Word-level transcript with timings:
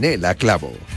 Yanela 0.00 0.34
Clavo. 0.34 0.89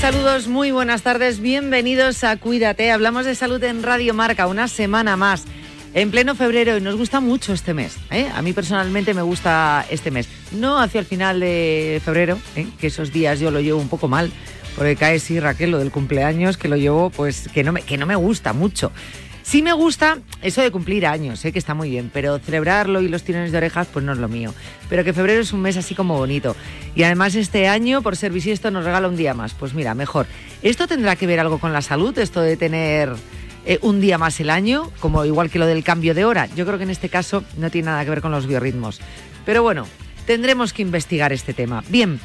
Saludos, 0.00 0.48
muy 0.48 0.70
buenas 0.70 1.02
tardes, 1.02 1.40
bienvenidos 1.40 2.24
a 2.24 2.36
Cuídate. 2.36 2.90
Hablamos 2.90 3.24
de 3.24 3.34
salud 3.34 3.62
en 3.62 3.82
Radio 3.82 4.12
Marca, 4.12 4.46
una 4.46 4.68
semana 4.68 5.16
más, 5.16 5.44
en 5.94 6.10
pleno 6.10 6.34
febrero 6.34 6.76
y 6.76 6.80
nos 6.80 6.96
gusta 6.96 7.20
mucho 7.20 7.52
este 7.52 7.72
mes. 7.72 7.96
¿eh? 8.10 8.28
A 8.34 8.42
mí 8.42 8.52
personalmente 8.52 9.14
me 9.14 9.22
gusta 9.22 9.86
este 9.88 10.10
mes. 10.10 10.28
No 10.52 10.78
hacia 10.78 11.00
el 11.00 11.06
final 11.06 11.40
de 11.40 12.02
febrero, 12.04 12.38
¿eh? 12.56 12.66
que 12.78 12.88
esos 12.88 13.12
días 13.12 13.40
yo 13.40 13.50
lo 13.50 13.60
llevo 13.60 13.80
un 13.80 13.88
poco 13.88 14.08
mal, 14.08 14.30
porque 14.76 14.96
cae 14.96 15.18
sí 15.18 15.40
Raquel 15.40 15.70
lo 15.70 15.78
del 15.78 15.90
cumpleaños, 15.90 16.56
que 16.56 16.68
lo 16.68 16.76
llevo 16.76 17.10
pues 17.10 17.48
que 17.48 17.62
no 17.62 17.72
me, 17.72 17.82
que 17.82 17.96
no 17.96 18.04
me 18.04 18.16
gusta 18.16 18.52
mucho. 18.52 18.92
Sí 19.44 19.60
me 19.60 19.74
gusta 19.74 20.18
eso 20.40 20.62
de 20.62 20.70
cumplir 20.70 21.06
años, 21.06 21.38
sé 21.38 21.52
que 21.52 21.58
está 21.58 21.74
muy 21.74 21.90
bien, 21.90 22.10
pero 22.10 22.38
celebrarlo 22.38 23.02
y 23.02 23.08
los 23.08 23.24
tirones 23.24 23.52
de 23.52 23.58
orejas, 23.58 23.86
pues 23.92 24.02
no 24.02 24.12
es 24.12 24.18
lo 24.18 24.26
mío. 24.26 24.54
Pero 24.88 25.04
que 25.04 25.12
febrero 25.12 25.42
es 25.42 25.52
un 25.52 25.60
mes 25.60 25.76
así 25.76 25.94
como 25.94 26.16
bonito. 26.16 26.56
Y 26.94 27.02
además 27.02 27.34
este 27.34 27.68
año, 27.68 28.00
por 28.00 28.16
ser 28.16 28.32
bisiesto, 28.32 28.70
nos 28.70 28.86
regala 28.86 29.06
un 29.06 29.16
día 29.16 29.34
más. 29.34 29.52
Pues 29.52 29.74
mira, 29.74 29.94
mejor. 29.94 30.26
¿Esto 30.62 30.88
tendrá 30.88 31.14
que 31.16 31.26
ver 31.26 31.40
algo 31.40 31.58
con 31.58 31.74
la 31.74 31.82
salud? 31.82 32.18
Esto 32.18 32.40
de 32.40 32.56
tener 32.56 33.12
eh, 33.66 33.78
un 33.82 34.00
día 34.00 34.16
más 34.16 34.40
el 34.40 34.48
año, 34.48 34.90
como 34.98 35.26
igual 35.26 35.50
que 35.50 35.58
lo 35.58 35.66
del 35.66 35.84
cambio 35.84 36.14
de 36.14 36.24
hora. 36.24 36.48
Yo 36.56 36.64
creo 36.64 36.78
que 36.78 36.84
en 36.84 36.90
este 36.90 37.10
caso 37.10 37.44
no 37.58 37.70
tiene 37.70 37.86
nada 37.86 38.02
que 38.02 38.10
ver 38.10 38.22
con 38.22 38.32
los 38.32 38.46
biorritmos. 38.46 39.02
Pero 39.44 39.62
bueno, 39.62 39.86
tendremos 40.24 40.72
que 40.72 40.80
investigar 40.80 41.34
este 41.34 41.52
tema. 41.52 41.84
Bien, 41.90 42.18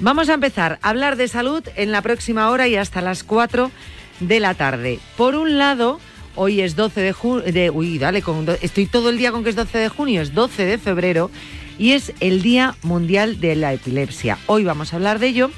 vamos 0.00 0.28
a 0.28 0.34
empezar 0.34 0.80
a 0.82 0.90
hablar 0.90 1.14
de 1.14 1.28
salud 1.28 1.62
en 1.76 1.92
la 1.92 2.02
próxima 2.02 2.50
hora 2.50 2.66
y 2.66 2.74
hasta 2.74 3.00
las 3.00 3.22
4 3.22 3.70
de 4.18 4.40
la 4.40 4.54
tarde. 4.54 4.98
Por 5.16 5.36
un 5.36 5.56
lado, 5.56 6.00
Hoy 6.36 6.62
es 6.62 6.74
12 6.74 7.00
de 7.00 7.12
junio, 7.12 7.44
uy, 7.74 7.98
dale, 7.98 8.20
estoy 8.60 8.86
todo 8.86 9.10
el 9.10 9.18
día 9.18 9.30
con 9.30 9.44
que 9.44 9.50
es 9.50 9.56
12 9.56 9.78
de 9.78 9.88
junio, 9.88 10.20
es 10.20 10.34
12 10.34 10.64
de 10.64 10.78
febrero 10.78 11.30
y 11.78 11.92
es 11.92 12.12
el 12.18 12.42
Día 12.42 12.74
Mundial 12.82 13.38
de 13.38 13.54
la 13.54 13.72
Epilepsia. 13.72 14.38
Hoy 14.46 14.64
vamos 14.64 14.92
a 14.92 14.96
hablar 14.96 15.20
de 15.20 15.28
ello. 15.28 15.50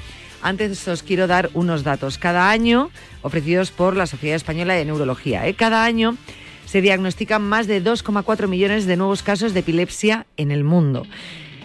Antes 0.43 0.87
os 0.87 1.01
quiero 1.01 1.25
dar 1.25 1.49
unos 1.55 1.83
datos. 1.83 2.19
Cada 2.19 2.51
año, 2.51 2.91
ofrecidos 3.23 3.71
por 3.71 3.95
la 3.95 4.05
Sociedad 4.05 4.35
Española 4.35 4.75
de 4.75 4.85
Neurología, 4.85 5.47
¿eh? 5.47 5.55
cada 5.55 5.83
año 5.83 6.15
se 6.67 6.81
diagnostican 6.81 7.41
más 7.41 7.65
de 7.65 7.83
2,4 7.83 8.47
millones 8.47 8.85
de 8.85 8.97
nuevos 8.97 9.23
casos 9.23 9.55
de 9.55 9.61
epilepsia 9.61 10.27
en 10.37 10.51
el 10.51 10.63
mundo. 10.63 11.07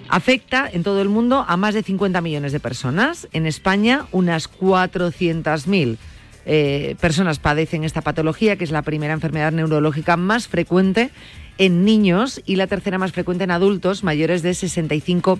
Afecta 0.09 0.71
en 0.73 0.85
todo 0.85 1.03
el 1.03 1.11
mundo 1.11 1.45
a 1.47 1.57
más 1.59 1.75
de 1.75 1.83
50 1.83 2.23
millones 2.23 2.53
de 2.53 2.61
personas. 2.61 3.29
En 3.33 3.47
España, 3.47 4.07
unas 4.11 4.51
400.000 4.51 5.99
eh, 6.45 6.97
personas 7.01 7.39
padecen 7.39 7.85
esta 7.85 8.01
patología, 8.01 8.57
que 8.57 8.65
es 8.65 8.71
la 8.71 8.83
primera 8.83 9.15
enfermedad 9.15 9.53
neurológica 9.53 10.17
más 10.17 10.49
frecuente 10.49 11.11
en 11.59 11.85
niños 11.85 12.43
y 12.47 12.57
la 12.57 12.67
tercera 12.67 12.99
más 12.99 13.13
frecuente 13.13 13.45
en 13.45 13.51
adultos 13.51 14.05
mayores 14.05 14.43
de 14.43 14.55
65 14.55 15.39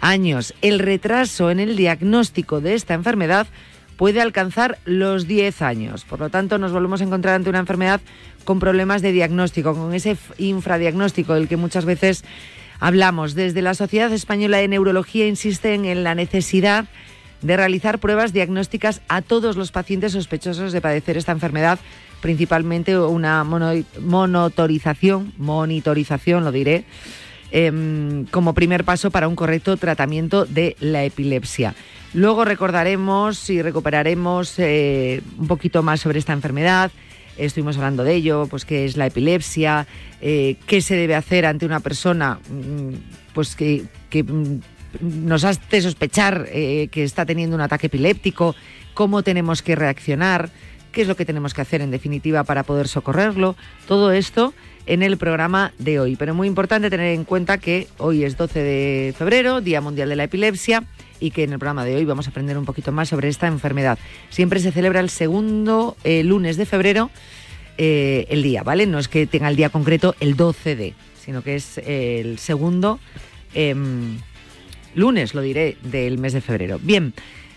años. 0.00 0.54
El 0.62 0.78
retraso 0.78 1.50
en 1.50 1.60
el 1.60 1.76
diagnóstico 1.76 2.60
de 2.60 2.74
esta 2.74 2.94
enfermedad 2.94 3.46
puede 3.96 4.20
alcanzar 4.20 4.78
los 4.84 5.26
10 5.26 5.62
años. 5.62 6.04
Por 6.04 6.20
lo 6.20 6.30
tanto, 6.30 6.58
nos 6.58 6.72
volvemos 6.72 7.00
a 7.00 7.04
encontrar 7.04 7.34
ante 7.34 7.50
una 7.50 7.58
enfermedad 7.58 8.00
con 8.44 8.60
problemas 8.60 9.02
de 9.02 9.12
diagnóstico, 9.12 9.74
con 9.74 9.94
ese 9.94 10.16
infradiagnóstico 10.38 11.34
del 11.34 11.48
que 11.48 11.56
muchas 11.56 11.84
veces 11.84 12.24
hablamos. 12.78 13.34
Desde 13.34 13.62
la 13.62 13.74
Sociedad 13.74 14.12
Española 14.12 14.58
de 14.58 14.68
Neurología 14.68 15.26
insisten 15.26 15.84
en 15.84 16.04
la 16.04 16.14
necesidad 16.14 16.86
realizar 17.42 17.98
pruebas 17.98 18.32
diagnósticas 18.32 19.02
a 19.08 19.22
todos 19.22 19.56
los 19.56 19.72
pacientes 19.72 20.12
sospechosos 20.12 20.72
de 20.72 20.80
padecer 20.80 21.16
esta 21.16 21.32
enfermedad, 21.32 21.78
principalmente 22.20 22.98
una 22.98 23.44
monotorización, 23.44 25.32
monitorización, 25.36 26.44
lo 26.44 26.52
diré, 26.52 26.84
em, 27.50 28.24
como 28.26 28.54
primer 28.54 28.84
paso 28.84 29.10
para 29.10 29.28
un 29.28 29.36
correcto 29.36 29.76
tratamiento 29.76 30.44
de 30.44 30.76
la 30.80 31.04
epilepsia. 31.04 31.74
Luego 32.14 32.44
recordaremos 32.44 33.50
y 33.50 33.60
recuperaremos 33.62 34.54
eh, 34.58 35.22
un 35.38 35.48
poquito 35.48 35.82
más 35.82 36.00
sobre 36.00 36.18
esta 36.18 36.32
enfermedad. 36.32 36.90
Estuvimos 37.36 37.76
hablando 37.76 38.04
de 38.04 38.14
ello, 38.14 38.46
pues 38.48 38.64
qué 38.64 38.86
es 38.86 38.96
la 38.96 39.06
epilepsia, 39.06 39.86
eh, 40.22 40.56
qué 40.66 40.80
se 40.80 40.96
debe 40.96 41.14
hacer 41.14 41.44
ante 41.44 41.66
una 41.66 41.80
persona 41.80 42.38
mm, 42.48 42.94
pues 43.34 43.54
que, 43.54 43.84
que 44.08 44.22
mm, 44.22 44.60
nos 45.00 45.44
hace 45.44 45.82
sospechar 45.82 46.46
eh, 46.50 46.88
que 46.90 47.04
está 47.04 47.26
teniendo 47.26 47.56
un 47.56 47.62
ataque 47.62 47.86
epiléptico, 47.86 48.54
cómo 48.94 49.22
tenemos 49.22 49.62
que 49.62 49.76
reaccionar, 49.76 50.50
qué 50.92 51.02
es 51.02 51.08
lo 51.08 51.16
que 51.16 51.24
tenemos 51.24 51.52
que 51.54 51.60
hacer 51.60 51.82
en 51.82 51.90
definitiva 51.90 52.44
para 52.44 52.62
poder 52.62 52.88
socorrerlo. 52.88 53.56
Todo 53.86 54.12
esto 54.12 54.54
en 54.86 55.02
el 55.02 55.16
programa 55.18 55.72
de 55.78 56.00
hoy. 56.00 56.16
Pero 56.16 56.34
muy 56.34 56.48
importante 56.48 56.90
tener 56.90 57.12
en 57.12 57.24
cuenta 57.24 57.58
que 57.58 57.88
hoy 57.98 58.24
es 58.24 58.36
12 58.36 58.62
de 58.62 59.14
febrero, 59.16 59.60
Día 59.60 59.80
Mundial 59.80 60.08
de 60.08 60.16
la 60.16 60.24
Epilepsia, 60.24 60.84
y 61.20 61.30
que 61.30 61.44
en 61.44 61.52
el 61.52 61.58
programa 61.58 61.84
de 61.84 61.96
hoy 61.96 62.04
vamos 62.04 62.26
a 62.26 62.30
aprender 62.30 62.56
un 62.56 62.64
poquito 62.64 62.92
más 62.92 63.08
sobre 63.08 63.28
esta 63.28 63.46
enfermedad. 63.46 63.98
Siempre 64.30 64.60
se 64.60 64.72
celebra 64.72 65.00
el 65.00 65.10
segundo 65.10 65.96
eh, 66.04 66.22
lunes 66.22 66.56
de 66.56 66.66
febrero 66.66 67.10
eh, 67.78 68.26
el 68.30 68.42
día, 68.42 68.62
¿vale? 68.62 68.86
No 68.86 68.98
es 68.98 69.08
que 69.08 69.26
tenga 69.26 69.48
el 69.48 69.56
día 69.56 69.68
concreto 69.68 70.14
el 70.20 70.36
12 70.36 70.76
de, 70.76 70.94
sino 71.22 71.42
que 71.42 71.56
es 71.56 71.78
el 71.78 72.38
segundo. 72.38 72.98
Lunes, 74.96 75.34
lo 75.34 75.42
diré, 75.42 75.76
del 75.82 76.16
mes 76.16 76.32
de 76.32 76.40
febrero. 76.40 76.80
Bien, 76.82 77.12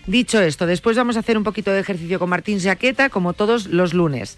dicho 0.06 0.40
esto, 0.40 0.66
después 0.66 0.96
vamos 0.96 1.16
a 1.16 1.20
hacer 1.20 1.38
un 1.38 1.42
poquito 1.42 1.72
de 1.72 1.80
ejercicio 1.80 2.18
con 2.18 2.28
Martín 2.28 2.60
Jaqueta, 2.60 3.08
como 3.08 3.32
todos 3.32 3.66
los 3.66 3.94
lunes. 3.94 4.36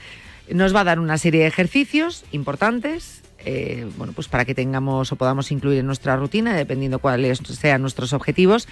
Nos 0.48 0.74
va 0.74 0.80
a 0.80 0.84
dar 0.84 1.00
una 1.00 1.18
serie 1.18 1.40
de 1.40 1.48
ejercicios 1.48 2.24
importantes, 2.30 3.22
eh, 3.44 3.88
bueno, 3.96 4.12
pues 4.12 4.28
para 4.28 4.44
que 4.44 4.54
tengamos 4.54 5.10
o 5.10 5.16
podamos 5.16 5.50
incluir 5.50 5.80
en 5.80 5.86
nuestra 5.86 6.16
rutina, 6.16 6.54
dependiendo 6.54 7.00
cuáles 7.00 7.38
sean 7.38 7.82
nuestros 7.82 8.12
objetivos. 8.12 8.68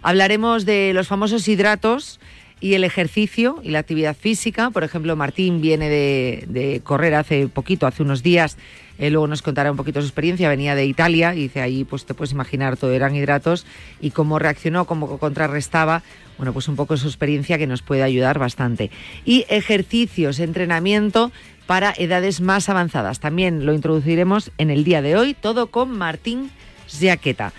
Hablaremos 0.00 0.64
de 0.64 0.92
los 0.94 1.06
famosos 1.06 1.46
hidratos 1.46 2.20
y 2.60 2.74
el 2.74 2.84
ejercicio 2.84 3.60
y 3.62 3.68
la 3.68 3.80
actividad 3.80 4.16
física. 4.16 4.70
Por 4.70 4.84
ejemplo, 4.84 5.14
Martín 5.14 5.60
viene 5.60 5.90
de, 5.90 6.44
de 6.48 6.80
correr 6.82 7.14
hace 7.14 7.48
poquito, 7.48 7.86
hace 7.86 8.02
unos 8.02 8.22
días, 8.22 8.56
eh, 8.98 9.10
luego 9.10 9.26
nos 9.26 9.42
contará 9.42 9.70
un 9.70 9.76
poquito 9.76 10.00
su 10.00 10.06
experiencia. 10.06 10.48
Venía 10.48 10.74
de 10.74 10.86
Italia 10.86 11.34
y 11.34 11.42
dice 11.42 11.60
ahí, 11.60 11.84
pues 11.84 12.04
te 12.04 12.14
puedes 12.14 12.32
imaginar, 12.32 12.76
todo 12.76 12.92
eran 12.92 13.14
hidratos 13.14 13.66
y 14.00 14.10
cómo 14.10 14.38
reaccionó, 14.38 14.84
cómo 14.84 15.18
contrarrestaba. 15.18 16.02
Bueno, 16.36 16.52
pues 16.52 16.68
un 16.68 16.76
poco 16.76 16.96
su 16.96 17.06
experiencia 17.06 17.58
que 17.58 17.66
nos 17.66 17.82
puede 17.82 18.02
ayudar 18.02 18.38
bastante. 18.38 18.90
Y 19.24 19.46
ejercicios, 19.48 20.40
entrenamiento 20.40 21.32
para 21.66 21.94
edades 21.96 22.40
más 22.40 22.68
avanzadas. 22.68 23.20
También 23.20 23.66
lo 23.66 23.72
introduciremos 23.72 24.50
en 24.58 24.70
el 24.70 24.84
día 24.84 25.02
de 25.02 25.16
hoy, 25.16 25.34
todo 25.34 25.68
con 25.68 25.90
Martín 25.96 26.50
Giaqueta. 26.88 27.52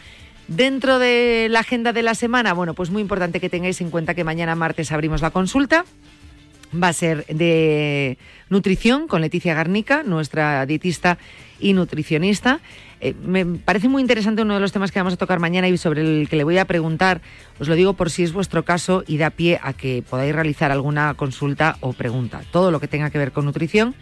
Dentro 0.47 0.99
de 0.99 1.47
la 1.49 1.61
agenda 1.61 1.91
de 1.91 2.03
la 2.03 2.13
semana, 2.13 2.53
bueno, 2.53 2.75
pues 2.75 2.91
muy 2.91 3.01
importante 3.01 3.39
que 3.39 3.49
tengáis 3.49 3.81
en 3.81 3.89
cuenta 3.89 4.13
que 4.13 4.23
mañana 4.23 4.55
martes 4.55 4.91
abrimos 4.91 5.21
la 5.21 5.31
consulta 5.31 5.85
va 6.81 6.89
a 6.89 6.93
ser 6.93 7.25
de 7.27 8.17
nutrición 8.49 9.07
con 9.07 9.21
Leticia 9.21 9.53
Garnica, 9.53 10.03
nuestra 10.03 10.65
dietista 10.65 11.17
y 11.59 11.73
nutricionista. 11.73 12.59
Eh, 13.01 13.13
me 13.23 13.45
parece 13.45 13.87
muy 13.87 14.01
interesante 14.01 14.41
uno 14.41 14.55
de 14.55 14.59
los 14.59 14.71
temas 14.71 14.91
que 14.91 14.99
vamos 14.99 15.13
a 15.13 15.17
tocar 15.17 15.39
mañana 15.39 15.67
y 15.67 15.77
sobre 15.77 16.01
el 16.01 16.29
que 16.29 16.35
le 16.35 16.43
voy 16.43 16.57
a 16.57 16.65
preguntar. 16.65 17.21
Os 17.59 17.67
lo 17.67 17.75
digo 17.75 17.93
por 17.93 18.09
si 18.09 18.23
es 18.23 18.33
vuestro 18.33 18.63
caso 18.63 19.03
y 19.07 19.17
da 19.17 19.29
pie 19.29 19.59
a 19.61 19.73
que 19.73 20.03
podáis 20.07 20.33
realizar 20.33 20.71
alguna 20.71 21.13
consulta 21.15 21.77
o 21.81 21.93
pregunta. 21.93 22.41
Todo 22.51 22.71
lo 22.71 22.79
que 22.79 22.87
tenga 22.87 23.09
que 23.09 23.17
ver 23.17 23.31
con 23.31 23.45
nutrición 23.45 23.95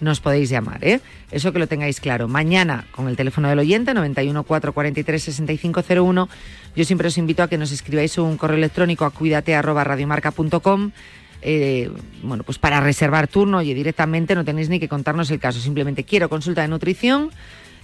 nos 0.00 0.20
podéis 0.20 0.48
llamar, 0.48 0.82
¿eh? 0.82 1.00
Eso 1.30 1.52
que 1.52 1.58
lo 1.58 1.66
tengáis 1.66 2.00
claro. 2.00 2.26
Mañana, 2.26 2.86
con 2.90 3.08
el 3.08 3.16
teléfono 3.16 3.48
del 3.48 3.58
oyente, 3.58 3.92
91 3.92 4.44
443 4.44 5.22
6501, 5.22 6.28
yo 6.74 6.84
siempre 6.84 7.08
os 7.08 7.18
invito 7.18 7.42
a 7.42 7.48
que 7.48 7.58
nos 7.58 7.70
escribáis 7.70 8.16
un 8.18 8.38
correo 8.38 8.56
electrónico 8.56 9.04
a 9.04 9.10
cuídate.radiomarca.com 9.10 10.92
eh, 11.42 11.90
bueno, 12.22 12.44
pues 12.44 12.58
para 12.58 12.80
reservar 12.80 13.28
turno, 13.28 13.62
y 13.62 13.74
directamente 13.74 14.34
no 14.34 14.44
tenéis 14.44 14.68
ni 14.68 14.78
que 14.78 14.88
contarnos 14.88 15.30
el 15.30 15.38
caso, 15.38 15.60
simplemente 15.60 16.04
quiero 16.04 16.28
consulta 16.28 16.62
de 16.62 16.68
nutrición, 16.68 17.30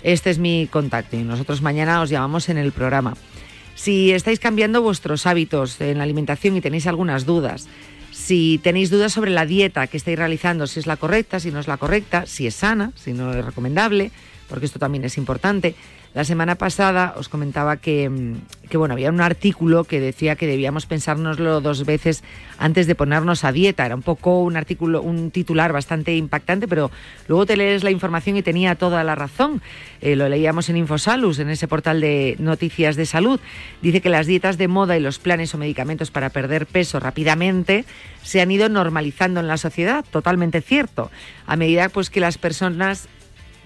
este 0.02 0.30
es 0.30 0.38
mi 0.38 0.68
contacto 0.70 1.16
y 1.16 1.22
nosotros 1.22 1.62
mañana 1.62 2.00
os 2.00 2.10
llamamos 2.10 2.48
en 2.48 2.58
el 2.58 2.72
programa. 2.72 3.14
Si 3.74 4.12
estáis 4.12 4.40
cambiando 4.40 4.82
vuestros 4.82 5.26
hábitos 5.26 5.80
en 5.80 5.98
la 5.98 6.04
alimentación 6.04 6.56
y 6.56 6.60
tenéis 6.60 6.86
algunas 6.86 7.26
dudas, 7.26 7.68
si 8.10 8.58
tenéis 8.62 8.88
dudas 8.90 9.12
sobre 9.12 9.30
la 9.30 9.44
dieta 9.44 9.86
que 9.86 9.98
estáis 9.98 10.18
realizando, 10.18 10.66
si 10.66 10.80
es 10.80 10.86
la 10.86 10.96
correcta, 10.96 11.40
si 11.40 11.50
no 11.50 11.60
es 11.60 11.68
la 11.68 11.76
correcta, 11.76 12.24
si 12.26 12.46
es 12.46 12.54
sana, 12.54 12.92
si 12.94 13.12
no 13.12 13.32
es 13.32 13.44
recomendable, 13.44 14.10
porque 14.48 14.66
esto 14.66 14.78
también 14.78 15.04
es 15.04 15.18
importante, 15.18 15.74
la 16.16 16.24
semana 16.24 16.54
pasada 16.54 17.12
os 17.18 17.28
comentaba 17.28 17.76
que, 17.76 18.08
mm, 18.08 18.70
que, 18.70 18.78
bueno, 18.78 18.94
había 18.94 19.10
un 19.10 19.20
artículo 19.20 19.84
que 19.84 20.00
decía 20.00 20.34
que 20.34 20.46
debíamos 20.46 20.86
pensárnoslo 20.86 21.60
dos 21.60 21.84
veces 21.84 22.24
antes 22.56 22.86
de 22.86 22.94
ponernos 22.94 23.44
a 23.44 23.52
dieta. 23.52 23.84
Era 23.84 23.94
un 23.94 24.00
poco 24.00 24.40
un 24.40 24.56
artículo, 24.56 25.02
un 25.02 25.30
titular 25.30 25.74
bastante 25.74 26.16
impactante, 26.16 26.68
pero 26.68 26.90
luego 27.28 27.44
te 27.44 27.58
lees 27.58 27.84
la 27.84 27.90
información 27.90 28.38
y 28.38 28.42
tenía 28.42 28.76
toda 28.76 29.04
la 29.04 29.14
razón. 29.14 29.60
Eh, 30.00 30.16
lo 30.16 30.26
leíamos 30.30 30.70
en 30.70 30.78
Infosalus, 30.78 31.38
en 31.38 31.50
ese 31.50 31.68
portal 31.68 32.00
de 32.00 32.36
noticias 32.38 32.96
de 32.96 33.04
salud. 33.04 33.38
Dice 33.82 34.00
que 34.00 34.08
las 34.08 34.26
dietas 34.26 34.56
de 34.56 34.68
moda 34.68 34.96
y 34.96 35.00
los 35.00 35.18
planes 35.18 35.54
o 35.54 35.58
medicamentos 35.58 36.10
para 36.10 36.30
perder 36.30 36.64
peso 36.64 36.98
rápidamente 36.98 37.84
se 38.22 38.40
han 38.40 38.50
ido 38.50 38.70
normalizando 38.70 39.40
en 39.40 39.48
la 39.48 39.58
sociedad. 39.58 40.02
Totalmente 40.10 40.62
cierto. 40.62 41.10
A 41.46 41.56
medida 41.56 41.90
pues 41.90 42.08
que 42.08 42.20
las 42.20 42.38
personas 42.38 43.06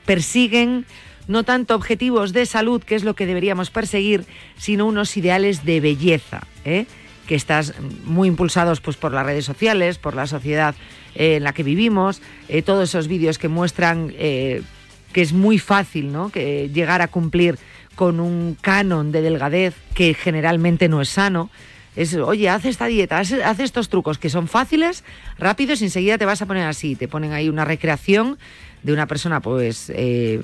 persiguen 0.04 0.84
no 1.30 1.44
tanto 1.44 1.76
objetivos 1.76 2.32
de 2.32 2.44
salud, 2.44 2.82
que 2.82 2.96
es 2.96 3.04
lo 3.04 3.14
que 3.14 3.24
deberíamos 3.24 3.70
perseguir, 3.70 4.26
sino 4.58 4.84
unos 4.84 5.16
ideales 5.16 5.64
de 5.64 5.80
belleza, 5.80 6.42
¿eh? 6.64 6.86
que 7.28 7.36
estás 7.36 7.74
muy 8.04 8.26
impulsados 8.26 8.80
pues, 8.80 8.96
por 8.96 9.12
las 9.12 9.24
redes 9.24 9.44
sociales, 9.44 9.98
por 9.98 10.16
la 10.16 10.26
sociedad 10.26 10.74
eh, 11.14 11.36
en 11.36 11.44
la 11.44 11.52
que 11.52 11.62
vivimos, 11.62 12.20
eh, 12.48 12.62
todos 12.62 12.88
esos 12.88 13.06
vídeos 13.06 13.38
que 13.38 13.46
muestran 13.48 14.08
que 14.10 15.22
es 15.22 15.32
muy 15.32 15.58
fácil 15.58 16.12
¿no? 16.12 16.30
que 16.30 16.68
llegar 16.72 17.00
a 17.00 17.08
cumplir 17.08 17.58
con 17.94 18.18
un 18.18 18.56
canon 18.60 19.12
de 19.12 19.22
delgadez 19.22 19.74
que 19.94 20.14
generalmente 20.14 20.88
no 20.88 21.00
es 21.00 21.10
sano. 21.10 21.50
Es, 21.96 22.14
oye, 22.14 22.48
haz 22.48 22.64
esta 22.64 22.86
dieta, 22.86 23.18
haz, 23.18 23.32
haz 23.32 23.58
estos 23.58 23.88
trucos 23.88 24.18
que 24.18 24.30
son 24.30 24.46
fáciles, 24.46 25.04
rápidos 25.38 25.82
y 25.82 25.84
enseguida 25.84 26.18
te 26.18 26.24
vas 26.24 26.40
a 26.42 26.46
poner 26.46 26.66
así. 26.66 26.94
Te 26.94 27.08
ponen 27.08 27.32
ahí 27.32 27.48
una 27.48 27.64
recreación 27.64 28.38
de 28.82 28.92
una 28.92 29.06
persona 29.06 29.40
pues 29.40 29.90
eh, 29.94 30.40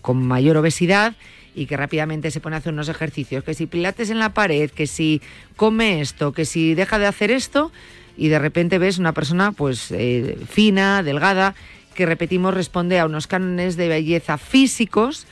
con 0.00 0.26
mayor 0.26 0.56
obesidad 0.56 1.14
y 1.54 1.66
que 1.66 1.76
rápidamente 1.76 2.30
se 2.30 2.40
pone 2.40 2.56
a 2.56 2.58
hacer 2.58 2.72
unos 2.72 2.88
ejercicios, 2.88 3.42
que 3.42 3.54
si 3.54 3.66
pilates 3.66 4.10
en 4.10 4.18
la 4.18 4.34
pared, 4.34 4.70
que 4.70 4.86
si 4.86 5.22
come 5.56 6.00
esto, 6.00 6.32
que 6.32 6.44
si 6.44 6.74
deja 6.74 6.98
de 6.98 7.06
hacer 7.06 7.30
esto 7.30 7.72
y 8.16 8.28
de 8.28 8.38
repente 8.38 8.78
ves 8.78 8.98
una 8.98 9.12
persona 9.12 9.52
pues 9.52 9.90
eh, 9.90 10.38
fina, 10.48 11.02
delgada, 11.02 11.54
que 11.94 12.06
repetimos 12.06 12.54
responde 12.54 12.98
a 12.98 13.06
unos 13.06 13.26
cánones 13.26 13.76
de 13.76 13.88
belleza 13.88 14.36
físicos, 14.36 15.26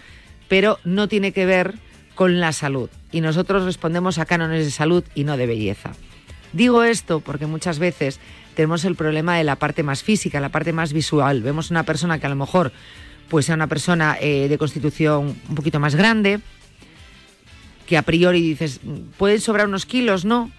pero 0.48 0.78
no 0.84 1.08
tiene 1.08 1.32
que 1.32 1.44
ver 1.44 1.74
con 2.14 2.40
la 2.40 2.52
salud. 2.52 2.88
Y 3.12 3.20
nosotros 3.20 3.64
respondemos 3.64 4.18
a 4.18 4.24
cánones 4.24 4.64
de 4.64 4.70
salud 4.70 5.04
y 5.14 5.24
no 5.24 5.36
de 5.36 5.46
belleza. 5.46 5.92
Digo 6.54 6.84
esto 6.84 7.18
porque 7.18 7.46
muchas 7.46 7.80
veces 7.80 8.20
tenemos 8.54 8.84
el 8.84 8.94
problema 8.94 9.36
de 9.36 9.42
la 9.42 9.56
parte 9.56 9.82
más 9.82 10.04
física, 10.04 10.38
la 10.38 10.50
parte 10.50 10.72
más 10.72 10.92
visual. 10.92 11.42
Vemos 11.42 11.72
una 11.72 11.82
persona 11.82 12.20
que 12.20 12.26
a 12.26 12.28
lo 12.28 12.36
mejor 12.36 12.72
pues 13.28 13.46
sea 13.46 13.56
una 13.56 13.66
persona 13.66 14.16
eh, 14.20 14.46
de 14.48 14.56
constitución 14.56 15.36
un 15.48 15.54
poquito 15.56 15.80
más 15.80 15.96
grande, 15.96 16.40
que 17.86 17.98
a 17.98 18.02
priori 18.02 18.40
dices, 18.40 18.80
pueden 19.18 19.40
sobrar 19.40 19.66
unos 19.66 19.84
kilos, 19.84 20.24
¿no? 20.24 20.52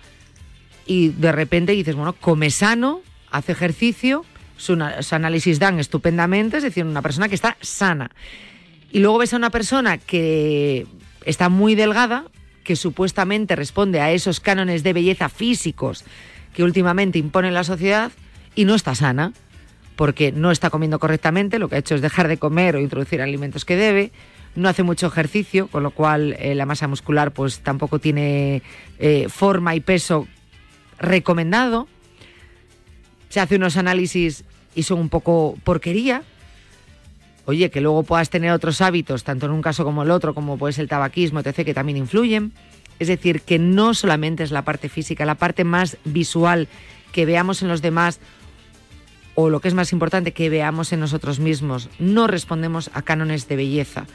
Y 0.85 1.09
de 1.09 1.31
repente 1.31 1.71
dices, 1.71 1.95
bueno, 1.95 2.13
come 2.13 2.49
sano, 2.49 3.01
hace 3.31 3.53
ejercicio, 3.53 4.25
sus 4.57 5.13
análisis 5.13 5.59
dan 5.59 5.79
estupendamente, 5.79 6.57
es 6.57 6.63
decir, 6.63 6.83
una 6.83 7.01
persona 7.01 7.29
que 7.29 7.35
está 7.35 7.55
sana. 7.61 8.11
Y 8.91 8.99
luego 8.99 9.19
ves 9.19 9.33
a 9.33 9.37
una 9.37 9.49
persona 9.49 9.97
que 9.97 10.85
está 11.25 11.47
muy 11.47 11.75
delgada, 11.75 12.25
que 12.65 12.75
supuestamente 12.75 13.55
responde 13.55 14.01
a 14.01 14.11
esos 14.11 14.41
cánones 14.41 14.83
de 14.83 14.91
belleza 14.91 15.29
físicos 15.29 16.03
que 16.53 16.63
últimamente 16.63 17.19
impone 17.19 17.51
la 17.51 17.63
sociedad 17.63 18.11
y 18.55 18.65
no 18.65 18.75
está 18.75 18.95
sana, 18.95 19.31
porque 19.95 20.33
no 20.33 20.51
está 20.51 20.69
comiendo 20.69 20.99
correctamente, 20.99 21.59
lo 21.59 21.69
que 21.69 21.75
ha 21.75 21.79
hecho 21.79 21.95
es 21.95 22.01
dejar 22.01 22.27
de 22.27 22.37
comer 22.37 22.75
o 22.75 22.81
introducir 22.81 23.21
alimentos 23.21 23.63
que 23.63 23.77
debe, 23.77 24.11
no 24.55 24.67
hace 24.67 24.83
mucho 24.83 25.07
ejercicio, 25.07 25.67
con 25.67 25.83
lo 25.83 25.91
cual 25.91 26.35
eh, 26.39 26.55
la 26.55 26.65
masa 26.65 26.87
muscular 26.87 27.31
pues 27.31 27.59
tampoco 27.59 27.99
tiene 27.99 28.61
eh, 28.99 29.27
forma 29.29 29.75
y 29.75 29.81
peso 29.81 30.27
recomendado. 30.97 31.87
Se 33.29 33.41
hace 33.41 33.57
unos 33.57 33.75
análisis 33.77 34.45
y 34.73 34.83
son 34.83 34.99
un 34.99 35.09
poco 35.09 35.57
porquería. 35.63 36.23
Oye, 37.45 37.69
que 37.69 37.81
luego 37.81 38.03
puedas 38.03 38.29
tener 38.29 38.51
otros 38.51 38.81
hábitos, 38.81 39.23
tanto 39.23 39.45
en 39.45 39.51
un 39.51 39.61
caso 39.61 39.83
como 39.83 40.03
el 40.03 40.11
otro, 40.11 40.33
como 40.33 40.57
puede 40.57 40.73
ser 40.73 40.83
el 40.83 40.89
tabaquismo, 40.89 41.39
etc., 41.39 41.63
que 41.63 41.73
también 41.73 41.97
influyen. 41.97 42.53
Es 42.97 43.07
decir, 43.07 43.41
que 43.41 43.59
no 43.59 43.93
solamente 43.93 44.43
es 44.43 44.51
la 44.51 44.63
parte 44.63 44.89
física, 44.89 45.25
la 45.25 45.35
parte 45.35 45.63
más 45.63 45.97
visual 46.05 46.67
que 47.11 47.25
veamos 47.25 47.61
en 47.61 47.67
los 47.67 47.81
demás 47.81 48.19
o 49.35 49.49
lo 49.49 49.59
que 49.59 49.67
es 49.67 49.73
más 49.73 49.91
importante, 49.91 50.31
que 50.31 50.49
veamos 50.49 50.93
en 50.93 51.01
nosotros 51.01 51.39
mismos. 51.39 51.89
No 51.99 52.25
respondemos 52.27 52.89
a 52.93 53.01
cánones 53.01 53.47
de 53.47 53.57
belleza 53.57 54.05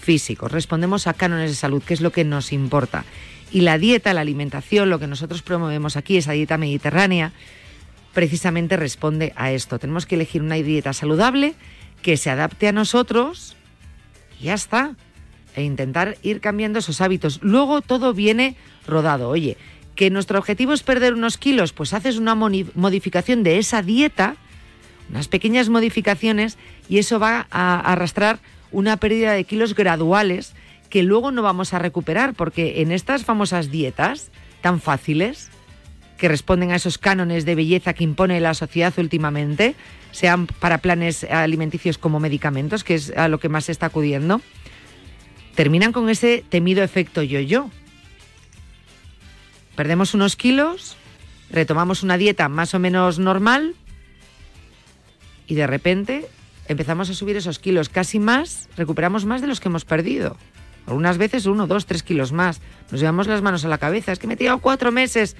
físicos, 0.00 0.52
respondemos 0.52 1.06
a 1.06 1.14
cánones 1.14 1.50
de 1.50 1.56
salud, 1.56 1.82
que 1.82 1.94
es 1.94 2.00
lo 2.00 2.12
que 2.12 2.24
nos 2.24 2.52
importa. 2.52 3.04
Y 3.52 3.60
la 3.60 3.78
dieta, 3.78 4.12
la 4.12 4.20
alimentación, 4.20 4.90
lo 4.90 4.98
que 4.98 5.06
nosotros 5.06 5.42
promovemos 5.42 5.96
aquí, 5.96 6.16
esa 6.16 6.32
dieta 6.32 6.58
mediterránea, 6.58 7.32
precisamente 8.12 8.76
responde 8.76 9.32
a 9.36 9.52
esto. 9.52 9.78
Tenemos 9.78 10.06
que 10.06 10.16
elegir 10.16 10.42
una 10.42 10.56
dieta 10.56 10.92
saludable 10.92 11.54
que 12.04 12.18
se 12.18 12.28
adapte 12.28 12.68
a 12.68 12.72
nosotros 12.72 13.56
y 14.38 14.44
ya 14.44 14.54
está 14.54 14.94
e 15.56 15.62
intentar 15.62 16.18
ir 16.22 16.42
cambiando 16.42 16.80
esos 16.80 17.00
hábitos. 17.00 17.40
Luego 17.42 17.80
todo 17.80 18.12
viene 18.12 18.56
rodado. 18.86 19.30
Oye, 19.30 19.56
que 19.94 20.10
nuestro 20.10 20.38
objetivo 20.38 20.74
es 20.74 20.82
perder 20.82 21.14
unos 21.14 21.38
kilos, 21.38 21.72
pues 21.72 21.94
haces 21.94 22.18
una 22.18 22.34
modificación 22.34 23.42
de 23.42 23.58
esa 23.58 23.80
dieta, 23.80 24.36
unas 25.08 25.28
pequeñas 25.28 25.70
modificaciones, 25.70 26.58
y 26.90 26.98
eso 26.98 27.18
va 27.18 27.46
a 27.50 27.80
arrastrar 27.80 28.38
una 28.70 28.98
pérdida 28.98 29.32
de 29.32 29.44
kilos 29.44 29.74
graduales 29.74 30.52
que 30.90 31.04
luego 31.04 31.30
no 31.30 31.40
vamos 31.40 31.72
a 31.72 31.78
recuperar, 31.78 32.34
porque 32.34 32.82
en 32.82 32.92
estas 32.92 33.24
famosas 33.24 33.70
dietas 33.70 34.30
tan 34.60 34.78
fáciles, 34.78 35.48
que 36.18 36.28
responden 36.28 36.70
a 36.70 36.76
esos 36.76 36.98
cánones 36.98 37.44
de 37.44 37.54
belleza 37.54 37.92
que 37.92 38.04
impone 38.04 38.40
la 38.40 38.54
sociedad 38.54 38.92
últimamente, 38.98 39.74
sean 40.12 40.46
para 40.46 40.78
planes 40.78 41.24
alimenticios 41.24 41.98
como 41.98 42.20
medicamentos, 42.20 42.84
que 42.84 42.94
es 42.94 43.12
a 43.16 43.28
lo 43.28 43.40
que 43.40 43.48
más 43.48 43.64
se 43.64 43.72
está 43.72 43.86
acudiendo, 43.86 44.40
terminan 45.54 45.92
con 45.92 46.08
ese 46.08 46.44
temido 46.48 46.82
efecto 46.82 47.22
yo-yo. 47.22 47.70
Perdemos 49.74 50.14
unos 50.14 50.36
kilos, 50.36 50.96
retomamos 51.50 52.02
una 52.02 52.16
dieta 52.16 52.48
más 52.48 52.74
o 52.74 52.78
menos 52.78 53.18
normal 53.18 53.74
y 55.48 55.56
de 55.56 55.66
repente 55.66 56.26
empezamos 56.68 57.10
a 57.10 57.14
subir 57.14 57.36
esos 57.36 57.58
kilos 57.58 57.88
casi 57.88 58.20
más, 58.20 58.68
recuperamos 58.76 59.24
más 59.24 59.40
de 59.40 59.48
los 59.48 59.60
que 59.60 59.68
hemos 59.68 59.84
perdido. 59.84 60.36
Algunas 60.86 61.18
veces 61.18 61.46
uno, 61.46 61.66
dos, 61.66 61.86
tres 61.86 62.02
kilos 62.02 62.32
más. 62.32 62.60
Nos 62.90 63.00
llevamos 63.00 63.26
las 63.26 63.42
manos 63.42 63.64
a 63.64 63.68
la 63.68 63.78
cabeza. 63.78 64.12
Es 64.12 64.18
que 64.18 64.26
me 64.26 64.34
he 64.34 64.36
tirado 64.36 64.58
cuatro 64.58 64.92
meses 64.92 65.34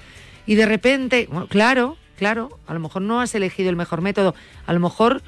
y 0.45 0.55
de 0.55 0.65
repente, 0.65 1.29
claro, 1.49 1.97
claro, 2.17 2.59
a 2.67 2.73
lo 2.73 2.79
mejor 2.79 3.01
no 3.01 3.21
has 3.21 3.35
elegido 3.35 3.69
el 3.69 3.75
mejor 3.75 4.01
método, 4.01 4.35
a 4.65 4.73
lo 4.73 4.79
mejor 4.79 5.21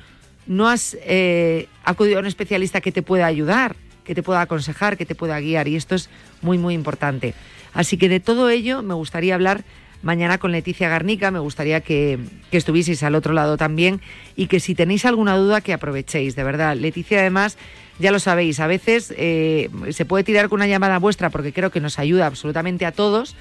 no 0.46 0.70
has 0.70 0.98
eh, 1.02 1.68
acudido 1.84 2.18
a 2.18 2.22
un 2.22 2.28
especialista 2.28 2.82
que 2.82 2.92
te 2.92 3.02
pueda 3.02 3.26
ayudar 3.26 3.76
que 4.08 4.16
te 4.16 4.24
pueda 4.24 4.42
aconsejar, 4.42 4.98
que 4.98 5.06
te 5.06 5.14
pueda 5.14 5.40
guiar 5.40 5.68
y 5.68 5.76
esto 5.76 5.94
es 5.94 6.10
muy, 6.42 6.58
muy 6.58 6.74
importante. 6.74 7.34
Así 7.74 7.98
que 7.98 8.08
de 8.10 8.22
todo 8.22 8.50
ello 8.50 8.82
me 8.82 8.94
gustaría 8.94 9.36
hablar 9.36 9.66
mañana 10.02 10.38
con 10.38 10.54
Leticia 10.54 10.88
Garnica, 10.88 11.30
me 11.30 11.40
gustaría 11.40 11.82
que, 11.82 12.18
estuvieseis 12.52 13.04
al 13.04 13.16
otro 13.16 13.34
lado 13.34 13.58
también 13.58 14.00
y 14.36 14.48
que 14.48 14.62
si 14.62 14.76
tenéis 14.76 15.06
alguna 15.06 15.36
duda 15.36 15.60
que 15.60 15.74
aprovechéis, 15.74 16.36
de 16.36 16.44
verdad. 16.44 16.78
Leticia 16.78 17.20
además, 17.20 17.58
ya 18.00 18.12
lo 18.12 18.20
sabéis, 18.20 18.62
a 18.62 18.68
veces 18.68 19.14
eh, 19.18 19.70
se 19.90 20.06
puede 20.06 20.24
tirar 20.24 20.48
con 20.48 20.60
una 20.60 20.68
llamada 20.68 21.00
vuestra 21.00 21.30
porque 21.30 21.52
creo 21.52 21.70
que 21.70 21.82
nos 21.82 22.00
ayuda 22.00 22.28
absolutamente 22.28 22.86
a 22.86 22.94
todos, 22.94 23.36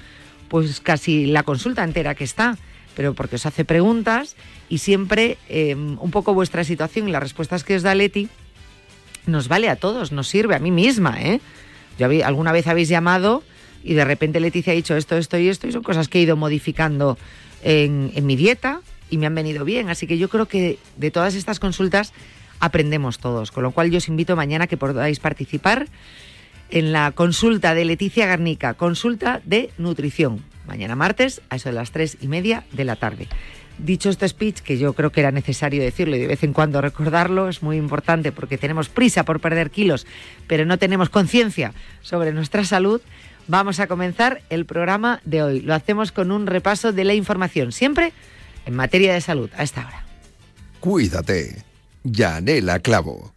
pues 0.47 0.79
casi 0.79 1.25
la 1.25 1.43
consulta 1.43 1.83
entera 1.83 2.15
que 2.15 2.23
está 2.23 2.57
pero 2.97 3.13
porque 3.13 3.35
os 3.35 3.45
hace 3.45 3.63
preguntas 3.63 4.35
y 4.69 4.79
siempre 4.79 5.37
em, 5.49 5.99
un 6.01 6.09
poco 6.09 6.33
vuestra 6.33 6.63
situación 6.63 7.07
y 7.07 7.11
las 7.11 7.21
respuestas 7.21 7.63
que 7.63 7.75
os 7.75 7.83
da 7.83 7.93
Leti 7.93 8.27
nos 9.27 9.47
vale 9.47 9.69
a 9.69 9.75
todos, 9.75 10.11
nos 10.11 10.27
sirve 10.27 10.55
a 10.55 10.59
mí 10.59 10.71
misma. 10.71 11.21
¿eh? 11.21 11.39
Yo 11.99 12.07
alguna 12.25 12.51
vez 12.51 12.65
habéis 12.65 12.89
llamado 12.89 13.43
y 13.83 13.93
de 13.93 14.03
repente 14.03 14.39
Leticia 14.39 14.73
ha 14.73 14.75
dicho 14.75 14.97
esto, 14.97 15.15
esto 15.15 15.37
y 15.37 15.47
esto 15.47 15.67
y 15.67 15.73
son 15.73 15.83
cosas 15.83 16.07
que 16.07 16.17
he 16.17 16.23
ido 16.23 16.35
modificando 16.37 17.19
en, 17.61 18.11
en 18.15 18.25
mi 18.25 18.35
dieta 18.35 18.81
y 19.11 19.19
me 19.19 19.27
han 19.27 19.35
venido 19.35 19.63
bien. 19.63 19.89
Así 19.89 20.07
que 20.07 20.17
yo 20.17 20.27
creo 20.27 20.47
que 20.47 20.79
de 20.95 21.11
todas 21.11 21.35
estas 21.35 21.59
consultas 21.59 22.13
aprendemos 22.59 23.19
todos, 23.19 23.51
con 23.51 23.61
lo 23.61 23.69
cual 23.69 23.91
yo 23.91 23.99
os 23.99 24.07
invito 24.07 24.35
mañana 24.35 24.65
que 24.65 24.75
podáis 24.75 25.19
participar 25.19 25.85
en 26.69 26.91
la 26.91 27.11
consulta 27.11 27.73
de 27.73 27.85
Leticia 27.85 28.25
Garnica, 28.25 28.73
consulta 28.73 29.41
de 29.45 29.71
nutrición, 29.77 30.43
mañana 30.67 30.95
martes 30.95 31.41
a 31.49 31.55
eso 31.55 31.69
de 31.69 31.75
las 31.75 31.91
tres 31.91 32.17
y 32.21 32.27
media 32.27 32.65
de 32.71 32.85
la 32.85 32.95
tarde. 32.95 33.27
Dicho 33.77 34.09
este 34.09 34.27
speech, 34.27 34.61
que 34.61 34.77
yo 34.77 34.93
creo 34.93 35.11
que 35.11 35.19
era 35.19 35.31
necesario 35.31 35.83
decirlo 35.83 36.15
y 36.15 36.19
de 36.19 36.27
vez 36.27 36.43
en 36.43 36.53
cuando 36.53 36.81
recordarlo, 36.81 37.47
es 37.47 37.61
muy 37.61 37.77
importante 37.77 38.31
porque 38.31 38.57
tenemos 38.57 38.89
prisa 38.89 39.23
por 39.23 39.39
perder 39.39 39.69
kilos, 39.69 40.07
pero 40.47 40.65
no 40.65 40.79
tenemos 40.79 41.09
conciencia 41.09 41.73
sobre 42.01 42.33
nuestra 42.33 42.63
salud, 42.63 43.01
vamos 43.47 43.79
a 43.79 43.87
comenzar 43.87 44.41
el 44.49 44.65
programa 44.65 45.21
de 45.25 45.43
hoy. 45.43 45.61
Lo 45.61 45.75
hacemos 45.75 46.11
con 46.11 46.31
un 46.31 46.47
repaso 46.47 46.91
de 46.91 47.03
la 47.03 47.13
información, 47.13 47.71
siempre 47.71 48.13
en 48.65 48.75
materia 48.75 49.13
de 49.13 49.21
salud, 49.21 49.49
a 49.55 49.63
esta 49.63 49.85
hora. 49.85 50.03
Cuídate. 50.79 51.63
Yanela 52.03 52.79
Clavo. 52.79 53.36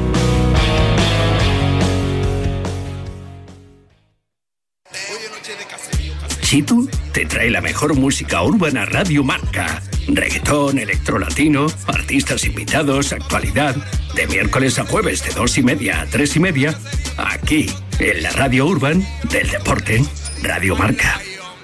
Chitu 6.51 6.89
te 7.13 7.25
trae 7.25 7.49
la 7.49 7.61
mejor 7.61 7.95
música 7.95 8.43
urbana 8.43 8.83
Radio 8.83 9.23
Marca 9.23 9.81
Reggaetón, 10.09 10.79
electrolatino, 10.79 11.67
artistas 11.87 12.43
invitados, 12.43 13.13
actualidad. 13.13 13.73
De 14.15 14.27
miércoles 14.27 14.77
a 14.77 14.83
jueves 14.83 15.23
de 15.23 15.31
dos 15.33 15.57
y 15.57 15.63
media 15.63 16.01
a 16.01 16.07
tres 16.07 16.35
y 16.35 16.41
media. 16.41 16.77
Aquí, 17.15 17.67
en 17.99 18.21
la 18.21 18.31
Radio 18.31 18.65
Urban 18.65 19.01
del 19.31 19.49
Deporte, 19.49 20.03
Radio 20.43 20.75
Marca. 20.75 21.21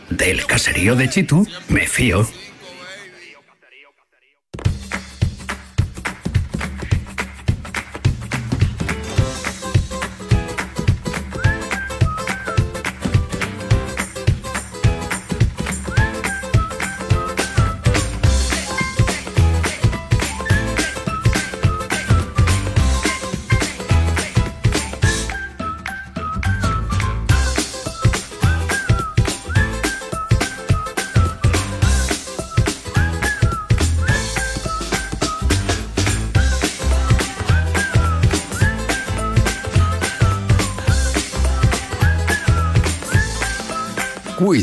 Del 0.09 0.45
caserío 0.45 0.95
de 0.95 1.09
Chitu, 1.09 1.45
me 1.67 1.85
fío. 1.85 2.25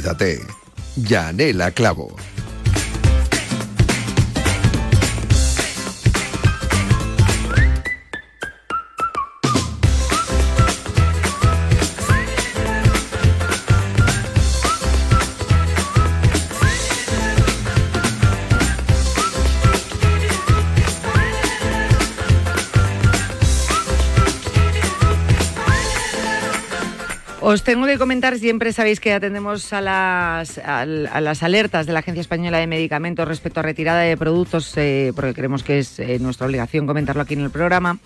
Cuídate. 0.04 0.38
Yanela 0.96 1.70
Clavo. 1.70 2.14
Os 27.46 27.62
tengo 27.62 27.84
que 27.84 27.98
comentar, 27.98 28.38
siempre 28.38 28.72
sabéis 28.72 29.00
que 29.00 29.12
atendemos 29.12 29.70
a 29.74 29.82
las, 29.82 30.56
alertas 30.56 31.84
de 31.84 31.92
la 31.92 31.98
Agencia 31.98 32.22
Española 32.22 32.56
de 32.56 32.66
Medicamentos 32.66 33.28
respecto 33.28 33.60
a 33.60 33.62
retirada 33.62 34.00
de 34.00 34.16
productos, 34.16 34.72
eh, 34.78 35.12
porque 35.14 35.34
creemos 35.34 35.62
que 35.62 35.78
es 35.78 35.98
eh, 35.98 36.18
nuestra 36.20 36.46
obligación 36.46 36.86
comentarlo 36.86 37.20
aquí 37.20 37.34
en 37.34 37.42
el 37.42 37.50
programa. 37.50 37.98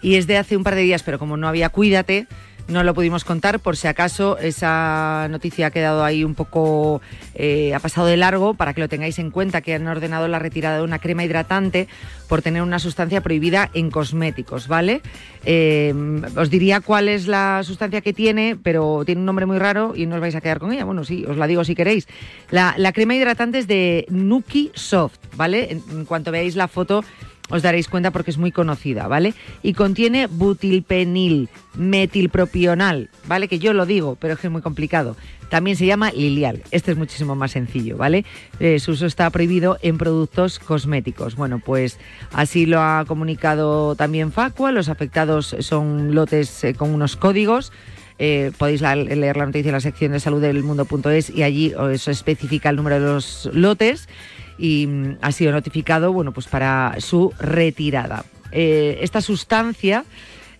Y 0.00 0.14
es 0.14 0.26
de 0.26 0.38
hace 0.38 0.56
un 0.56 0.64
par 0.64 0.74
de 0.74 0.80
días, 0.80 1.02
pero 1.02 1.18
como 1.18 1.36
no 1.36 1.48
había 1.48 1.68
Cuídate, 1.68 2.28
no 2.68 2.82
lo 2.84 2.94
pudimos 2.94 3.24
contar 3.24 3.60
por 3.60 3.76
si 3.76 3.88
acaso 3.88 4.38
esa 4.38 5.26
noticia 5.30 5.68
ha 5.68 5.70
quedado 5.70 6.04
ahí 6.04 6.22
un 6.22 6.34
poco, 6.34 7.00
eh, 7.34 7.74
ha 7.74 7.80
pasado 7.80 8.06
de 8.06 8.16
largo 8.16 8.54
para 8.54 8.74
que 8.74 8.80
lo 8.80 8.88
tengáis 8.88 9.18
en 9.18 9.30
cuenta 9.30 9.62
que 9.62 9.74
han 9.74 9.86
ordenado 9.88 10.28
la 10.28 10.38
retirada 10.38 10.76
de 10.76 10.84
una 10.84 10.98
crema 10.98 11.24
hidratante 11.24 11.88
por 12.28 12.42
tener 12.42 12.62
una 12.62 12.78
sustancia 12.78 13.22
prohibida 13.22 13.70
en 13.72 13.90
cosméticos, 13.90 14.68
¿vale? 14.68 15.00
Eh, 15.44 15.94
os 16.36 16.50
diría 16.50 16.80
cuál 16.80 17.08
es 17.08 17.26
la 17.26 17.62
sustancia 17.64 18.02
que 18.02 18.12
tiene, 18.12 18.56
pero 18.62 19.02
tiene 19.06 19.20
un 19.20 19.26
nombre 19.26 19.46
muy 19.46 19.58
raro 19.58 19.94
y 19.96 20.04
no 20.06 20.16
os 20.16 20.20
vais 20.20 20.34
a 20.34 20.42
quedar 20.42 20.58
con 20.58 20.72
ella. 20.72 20.84
Bueno, 20.84 21.04
sí, 21.04 21.24
os 21.26 21.38
la 21.38 21.46
digo 21.46 21.64
si 21.64 21.74
queréis. 21.74 22.06
La, 22.50 22.74
crema 22.92 23.14
hidratante 23.14 23.58
es 23.58 23.66
de 23.66 24.06
Nuki 24.10 24.70
Soft, 24.74 25.18
¿vale? 25.36 25.70
en 25.70 26.04
cuanto 26.04 26.32
veáis 26.32 26.54
la 26.54 26.68
foto 26.68 27.02
os 27.50 27.62
daréis 27.62 27.88
cuenta 27.88 28.10
porque 28.10 28.30
es 28.30 28.38
muy 28.38 28.52
conocida, 28.52 29.08
¿vale? 29.08 29.34
Y 29.62 29.74
contiene 29.74 30.26
butilpenil, 30.26 31.48
metilpropional, 31.74 33.10
¿vale? 33.26 33.48
Que 33.48 33.58
yo 33.58 33.72
lo 33.72 33.86
digo, 33.86 34.16
pero 34.20 34.34
es 34.34 34.40
que 34.40 34.48
es 34.48 34.52
muy 34.52 34.62
complicado. 34.62 35.16
También 35.48 35.76
se 35.76 35.86
llama 35.86 36.12
lilial. 36.12 36.62
Este 36.70 36.92
es 36.92 36.98
muchísimo 36.98 37.34
más 37.34 37.52
sencillo, 37.52 37.96
¿vale? 37.96 38.24
Eh, 38.60 38.78
su 38.80 38.92
uso 38.92 39.06
está 39.06 39.30
prohibido 39.30 39.78
en 39.82 39.96
productos 39.96 40.58
cosméticos. 40.58 41.36
Bueno, 41.36 41.58
pues 41.58 41.98
así 42.32 42.66
lo 42.66 42.80
ha 42.80 43.04
comunicado 43.06 43.94
también 43.96 44.30
Facua. 44.30 44.72
Los 44.72 44.88
afectados 44.88 45.56
son 45.60 46.14
lotes 46.14 46.64
eh, 46.64 46.74
con 46.74 46.90
unos 46.90 47.16
códigos. 47.16 47.72
Eh, 48.18 48.50
podéis 48.58 48.82
leer 48.82 49.36
la 49.36 49.46
noticia 49.46 49.68
en 49.68 49.74
la 49.74 49.80
sección 49.80 50.12
de 50.12 50.20
salud 50.20 50.40
del 50.40 50.64
mundo.es 50.64 51.30
y 51.30 51.44
allí 51.44 51.72
os 51.74 52.08
especifica 52.08 52.68
el 52.68 52.76
número 52.76 52.98
de 52.98 53.06
los 53.06 53.48
lotes 53.52 54.08
y 54.58 54.86
mm, 54.86 55.18
ha 55.22 55.32
sido 55.32 55.52
notificado 55.52 56.12
bueno, 56.12 56.32
pues 56.32 56.46
para 56.46 56.96
su 56.98 57.32
retirada. 57.38 58.24
Eh, 58.50 58.98
esta 59.02 59.20
sustancia 59.20 60.04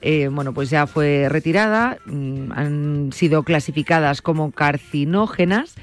eh, 0.01 0.29
bueno, 0.31 0.55
pues 0.55 0.71
ya 0.71 0.87
fue 0.87 1.29
retirada, 1.29 1.99
mm, 2.07 2.53
han 2.53 3.13
sido 3.13 3.43
clasificadas 3.43 4.23
como 4.23 4.53
carcinógenas, 4.53 5.75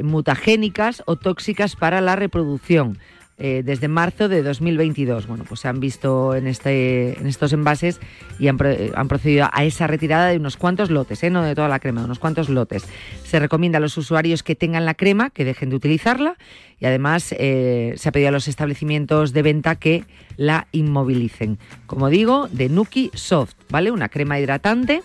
mutagénicas 0.00 1.02
o 1.06 1.16
tóxicas 1.16 1.76
para 1.76 2.00
la 2.00 2.16
reproducción. 2.16 2.98
Eh, 3.36 3.62
desde 3.64 3.88
marzo 3.88 4.28
de 4.28 4.44
2022. 4.44 5.26
Bueno, 5.26 5.44
pues 5.48 5.58
se 5.58 5.66
han 5.66 5.80
visto 5.80 6.36
en, 6.36 6.46
este, 6.46 7.18
en 7.18 7.26
estos 7.26 7.52
envases 7.52 7.98
y 8.38 8.46
han, 8.46 8.56
procedido 8.56 9.48
a 9.52 9.64
esa 9.64 9.88
retirada 9.88 10.28
de 10.28 10.36
unos 10.36 10.56
cuantos 10.56 10.88
lotes, 10.88 11.20
¿eh? 11.24 11.30
no 11.30 11.42
de 11.42 11.56
toda 11.56 11.66
la 11.66 11.80
crema, 11.80 12.02
de 12.02 12.04
unos 12.04 12.20
cuantos 12.20 12.48
lotes. 12.48 12.84
Se 13.24 13.40
recomienda 13.40 13.78
a 13.78 13.80
los 13.80 13.96
usuarios 13.98 14.44
que 14.44 14.54
tengan 14.54 14.84
la 14.84 14.94
crema 14.94 15.30
que 15.30 15.44
dejen 15.44 15.70
de 15.70 15.76
utilizarla 15.76 16.36
y 16.78 16.86
además 16.86 17.34
eh, 17.36 17.94
se 17.96 18.08
ha 18.08 18.12
pedido 18.12 18.28
a 18.28 18.32
los 18.32 18.46
establecimientos 18.46 19.32
de 19.32 19.42
venta 19.42 19.74
que 19.74 20.04
la 20.36 20.68
inmovilicen. 20.70 21.58
Como 21.86 22.10
digo, 22.10 22.46
de 22.52 22.68
Nuki 22.68 23.10
Soft, 23.14 23.54
¿vale? 23.68 23.90
Una 23.90 24.10
crema 24.10 24.38
hidratante 24.38 25.02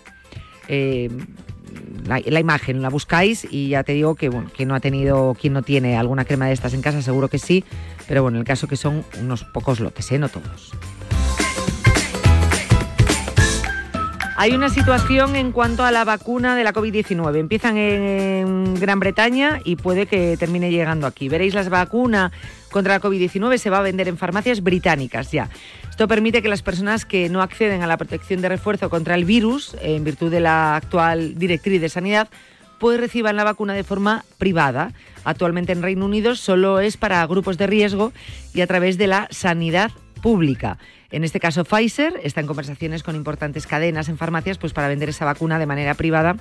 la, 2.06 2.40
imagen, 2.40 2.82
la 2.82 2.88
buscáis 2.88 3.46
y 3.50 3.68
ya 3.68 3.84
te 3.84 3.92
digo 3.92 4.14
que, 4.14 4.28
bueno, 4.28 4.50
que 4.56 4.66
no 4.66 4.74
ha 4.74 4.80
tenido, 4.80 5.36
quien 5.40 5.52
no 5.52 5.62
tiene 5.62 5.96
alguna 5.96 6.24
crema 6.24 6.46
de 6.46 6.52
estas 6.52 6.74
en 6.74 6.82
casa, 6.82 7.02
seguro 7.02 7.28
que 7.28 7.38
sí, 7.38 7.64
pero 8.08 8.22
bueno, 8.22 8.38
el 8.38 8.44
caso 8.44 8.66
que 8.66 8.76
son 8.76 9.04
unos 9.20 9.44
pocos 9.44 9.80
lotes, 9.80 10.10
¿eh? 10.12 10.18
no 10.18 10.28
todos. 10.28 10.72
Hay 14.40 14.54
una 14.54 14.70
situación 14.70 15.36
en 15.36 15.52
cuanto 15.52 15.84
a 15.84 15.90
la 15.90 16.02
vacuna 16.02 16.56
de 16.56 16.64
la 16.64 16.72
COVID-19. 16.72 17.38
Empiezan 17.38 17.76
en 17.76 18.74
Gran 18.76 18.98
Bretaña 18.98 19.60
y 19.66 19.76
puede 19.76 20.06
que 20.06 20.38
termine 20.38 20.70
llegando 20.70 21.06
aquí. 21.06 21.28
Veréis, 21.28 21.52
las 21.52 21.68
vacunas 21.68 22.32
contra 22.70 22.94
la 22.94 23.02
COVID-19 23.02 23.58
se 23.58 23.68
va 23.68 23.80
a 23.80 23.82
vender 23.82 24.08
en 24.08 24.16
farmacias 24.16 24.62
británicas 24.62 25.30
ya. 25.30 25.50
Esto 25.90 26.08
permite 26.08 26.40
que 26.40 26.48
las 26.48 26.62
personas 26.62 27.04
que 27.04 27.28
no 27.28 27.42
acceden 27.42 27.82
a 27.82 27.86
la 27.86 27.98
protección 27.98 28.40
de 28.40 28.48
refuerzo 28.48 28.88
contra 28.88 29.14
el 29.14 29.26
virus, 29.26 29.76
en 29.82 30.04
virtud 30.04 30.30
de 30.30 30.40
la 30.40 30.74
actual 30.74 31.38
directriz 31.38 31.78
de 31.78 31.90
sanidad, 31.90 32.30
pues 32.78 32.98
reciban 32.98 33.36
la 33.36 33.44
vacuna 33.44 33.74
de 33.74 33.84
forma 33.84 34.24
privada. 34.38 34.94
Actualmente 35.22 35.72
en 35.72 35.82
Reino 35.82 36.06
Unido 36.06 36.34
solo 36.34 36.80
es 36.80 36.96
para 36.96 37.26
grupos 37.26 37.58
de 37.58 37.66
riesgo 37.66 38.14
y 38.54 38.62
a 38.62 38.66
través 38.66 38.96
de 38.96 39.06
la 39.06 39.28
sanidad 39.30 39.90
pública. 40.22 40.78
En 41.10 41.24
este 41.24 41.40
caso, 41.40 41.64
Pfizer 41.64 42.20
está 42.22 42.40
en 42.40 42.46
conversaciones 42.46 43.02
con 43.02 43.16
importantes 43.16 43.66
cadenas 43.66 44.08
en 44.08 44.16
farmacias 44.16 44.58
pues, 44.58 44.72
para 44.72 44.88
vender 44.88 45.08
esa 45.08 45.24
vacuna 45.24 45.58
de 45.58 45.66
manera 45.66 45.94
privada 45.94 46.36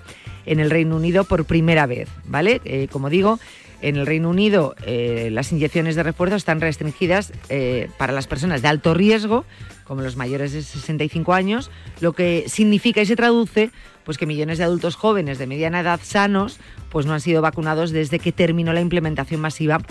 en 0.46 0.60
el 0.60 0.70
Reino 0.70 0.96
Unido 0.96 1.24
por 1.24 1.46
primera 1.46 1.86
vez. 1.86 2.08
¿vale? 2.26 2.62
Eh, 2.66 2.88
como 2.92 3.10
digo, 3.10 3.40
en 3.82 3.96
el 3.96 4.06
Reino 4.06 4.30
Unido 4.30 4.76
eh, 4.86 5.30
las 5.32 5.52
inyecciones 5.52 5.96
de 5.96 6.04
refuerzo 6.04 6.36
están 6.36 6.62
restringidas 6.62 7.34
eh, 7.50 7.90
para 7.98 8.14
las 8.14 8.28
personas 8.28 8.62
de 8.62 8.68
alto 8.68 8.94
riesgo, 8.94 9.46
como 9.90 10.04
los 10.04 10.16
mayores 10.16 10.54
de 10.54 10.62
65 10.62 11.34
años, 11.34 11.72
lo 12.00 12.14
que 12.14 12.46
significa 12.48 13.02
y 13.02 13.08
se 13.08 13.16
traduce 13.16 13.72
pues 14.06 14.20
que 14.20 14.28
millones 14.28 14.60
de 14.60 14.64
adultos 14.64 14.96
jóvenes 14.96 15.40
de 15.40 15.48
mediana 15.48 15.80
edad 15.80 16.00
sanos 16.04 16.60
pues 16.92 17.08
no 17.08 17.14
han 17.14 17.22
sido 17.22 17.42
vacunados 17.42 17.90
desde 17.90 18.20
que 18.20 18.32
terminó 18.32 18.72
la 18.72 18.82
implementación 18.82 19.42
masiva 19.42 19.82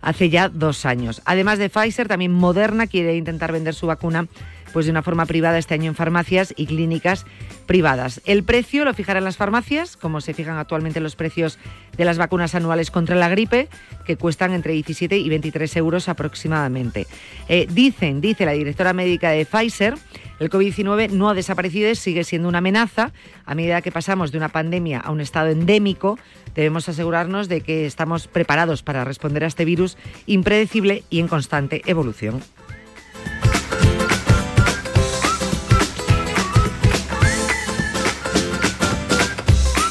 hace 0.00 0.30
ya 0.30 0.48
dos 0.48 0.86
años. 0.86 1.22
Además 1.24 1.58
de 1.58 1.70
Pfizer, 1.70 2.06
también 2.06 2.32
Moderna 2.32 2.86
quiere 2.86 3.16
intentar 3.16 3.50
vender 3.50 3.74
su 3.74 3.88
vacuna 3.88 4.28
pues 4.72 4.86
de 4.86 4.92
una 4.92 5.02
forma 5.02 5.26
privada 5.26 5.58
este 5.58 5.74
año 5.74 5.88
en 5.88 5.94
farmacias 5.94 6.52
y 6.56 6.66
clínicas 6.66 7.26
privadas. 7.66 8.20
El 8.24 8.44
precio 8.44 8.84
lo 8.84 8.94
fijarán 8.94 9.24
las 9.24 9.36
farmacias, 9.36 9.96
como 9.96 10.20
se 10.20 10.34
fijan 10.34 10.56
actualmente 10.56 11.00
los 11.00 11.16
precios 11.16 11.58
de 11.96 12.04
las 12.04 12.18
vacunas 12.18 12.54
anuales 12.54 12.90
contra 12.90 13.16
la 13.16 13.28
gripe, 13.28 13.68
que 14.04 14.16
cuestan 14.16 14.52
entre 14.52 14.72
17 14.72 15.18
y 15.18 15.28
23 15.28 15.76
euros 15.76 16.08
aproximadamente. 16.08 17.06
Eh, 17.48 17.66
dicen, 17.70 18.20
dice 18.20 18.46
la 18.46 18.52
directora 18.52 18.92
médica 18.92 19.30
de 19.30 19.44
Pfizer, 19.44 19.94
el 20.38 20.50
COVID-19 20.50 21.10
no 21.10 21.28
ha 21.28 21.34
desaparecido 21.34 21.90
y 21.90 21.96
sigue 21.96 22.24
siendo 22.24 22.48
una 22.48 22.58
amenaza. 22.58 23.12
A 23.44 23.54
medida 23.54 23.82
que 23.82 23.92
pasamos 23.92 24.30
de 24.30 24.38
una 24.38 24.48
pandemia 24.48 25.00
a 25.00 25.10
un 25.10 25.20
estado 25.20 25.48
endémico, 25.48 26.18
debemos 26.54 26.88
asegurarnos 26.88 27.48
de 27.48 27.60
que 27.60 27.86
estamos 27.86 28.28
preparados 28.28 28.82
para 28.82 29.04
responder 29.04 29.44
a 29.44 29.48
este 29.48 29.64
virus 29.64 29.96
impredecible 30.26 31.02
y 31.10 31.20
en 31.20 31.28
constante 31.28 31.82
evolución. 31.86 32.40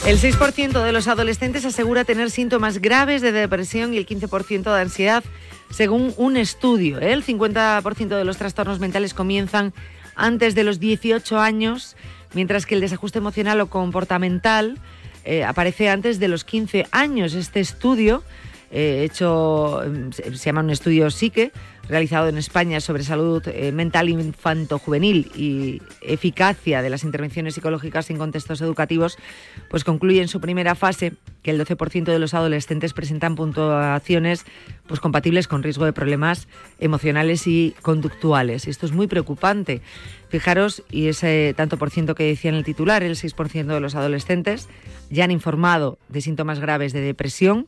El 0.07 0.17
6% 0.17 0.83
de 0.83 0.93
los 0.93 1.09
adolescentes 1.09 1.65
asegura 1.65 2.05
tener 2.05 2.31
síntomas 2.31 2.79
graves 2.79 3.21
de 3.21 3.33
depresión 3.33 3.93
y 3.93 3.97
el 3.97 4.05
15% 4.05 4.73
de 4.73 4.81
ansiedad, 4.81 5.21
según 5.69 6.13
un 6.15 6.37
estudio. 6.37 7.01
¿eh? 7.01 7.11
El 7.11 7.25
50% 7.25 8.07
de 8.15 8.23
los 8.23 8.37
trastornos 8.37 8.79
mentales 8.79 9.13
comienzan 9.13 9.73
antes 10.15 10.55
de 10.55 10.63
los 10.63 10.79
18 10.79 11.37
años, 11.41 11.97
mientras 12.33 12.65
que 12.65 12.75
el 12.75 12.81
desajuste 12.81 13.17
emocional 13.17 13.59
o 13.59 13.67
comportamental 13.67 14.79
eh, 15.25 15.43
aparece 15.43 15.89
antes 15.89 16.19
de 16.19 16.29
los 16.29 16.45
15 16.45 16.87
años. 16.91 17.33
Este 17.33 17.59
estudio, 17.59 18.23
eh, 18.71 19.03
hecho, 19.03 19.81
se 20.13 20.31
llama 20.37 20.61
un 20.61 20.69
estudio 20.69 21.11
Psique, 21.11 21.51
realizado 21.89 22.27
en 22.27 22.37
España 22.37 22.79
sobre 22.81 23.03
salud 23.03 23.47
eh, 23.47 23.71
mental 23.71 24.09
infanto-juvenil 24.09 25.31
y 25.35 25.81
eficacia 26.01 26.81
de 26.81 26.89
las 26.89 27.03
intervenciones 27.03 27.55
psicológicas 27.55 28.09
en 28.09 28.17
contextos 28.17 28.61
educativos, 28.61 29.17
pues 29.69 29.83
concluye 29.83 30.21
en 30.21 30.27
su 30.27 30.41
primera 30.41 30.75
fase 30.75 31.13
que 31.43 31.51
el 31.51 31.63
12% 31.63 32.03
de 32.03 32.19
los 32.19 32.33
adolescentes 32.33 32.93
presentan 32.93 33.35
puntuaciones 33.35 34.45
pues, 34.87 34.99
compatibles 34.99 35.47
con 35.47 35.63
riesgo 35.63 35.85
de 35.85 35.93
problemas 35.93 36.47
emocionales 36.79 37.47
y 37.47 37.73
conductuales. 37.81 38.67
Esto 38.67 38.85
es 38.85 38.91
muy 38.91 39.07
preocupante. 39.07 39.81
Fijaros, 40.29 40.83
y 40.91 41.07
ese 41.07 41.53
tanto 41.55 41.77
por 41.77 41.89
ciento 41.89 42.15
que 42.15 42.25
decía 42.25 42.49
en 42.49 42.55
el 42.55 42.65
titular, 42.65 43.01
el 43.03 43.15
6% 43.15 43.65
de 43.65 43.79
los 43.79 43.95
adolescentes 43.95 44.67
ya 45.09 45.23
han 45.23 45.31
informado 45.31 45.97
de 46.09 46.21
síntomas 46.21 46.59
graves 46.59 46.91
de 46.91 46.99
depresión, 46.99 47.67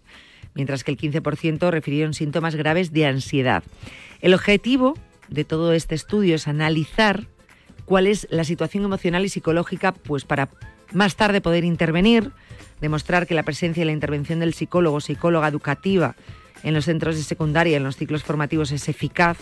mientras 0.56 0.84
que 0.84 0.92
el 0.92 0.98
15% 0.98 1.70
refirieron 1.72 2.14
síntomas 2.14 2.56
graves 2.56 2.92
de 2.92 3.06
ansiedad. 3.06 3.64
El 4.22 4.34
objetivo 4.34 4.96
de 5.30 5.46
todo 5.46 5.74
este 5.74 5.96
estudio 5.96 6.36
es 6.36 6.48
analizar 6.48 7.28
cuál 7.86 8.08
es 8.08 8.28
la 8.30 8.44
situación 8.44 8.84
emocional 8.84 9.24
y 9.26 9.30
psicológica, 9.30 9.94
pues 9.94 10.26
para 10.26 10.50
más 10.94 11.16
tarde 11.16 11.42
poder 11.42 11.64
intervenir, 11.64 12.32
demostrar 12.82 13.28
que 13.28 13.34
la 13.34 13.44
presencia 13.44 13.84
y 13.84 13.86
la 13.86 13.92
intervención 13.92 14.40
del 14.40 14.54
psicólogo 14.54 14.98
o 14.98 15.02
psicóloga 15.02 15.48
educativa 15.48 16.16
en 16.64 16.74
los 16.74 16.86
centros 16.86 17.16
de 17.16 17.24
secundaria, 17.24 17.78
en 17.78 17.84
los 17.84 17.96
ciclos 17.96 18.24
formativos, 18.24 18.72
es 18.72 18.90
eficaz 18.90 19.38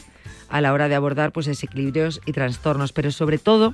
a 0.49 0.61
la 0.61 0.73
hora 0.73 0.87
de 0.87 0.95
abordar 0.95 1.31
pues, 1.31 1.47
desequilibrios 1.47 2.21
y 2.25 2.31
trastornos, 2.31 2.93
pero 2.93 3.11
sobre 3.11 3.37
todo 3.37 3.73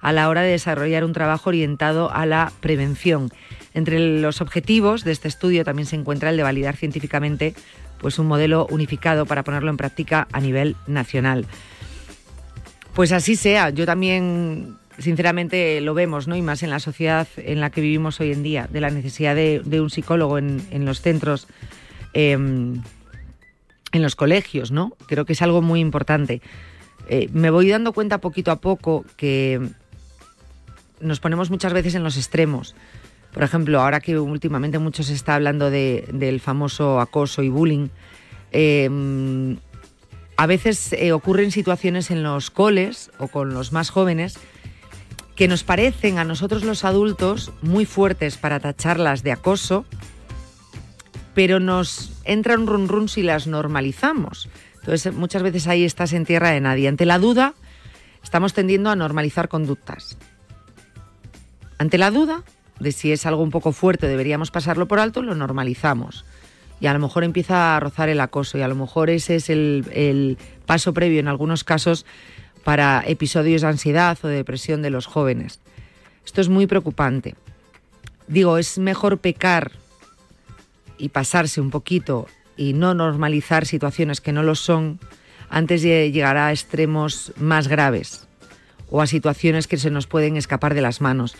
a 0.00 0.12
la 0.12 0.28
hora 0.28 0.42
de 0.42 0.52
desarrollar 0.52 1.04
un 1.04 1.12
trabajo 1.12 1.50
orientado 1.50 2.10
a 2.10 2.24
la 2.24 2.52
prevención. 2.60 3.30
Entre 3.74 4.20
los 4.20 4.40
objetivos 4.40 5.04
de 5.04 5.12
este 5.12 5.28
estudio 5.28 5.64
también 5.64 5.86
se 5.86 5.96
encuentra 5.96 6.30
el 6.30 6.36
de 6.36 6.42
validar 6.42 6.76
científicamente 6.76 7.54
pues, 8.00 8.18
un 8.18 8.26
modelo 8.26 8.66
unificado 8.70 9.26
para 9.26 9.44
ponerlo 9.44 9.70
en 9.70 9.76
práctica 9.76 10.28
a 10.32 10.40
nivel 10.40 10.76
nacional. 10.86 11.46
Pues 12.94 13.12
así 13.12 13.36
sea, 13.36 13.70
yo 13.70 13.86
también 13.86 14.76
sinceramente 14.98 15.80
lo 15.80 15.94
vemos, 15.94 16.26
¿no? 16.26 16.36
Y 16.36 16.42
más 16.42 16.62
en 16.62 16.70
la 16.70 16.80
sociedad 16.80 17.28
en 17.36 17.60
la 17.60 17.70
que 17.70 17.80
vivimos 17.80 18.20
hoy 18.20 18.32
en 18.32 18.42
día, 18.42 18.68
de 18.70 18.80
la 18.80 18.90
necesidad 18.90 19.34
de, 19.34 19.80
un 19.80 19.90
psicólogo 19.90 20.38
en, 20.38 20.84
los 20.84 21.00
centros, 21.00 21.46
em, 22.12 22.82
en 23.92 24.02
los 24.02 24.16
colegios, 24.16 24.72
¿no? 24.72 24.96
Creo 25.06 25.24
que 25.24 25.34
es 25.34 25.42
algo 25.42 25.62
muy 25.62 25.80
importante. 25.80 26.42
Eh, 27.08 27.28
me 27.32 27.50
voy 27.50 27.68
dando 27.68 27.92
cuenta 27.92 28.18
poquito 28.18 28.50
a 28.50 28.56
poco 28.56 29.04
que 29.16 29.60
nos 31.00 31.20
ponemos 31.20 31.50
muchas 31.50 31.72
veces 31.72 31.94
en 31.94 32.02
los 32.02 32.16
extremos. 32.16 32.74
Por 33.38 33.44
ejemplo, 33.44 33.80
ahora 33.80 34.00
que 34.00 34.18
últimamente 34.18 34.80
mucho 34.80 35.04
se 35.04 35.14
está 35.14 35.36
hablando 35.36 35.70
del 35.70 36.40
famoso 36.40 36.98
acoso 36.98 37.44
y 37.44 37.48
bullying, 37.48 37.86
em, 38.50 39.58
a 40.36 40.46
veces 40.48 40.92
eh, 40.92 41.12
ocurren 41.12 41.52
situaciones 41.52 42.10
en 42.10 42.24
los 42.24 42.50
coles 42.50 43.12
o 43.16 43.28
con 43.28 43.54
los 43.54 43.72
más 43.72 43.90
jóvenes 43.90 44.40
que 45.36 45.46
nos 45.46 45.62
parecen 45.62 46.18
a 46.18 46.24
nosotros 46.24 46.64
los 46.64 46.84
adultos 46.84 47.52
muy 47.62 47.86
fuertes 47.86 48.36
para 48.38 48.58
tacharlas 48.58 49.22
de 49.22 49.30
acoso, 49.30 49.84
pero 51.32 51.60
nos 51.60 52.20
entra 52.24 52.58
un 52.58 52.66
run 52.66 52.88
run 52.88 53.08
si 53.08 53.22
las 53.22 53.46
normalizamos. 53.46 54.48
Entonces, 54.80 55.14
muchas 55.14 55.44
veces 55.44 55.68
ahí 55.68 55.84
estás 55.84 56.12
en 56.12 56.26
tierra 56.26 56.50
de 56.50 56.60
nadie. 56.60 56.88
Ante 56.88 57.06
la 57.06 57.20
duda, 57.20 57.54
estamos 58.20 58.52
tendiendo 58.52 58.90
a 58.90 58.96
normalizar 58.96 59.48
conductas. 59.48 60.18
Ante 61.78 61.98
la 61.98 62.10
duda 62.10 62.42
de 62.80 62.92
si 62.92 63.12
es 63.12 63.26
algo 63.26 63.42
un 63.42 63.50
poco 63.50 63.72
fuerte, 63.72 64.06
deberíamos 64.06 64.50
pasarlo 64.50 64.86
por 64.86 65.00
alto, 65.00 65.22
lo 65.22 65.34
normalizamos. 65.34 66.24
Y 66.80 66.86
a 66.86 66.92
lo 66.92 67.00
mejor 67.00 67.24
empieza 67.24 67.76
a 67.76 67.80
rozar 67.80 68.08
el 68.08 68.20
acoso 68.20 68.56
y 68.56 68.62
a 68.62 68.68
lo 68.68 68.76
mejor 68.76 69.10
ese 69.10 69.36
es 69.36 69.50
el, 69.50 70.38
paso 70.66 70.92
previo 70.94 71.18
en 71.18 71.28
algunos 71.28 71.64
casos 71.64 72.06
para 72.62 73.02
episodios 73.06 73.62
de 73.62 73.68
ansiedad 73.68 74.18
o 74.22 74.28
de 74.28 74.36
depresión 74.36 74.82
de 74.82 74.90
los 74.90 75.06
jóvenes. 75.06 75.60
Esto 76.24 76.40
es 76.40 76.48
muy 76.48 76.66
preocupante. 76.66 77.34
Digo, 78.28 78.58
es 78.58 78.78
mejor 78.78 79.18
pecar 79.18 79.72
y 80.98 81.08
pasarse 81.08 81.60
un 81.60 81.70
poquito 81.70 82.26
y 82.56 82.74
no 82.74 82.94
normalizar 82.94 83.66
situaciones 83.66 84.20
que 84.20 84.32
no 84.32 84.42
lo 84.42 84.54
son 84.54 85.00
antes 85.48 85.82
de 85.82 86.12
llegar 86.12 86.36
a 86.36 86.52
extremos 86.52 87.32
más 87.38 87.68
graves 87.68 88.28
o 88.90 89.00
a 89.00 89.06
situaciones 89.06 89.66
que 89.66 89.78
se 89.78 89.90
nos 89.90 90.06
pueden 90.06 90.36
escapar 90.36 90.74
de 90.74 90.82
las 90.82 91.00
manos 91.00 91.34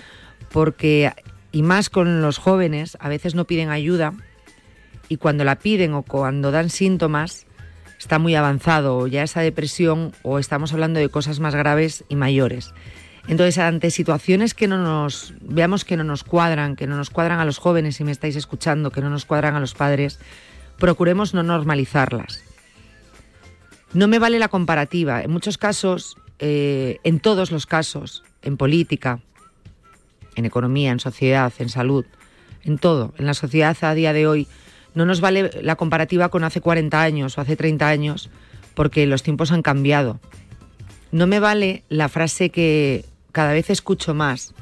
porque, 0.51 1.13
y 1.53 1.63
más 1.63 1.91
con 1.91 2.23
los 2.23 2.39
jóvenes, 2.39 2.97
a 3.01 3.09
veces 3.09 3.35
no 3.35 3.47
piden 3.47 3.71
ayuda 3.71 4.15
y 5.09 5.17
cuando 5.17 5.45
la 5.45 5.59
piden 5.59 5.95
o 5.95 6.03
cuando 6.03 6.51
dan 6.51 6.71
síntomas, 6.71 7.47
está 7.99 8.19
muy 8.19 8.35
avanzado 8.35 8.99
o 8.99 9.07
ya 9.07 9.23
esa 9.23 9.41
depresión 9.41 10.13
o 10.23 10.39
estamos 10.39 10.73
hablando 10.73 11.01
de 11.01 11.09
cosas 11.09 11.41
más 11.41 11.55
graves 11.55 12.05
y 12.09 12.17
mayores. 12.17 12.73
Entonces, 13.27 13.59
ante 13.59 13.91
situaciones 13.91 14.55
que 14.55 14.69
no 14.69 14.79
nos 14.79 15.35
veamos 15.43 15.85
que 15.85 15.99
no 15.99 16.05
nos 16.05 16.25
cuadran, 16.25 16.77
que 16.77 16.87
no 16.87 16.97
nos 16.97 17.11
cuadran 17.11 17.41
a 17.41 17.45
los 17.45 17.59
jóvenes, 17.59 17.97
si 17.97 18.05
me 18.05 18.13
estáis 18.13 18.37
escuchando, 18.37 18.91
que 18.91 19.03
no 19.03 19.11
nos 19.11 19.27
cuadran 19.27 19.55
a 19.55 19.61
los 19.61 19.75
padres, 19.75 20.19
procuremos 20.79 21.35
no 21.35 21.43
normalizarlas. 21.43 22.43
No 23.93 24.09
me 24.09 24.19
vale 24.19 24.39
la 24.39 24.49
comparativa. 24.49 25.23
En 25.23 25.31
muchos 25.31 25.59
casos, 25.59 26.17
eh, 26.39 26.99
en 27.05 27.21
todos 27.21 27.51
los 27.53 27.67
casos, 27.67 28.23
en 28.43 28.57
política, 28.57 29.21
en 30.39 30.47
economía, 30.47 30.93
en 30.93 31.01
sociedad, 31.01 31.53
en 31.59 31.69
salud, 31.69 32.07
en 32.63 32.79
todo. 32.79 33.13
En 33.19 33.27
la 33.27 33.35
sociedad 33.35 33.77
a 33.83 33.95
día 33.95 34.13
de 34.13 34.27
hoy 34.27 34.47
no 34.95 35.05
nos 35.05 35.21
vale 35.21 35.51
la 35.63 35.77
comparativa 35.77 36.29
con 36.29 36.45
hace 36.45 36.61
40 36.61 37.03
años 37.03 37.37
o 37.37 37.41
hace 37.41 37.57
30 37.57 37.89
años 37.89 38.31
porque 38.75 39.07
los 39.07 39.23
tiempos 39.23 39.51
han 39.51 39.63
cambiado. 39.63 40.21
No 41.11 41.27
me 41.27 41.41
vale 41.41 41.83
la 41.89 42.09
frase 42.09 42.51
que 42.51 43.05
cada 43.33 43.53
vez 43.53 43.71
escucho 43.71 44.15
más. 44.15 44.55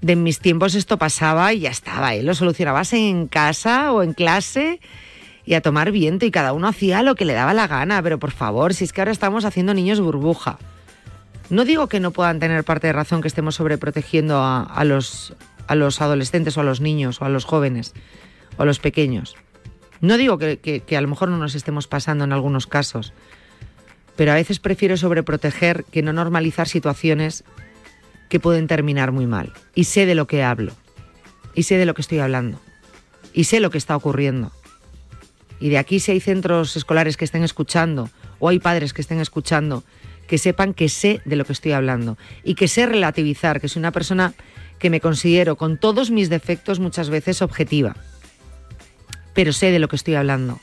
De 0.00 0.14
mis 0.14 0.38
tiempos 0.40 0.74
esto 0.74 0.98
pasaba 0.98 1.52
y 1.52 1.60
ya 1.60 1.70
estaba, 1.70 2.14
¿eh? 2.14 2.22
lo 2.22 2.34
solucionabas 2.34 2.92
en 2.92 3.26
casa 3.26 3.92
o 3.92 4.02
en 4.02 4.12
clase 4.12 4.80
y 5.44 5.54
a 5.54 5.62
tomar 5.62 5.90
viento 5.90 6.26
y 6.26 6.30
cada 6.30 6.52
uno 6.52 6.68
hacía 6.68 7.02
lo 7.02 7.14
que 7.14 7.24
le 7.24 7.32
daba 7.32 7.54
la 7.54 7.66
gana, 7.66 8.02
pero 8.02 8.18
por 8.18 8.30
favor, 8.30 8.74
si 8.74 8.84
es 8.84 8.92
que 8.92 9.00
ahora 9.00 9.12
estamos 9.12 9.44
haciendo 9.44 9.74
niños 9.74 10.00
burbuja. 10.00 10.58
No 11.50 11.64
digo 11.64 11.88
que 11.88 12.00
no 12.00 12.10
puedan 12.10 12.40
tener 12.40 12.64
parte 12.64 12.88
de 12.88 12.92
razón 12.92 13.22
que 13.22 13.28
estemos 13.28 13.54
sobreprotegiendo 13.54 14.42
a, 14.42 14.84
los, 14.84 15.32
adolescentes 15.68 16.56
o 16.56 16.60
a 16.60 16.64
los 16.64 16.80
niños 16.80 17.22
o 17.22 17.24
a 17.24 17.28
los 17.28 17.44
jóvenes 17.44 17.94
o 18.58 18.62
a 18.62 18.66
los 18.66 18.78
pequeños. 18.78 19.36
No 20.00 20.16
digo 20.16 20.38
que, 20.38 20.58
que 20.58 20.96
a 20.96 21.00
lo 21.00 21.08
mejor 21.08 21.28
no 21.30 21.38
nos 21.38 21.54
estemos 21.54 21.88
pasando 21.88 22.24
en 22.24 22.32
algunos 22.32 22.66
casos, 22.66 23.12
pero 24.16 24.32
a 24.32 24.34
veces 24.34 24.58
prefiero 24.58 24.96
sobreproteger 24.96 25.84
que 25.84 26.02
no 26.02 26.12
normalizar 26.12 26.68
situaciones 26.68 27.44
que 28.28 28.40
pueden 28.40 28.66
terminar 28.66 29.12
muy 29.12 29.26
mal. 29.26 29.52
Y 29.74 29.84
sé 29.84 30.06
de 30.06 30.14
lo 30.14 30.26
que 30.26 30.42
hablo, 30.42 30.72
y 31.54 31.62
sé 31.62 31.76
de 31.76 31.86
lo 31.86 31.94
que 31.94 32.02
estoy 32.02 32.18
hablando, 32.18 32.60
y 33.32 33.44
sé 33.44 33.60
lo 33.60 33.70
que 33.70 33.78
está 33.78 33.96
ocurriendo. 33.96 34.52
Y 35.60 35.70
de 35.70 35.78
aquí 35.78 35.98
si 35.98 36.12
hay 36.12 36.20
centros 36.20 36.76
escolares 36.76 37.16
que 37.16 37.24
estén 37.24 37.42
escuchando, 37.42 38.10
o 38.38 38.48
hay 38.48 38.58
padres 38.58 38.92
que 38.92 39.00
estén 39.00 39.20
escuchando, 39.20 39.82
que 40.28 40.38
sepan 40.38 40.74
que 40.74 40.88
sé 40.88 41.20
de 41.24 41.34
lo 41.34 41.44
que 41.44 41.54
estoy 41.54 41.72
hablando 41.72 42.16
y 42.44 42.54
que 42.54 42.68
sé 42.68 42.86
relativizar, 42.86 43.60
que 43.60 43.68
soy 43.68 43.80
una 43.80 43.90
persona 43.90 44.34
que 44.78 44.90
me 44.90 45.00
considero 45.00 45.56
con 45.56 45.78
todos 45.78 46.12
mis 46.12 46.28
defectos 46.28 46.78
muchas 46.78 47.10
veces 47.10 47.42
objetiva, 47.42 47.96
pero 49.34 49.52
sé 49.52 49.72
de 49.72 49.80
lo 49.80 49.88
que 49.88 49.96
estoy 49.96 50.14
hablando. 50.14 50.60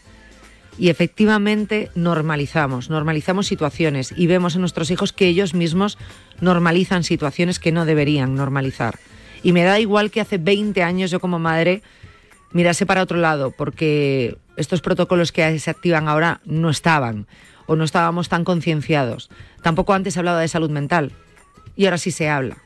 Y 0.77 0.89
efectivamente 0.89 1.89
normalizamos, 1.95 2.89
normalizamos 2.89 3.47
situaciones 3.47 4.13
y 4.15 4.27
vemos 4.27 4.55
en 4.55 4.61
nuestros 4.61 4.91
hijos 4.91 5.13
que 5.13 5.27
ellos 5.27 5.53
mismos 5.53 5.97
normalizan 6.41 7.03
situaciones 7.03 7.59
que 7.59 7.71
no 7.71 7.85
deberían 7.85 8.35
normalizar. 8.35 8.99
Y 9.41 9.51
me 9.51 9.63
da 9.63 9.79
igual 9.79 10.11
que 10.11 10.21
hace 10.21 10.37
20 10.37 10.83
años 10.83 11.11
yo 11.11 11.19
como 11.19 11.39
madre 11.39 11.81
mirase 12.51 12.85
para 12.85 13.01
otro 13.01 13.17
lado, 13.17 13.51
porque 13.51 14.37
estos 14.57 14.81
protocolos 14.81 15.31
que 15.31 15.59
se 15.59 15.69
activan 15.71 16.07
ahora 16.07 16.41
no 16.45 16.69
estaban 16.69 17.27
o 17.67 17.75
no 17.75 17.83
estábamos 17.83 18.29
tan 18.29 18.43
concienciados. 18.43 19.29
Tampoco 19.61 19.93
antes 19.93 20.13
se 20.13 20.19
hablaba 20.19 20.39
de 20.39 20.47
salud 20.47 20.69
mental 20.69 21.11
y 21.75 21.85
ahora 21.85 21.97
sí 21.97 22.11
se 22.11 22.29
habla. 22.29 22.57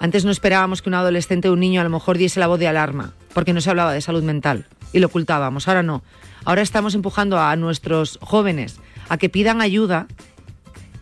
Antes 0.00 0.24
no 0.24 0.30
esperábamos 0.30 0.80
que 0.80 0.88
un 0.88 0.94
adolescente 0.94 1.48
o 1.48 1.52
un 1.52 1.60
niño 1.60 1.80
a 1.80 1.84
lo 1.84 1.90
mejor 1.90 2.18
diese 2.18 2.38
la 2.38 2.46
voz 2.46 2.60
de 2.60 2.68
alarma, 2.68 3.14
porque 3.34 3.52
no 3.52 3.60
se 3.60 3.70
hablaba 3.70 3.92
de 3.92 4.00
salud 4.00 4.22
mental 4.22 4.66
y 4.92 5.00
lo 5.00 5.08
ocultábamos. 5.08 5.66
Ahora 5.66 5.82
no. 5.82 6.02
Ahora 6.44 6.62
estamos 6.62 6.94
empujando 6.94 7.38
a 7.40 7.54
nuestros 7.56 8.18
jóvenes 8.22 8.78
a 9.08 9.18
que 9.18 9.28
pidan 9.28 9.60
ayuda, 9.60 10.06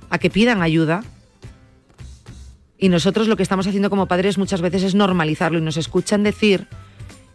a 0.08 0.18
que 0.18 0.30
pidan 0.30 0.62
ayuda. 0.62 1.04
Y 2.78 2.88
nosotros 2.88 3.28
lo 3.28 3.36
que 3.36 3.42
estamos 3.42 3.66
haciendo 3.66 3.90
como 3.90 4.06
padres 4.06 4.38
muchas 4.38 4.60
veces 4.60 4.82
es 4.82 4.94
normalizarlo 4.94 5.58
y 5.58 5.62
nos 5.62 5.76
escuchan 5.76 6.22
decir 6.22 6.66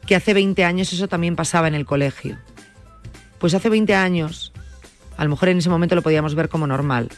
que 0.08 0.16
hace 0.16 0.34
20 0.34 0.64
años 0.66 0.92
eso 0.94 1.08
también 1.08 1.36
pasaba 1.36 1.68
en 1.68 1.76
el 1.76 1.86
colegio. 1.86 2.38
Pues 3.42 3.56
hace 3.56 3.70
20 3.70 3.96
años, 3.96 4.54
a 5.18 5.24
lo 5.24 5.32
mejor 5.32 5.50
en 5.50 5.58
ese 5.58 5.70
momento 5.70 5.96
lo 5.96 6.04
podíamos 6.04 6.36
ver 6.36 6.48
como 6.48 6.68
normal. 6.68 7.10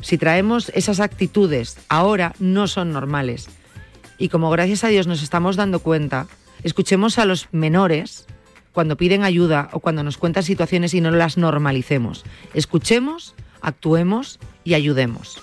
Si 0.00 0.16
traemos 0.16 0.70
esas 0.76 1.00
actitudes, 1.00 1.76
ahora 1.88 2.34
no 2.38 2.68
son 2.68 2.92
normales. 2.92 3.48
Y 4.16 4.28
como 4.28 4.48
gracias 4.50 4.84
a 4.84 4.88
Dios 4.88 5.08
nos 5.08 5.24
estamos 5.24 5.56
dando 5.56 5.80
cuenta, 5.80 6.28
escuchemos 6.62 7.18
a 7.18 7.24
los 7.24 7.48
menores 7.50 8.26
cuando 8.72 8.96
piden 8.96 9.24
ayuda 9.24 9.70
o 9.72 9.80
cuando 9.80 10.04
nos 10.04 10.18
cuentan 10.18 10.44
situaciones 10.44 10.94
y 10.94 11.00
no 11.00 11.10
las 11.10 11.36
normalicemos. 11.36 12.24
Escuchemos, 12.54 13.34
actuemos 13.60 14.38
y 14.62 14.74
ayudemos. 14.74 15.42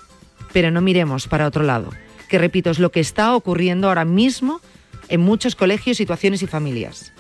Pero 0.54 0.72
no 0.72 0.80
miremos 0.80 1.28
para 1.28 1.48
otro 1.48 1.64
lado, 1.64 1.90
que 2.30 2.40
repito, 2.40 2.70
es 2.70 2.80
lo 2.80 2.94
que 2.94 3.02
está 3.02 3.36
ocurriendo 3.36 3.90
ahora 3.90 4.06
mismo 4.06 4.62
en 5.10 5.20
muchos 5.20 5.58
colegios, 5.58 5.98
situaciones 5.98 6.42
y 6.44 6.48
familias. 6.48 7.12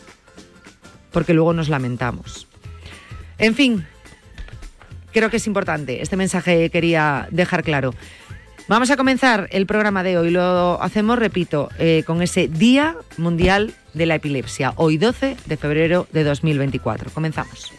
Porque 1.11 1.33
luego 1.33 1.51
nos 1.51 1.67
lamentamos. 1.67 2.48
En 3.39 3.55
fin, 3.55 3.85
creo 5.11 5.29
que 5.29 5.37
es 5.37 5.47
importante. 5.47 6.01
Este 6.01 6.17
mensaje 6.17 6.69
quería 6.69 7.27
dejar 7.31 7.63
claro. 7.63 7.93
Vamos 8.67 8.91
a 8.91 8.97
comenzar 8.97 9.47
el 9.51 9.65
programa 9.65 10.03
de 10.03 10.17
hoy. 10.17 10.29
Lo 10.29 10.79
hacemos, 10.81 11.17
repito, 11.17 11.69
eh, 11.79 12.03
con 12.05 12.21
ese 12.21 12.47
Día 12.47 12.95
Mundial 13.17 13.73
de 13.95 14.05
la 14.05 14.15
Epilepsia, 14.15 14.73
hoy 14.75 14.97
12 14.97 15.37
de 15.45 15.57
febrero 15.57 16.07
de 16.11 16.23
2024. 16.23 17.09
Comenzamos. 17.11 17.78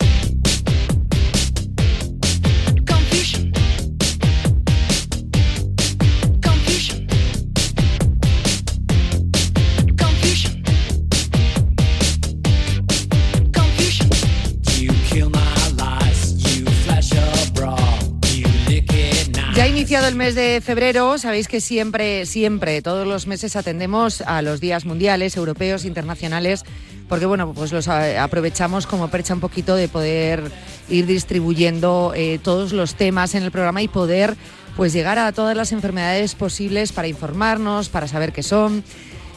Iniciado 19.81 20.07
el 20.07 20.15
mes 20.15 20.35
de 20.35 20.61
febrero, 20.63 21.17
sabéis 21.17 21.47
que 21.47 21.59
siempre, 21.59 22.27
siempre, 22.27 22.83
todos 22.83 23.07
los 23.07 23.25
meses 23.25 23.55
atendemos 23.55 24.21
a 24.21 24.43
los 24.43 24.61
días 24.61 24.85
mundiales, 24.85 25.35
europeos, 25.35 25.85
internacionales, 25.85 26.63
porque 27.09 27.25
bueno, 27.25 27.51
pues 27.51 27.71
los 27.71 27.87
aprovechamos 27.87 28.85
como 28.85 29.07
percha 29.07 29.33
un 29.33 29.39
poquito 29.39 29.75
de 29.75 29.87
poder 29.87 30.51
ir 30.87 31.07
distribuyendo 31.07 32.13
eh, 32.15 32.39
todos 32.43 32.73
los 32.73 32.93
temas 32.93 33.33
en 33.33 33.41
el 33.41 33.49
programa 33.49 33.81
y 33.81 33.87
poder 33.87 34.35
pues 34.77 34.93
llegar 34.93 35.17
a 35.17 35.31
todas 35.31 35.57
las 35.57 35.71
enfermedades 35.71 36.35
posibles 36.35 36.91
para 36.91 37.07
informarnos, 37.07 37.89
para 37.89 38.07
saber 38.07 38.33
qué 38.33 38.43
son. 38.43 38.83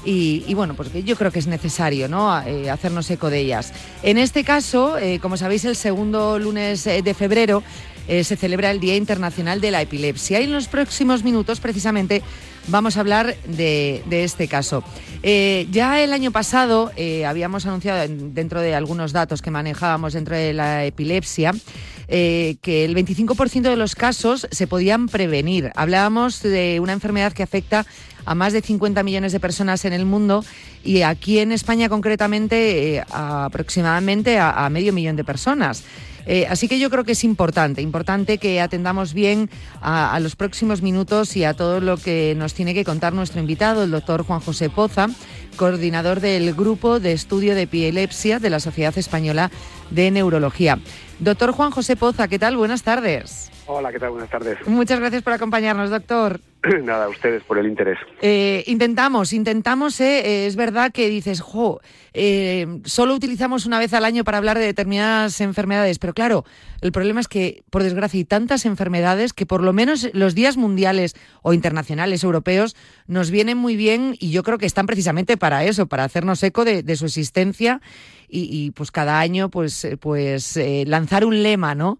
Y, 0.05 0.53
bueno, 0.53 0.75
pues 0.75 0.91
yo 1.07 1.17
creo 1.17 1.33
que 1.33 1.39
es 1.39 1.47
necesario 1.47 2.09
¿no? 2.09 2.39
Eh, 2.43 2.69
hacernos 2.69 3.11
eco 3.11 3.31
de 3.31 3.39
ellas. 3.39 3.73
En 4.03 4.19
este 4.19 4.45
caso, 4.45 4.99
eh, 4.99 5.19
como 5.21 5.39
sabéis, 5.39 5.65
el 5.65 5.77
segundo 5.77 6.39
lunes 6.39 6.85
de 6.85 7.15
febrero 7.15 7.63
eh, 8.07 8.23
se 8.25 8.37
celebra 8.37 8.71
el 8.71 8.81
Día 8.81 8.97
Internacional 8.97 9.61
de 9.61 9.71
la 9.71 9.81
Epilepsia 9.81 10.41
y 10.41 10.45
en 10.45 10.53
los 10.53 10.69
próximos 10.69 11.25
minutos 11.25 11.61
precisamente 11.61 12.23
vamos 12.69 12.97
a 12.97 13.01
hablar 13.01 13.35
de, 13.47 14.03
este 14.11 14.47
caso. 14.47 14.85
Eh, 15.23 15.67
ya 15.71 16.03
el 16.03 16.13
año 16.13 16.31
pasado 16.31 16.93
eh, 16.97 17.25
habíamos 17.25 17.65
anunciado 17.65 18.07
dentro 18.09 18.61
de 18.61 18.75
algunos 18.75 19.13
datos 19.13 19.41
que 19.41 19.51
manejábamos 19.51 20.13
dentro 20.13 20.37
de 20.37 20.53
la 20.53 20.85
epilepsia 20.85 21.53
que 22.07 22.85
el 22.85 22.95
25% 22.95 23.63
de 23.63 23.77
los 23.77 23.95
casos 23.95 24.47
se 24.51 24.67
podían 24.67 25.09
prevenir. 25.09 25.73
Hablábamos 25.75 26.43
de 26.43 26.79
una 26.79 26.93
enfermedad 26.93 27.33
que 27.33 27.43
afecta 27.43 27.87
a 28.27 28.35
más 28.35 28.53
de 28.53 28.61
50 28.61 29.03
millones 29.03 29.33
de 29.33 29.41
personas 29.41 29.87
en 29.87 29.95
el 29.95 30.05
mundo 30.05 30.45
y 30.85 31.01
aquí 31.01 31.39
en 31.39 31.51
España 31.51 31.89
concretamente 31.89 33.03
aproximadamente 33.11 34.39
a 34.39 34.69
medio 34.69 34.93
millón 34.93 35.17
de 35.17 35.25
personas. 35.25 35.83
Eh, 36.27 36.47
así 36.49 36.69
que 36.69 36.79
yo 36.79 36.91
creo 36.91 37.05
que 37.05 37.13
es 37.13 37.25
importante, 37.25 37.83
importante 37.83 38.39
que 38.39 38.61
atendamos 38.61 39.15
bien 39.15 39.51
a, 39.81 40.19
los 40.21 40.37
próximos 40.37 40.83
minutos 40.83 41.37
y 41.37 41.45
a 41.45 41.55
todo 41.55 41.81
lo 41.81 41.97
que 41.97 42.35
nos 42.37 42.55
tiene 42.55 42.75
que 42.75 42.85
contar 42.85 43.13
nuestro 43.13 43.41
invitado, 43.41 43.85
el 43.85 43.91
doctor 43.91 44.25
Juan 44.25 44.41
José 44.41 44.71
Poza, 44.71 45.09
coordinador 45.57 46.21
del 46.21 46.55
Grupo 46.55 47.01
de 47.01 47.13
Estudio 47.13 47.55
de 47.55 47.63
Epilepsia 47.63 48.39
de 48.39 48.51
la 48.51 48.61
Sociedad 48.61 48.97
Española 48.97 49.51
de 49.91 50.11
Neurología. 50.11 50.79
Doctor 51.21 51.53
Juan 51.53 51.71
José 51.71 51.97
Poza, 51.97 52.29
¿qué 52.29 52.39
tal? 52.39 52.57
Buenas 52.57 52.83
tardes. 52.83 53.54
Hola, 53.67 53.91
¿qué 53.91 53.99
tal? 53.99 54.11
Buenas 54.11 54.29
tardes. 54.29 54.59
Muchas 54.67 55.01
gracias 55.01 55.23
por 55.23 55.33
acompañarnos, 55.33 55.89
doctor. 55.89 56.39
Nada, 56.83 57.07
a 57.07 57.09
ustedes 57.09 57.43
por 57.45 57.57
el 57.57 57.67
interés. 57.67 57.99
Eh, 58.21 58.63
intentamos, 58.67 59.33
intentamos, 59.33 59.99
eh, 60.01 60.21
eh, 60.21 60.47
es 60.47 60.55
verdad 60.55 60.93
que 60.93 61.09
dices, 61.09 61.41
jo, 61.41 61.81
solo 62.85 63.15
utilizamos 63.15 63.65
una 63.65 63.79
vez 63.79 63.95
al 63.95 64.05
año 64.05 64.23
para 64.23 64.37
hablar 64.37 64.59
de 64.59 64.67
determinadas 64.67 65.41
enfermedades, 65.41 65.99
pero 65.99 66.13
claro, 66.13 66.45
el 66.83 66.93
problema 66.93 67.21
es 67.21 67.29
que, 67.29 67.65
por 67.71 67.83
desgracia, 67.83 68.19
hay 68.19 68.25
tantas 68.25 68.67
enfermedades 68.67 69.33
que 69.33 69.47
por 69.47 69.63
lo 69.63 69.73
menos 69.73 70.11
los 70.13 70.35
días 70.35 70.59
mundiales 70.59 71.15
o 71.41 71.55
internacionales 71.55 72.23
europeos 72.23 72.77
nos 73.07 73.31
vienen 73.31 73.57
muy 73.57 73.77
bien 73.77 74.15
y 74.21 74.31
yo 74.31 74.43
creo 74.43 74.59
que 74.59 74.67
están 74.67 74.87
precisamente 74.87 75.39
para 75.39 75.65
eso, 75.65 75.87
para 75.87 76.05
hacernos 76.05 76.43
eco 76.43 76.67
de, 76.67 76.97
su 76.97 77.07
existencia 77.07 77.81
y, 78.29 78.73
pues 78.73 78.91
cada 78.91 79.21
año 79.21 79.49
pues, 79.49 79.87
pues 80.01 80.59
lanzar 80.87 81.25
un 81.25 81.43
lema, 81.43 81.75
¿no? 81.75 81.99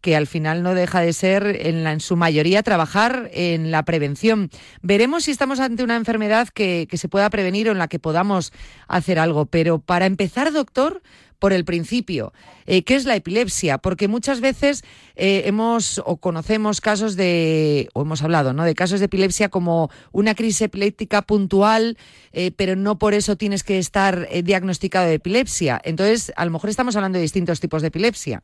Que 0.00 0.16
al 0.16 0.26
final 0.26 0.62
no 0.62 0.74
deja 0.74 1.00
de 1.00 1.12
ser, 1.12 1.58
en, 1.66 1.84
la, 1.84 1.92
en 1.92 2.00
su 2.00 2.16
mayoría, 2.16 2.62
trabajar 2.62 3.30
en 3.32 3.70
la 3.70 3.84
prevención. 3.84 4.50
Veremos 4.82 5.24
si 5.24 5.30
estamos 5.30 5.60
ante 5.60 5.82
una 5.82 5.96
enfermedad 5.96 6.48
que, 6.48 6.88
se 6.96 7.08
pueda 7.08 7.28
prevenir 7.30 7.68
o 7.68 7.72
en 7.72 7.78
la 7.78 7.88
que 7.88 7.98
podamos 7.98 8.52
hacer 8.88 9.18
algo. 9.18 9.46
Pero 9.46 9.78
para 9.78 10.06
empezar, 10.06 10.52
doctor, 10.52 11.02
por 11.38 11.52
el 11.52 11.66
principio. 11.66 12.32
Eh, 12.64 12.82
¿Qué 12.82 12.94
es 12.94 13.04
la 13.04 13.14
epilepsia? 13.14 13.76
Porque 13.76 14.08
muchas 14.08 14.40
veces 14.40 14.82
eh, 15.16 15.42
hemos 15.44 16.00
o 16.06 16.16
conocemos 16.16 16.80
casos 16.80 17.14
de, 17.14 17.90
o 17.92 18.02
hemos 18.02 18.22
hablado, 18.22 18.54
¿no? 18.54 18.64
De 18.64 18.74
casos 18.74 19.00
de 19.00 19.06
epilepsia 19.06 19.50
como 19.50 19.90
una 20.12 20.34
crisis 20.34 20.62
epiléptica 20.62 21.20
puntual, 21.22 21.98
eh, 22.32 22.52
pero 22.56 22.74
no 22.74 22.98
por 22.98 23.12
eso 23.12 23.36
tienes 23.36 23.64
que 23.64 23.78
estar 23.78 24.28
diagnosticado 24.44 25.06
de 25.06 25.14
epilepsia. 25.14 25.80
Entonces, 25.84 26.32
a 26.36 26.44
lo 26.46 26.50
mejor 26.50 26.70
estamos 26.70 26.96
hablando 26.96 27.18
de 27.18 27.22
distintos 27.22 27.60
tipos 27.60 27.82
de 27.82 27.88
epilepsia. 27.88 28.42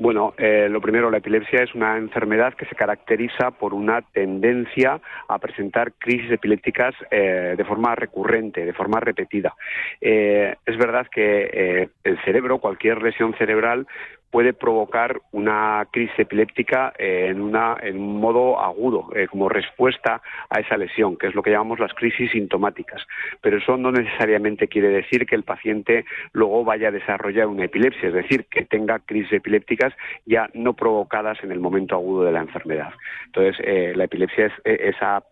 Bueno, 0.00 0.32
eh, 0.38 0.68
lo 0.70 0.80
primero, 0.80 1.10
la 1.10 1.18
epilepsia 1.18 1.64
es 1.64 1.74
una 1.74 1.96
enfermedad 1.96 2.54
que 2.54 2.66
se 2.66 2.76
caracteriza 2.76 3.50
por 3.50 3.74
una 3.74 4.00
tendencia 4.00 5.00
a 5.26 5.38
presentar 5.38 5.92
crisis 5.98 6.30
epilépticas 6.30 6.94
eh, 7.10 7.54
de 7.56 7.64
forma 7.64 7.96
recurrente, 7.96 8.64
de 8.64 8.72
forma 8.72 9.00
repetida. 9.00 9.56
Eh, 10.00 10.54
es 10.64 10.76
verdad 10.76 11.08
que 11.12 11.90
el 12.04 12.22
cerebro, 12.22 12.58
cualquier 12.58 13.02
lesión 13.02 13.34
cerebral, 13.38 13.88
puede 14.30 14.52
provocar 14.52 15.20
una 15.32 15.86
crisis 15.90 16.18
epiléptica 16.18 16.92
en, 16.98 17.40
una, 17.40 17.76
en 17.80 17.98
un 17.98 18.20
modo 18.20 18.60
agudo, 18.60 19.08
eh, 19.14 19.26
como 19.26 19.48
respuesta 19.48 20.20
a 20.50 20.60
esa 20.60 20.76
lesión, 20.76 21.16
que 21.16 21.28
es 21.28 21.34
lo 21.34 21.42
que 21.42 21.50
llamamos 21.50 21.78
las 21.78 21.94
crisis 21.94 22.30
sintomáticas. 22.32 23.06
Pero 23.40 23.58
eso 23.58 23.76
no 23.76 23.90
necesariamente 23.90 24.68
quiere 24.68 24.88
decir 24.88 25.26
que 25.26 25.34
el 25.34 25.44
paciente 25.44 26.04
luego 26.32 26.64
vaya 26.64 26.88
a 26.88 26.92
desarrollar 26.92 27.46
una 27.46 27.64
epilepsia, 27.64 28.08
es 28.08 28.14
decir, 28.14 28.46
que 28.50 28.64
tenga 28.64 28.98
crisis 28.98 29.32
epilépticas 29.32 29.87
ya 30.26 30.48
no 30.54 30.74
provocadas 30.74 31.42
en 31.42 31.52
el 31.52 31.60
momento 31.60 31.94
agudo 31.94 32.24
de 32.24 32.32
la 32.32 32.40
enfermedad. 32.40 32.92
Entonces, 33.26 33.56
eh, 33.64 33.92
la 33.94 34.04
epilepsia 34.04 34.46
es 34.46 34.52
eh, 34.64 34.92
esa 34.94 35.22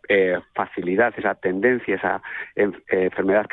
facilidad, 0.55 1.14
esa 1.16 1.35
tendencia, 1.35 1.97
esa 1.97 2.23
enfermedad 2.55 3.47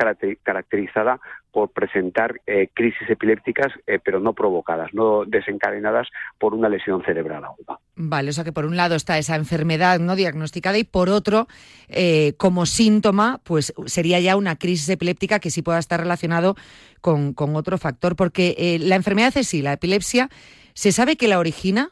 caracterizada 0.44 1.20
por 1.54 1.70
presentar 1.70 2.42
eh, 2.48 2.70
crisis 2.74 3.08
epilépticas, 3.08 3.72
eh, 3.86 4.00
pero 4.04 4.20
no 4.20 4.34
provocadas, 4.34 4.92
no 4.92 5.24
desencadenadas 5.24 6.08
por 6.40 6.56
una 6.56 6.68
lesión 6.68 7.04
cerebral 7.06 7.46
aguda. 7.46 7.80
Vale, 7.96 8.32
o 8.32 8.34
sea 8.34 8.44
que 8.44 8.52
por 8.52 8.66
un 8.66 8.76
lado 8.76 8.96
está 8.96 9.20
esa 9.20 9.36
enfermedad 9.36 10.00
no 10.00 10.16
diagnosticada 10.16 10.80
y 10.80 10.84
por 10.84 11.10
otro, 11.10 11.48
eh, 11.90 12.34
como 12.38 12.66
síntoma, 12.66 13.40
pues 13.44 13.72
sería 13.86 14.20
ya 14.20 14.36
una 14.36 14.56
crisis 14.56 14.90
epiléptica 14.90 15.38
que 15.38 15.52
sí 15.52 15.62
pueda 15.62 15.78
estar 15.78 16.00
relacionado 16.00 16.56
con, 17.02 17.34
con 17.34 17.56
otro 17.56 17.78
factor, 17.78 18.16
porque 18.16 18.80
la 18.82 18.96
enfermedad 18.96 19.38
es 19.38 19.48
sí, 19.48 19.62
la 19.62 19.74
epilepsia, 19.74 20.30
¿se 20.74 20.92
sabe 20.92 21.16
que 21.16 21.28
la 21.28 21.40
origina? 21.40 21.90